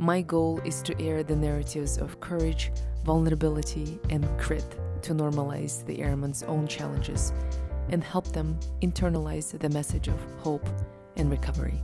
My 0.01 0.23
goal 0.23 0.59
is 0.65 0.81
to 0.81 0.99
air 0.99 1.21
the 1.21 1.35
narratives 1.35 1.99
of 1.99 2.19
courage, 2.19 2.71
vulnerability, 3.05 3.99
and 4.09 4.27
grit 4.39 4.65
to 5.03 5.13
normalize 5.13 5.85
the 5.85 6.01
airmen's 6.01 6.41
own 6.41 6.65
challenges 6.65 7.31
and 7.89 8.03
help 8.03 8.25
them 8.33 8.59
internalize 8.81 9.55
the 9.55 9.69
message 9.69 10.07
of 10.07 10.19
hope 10.39 10.67
and 11.17 11.29
recovery. 11.29 11.79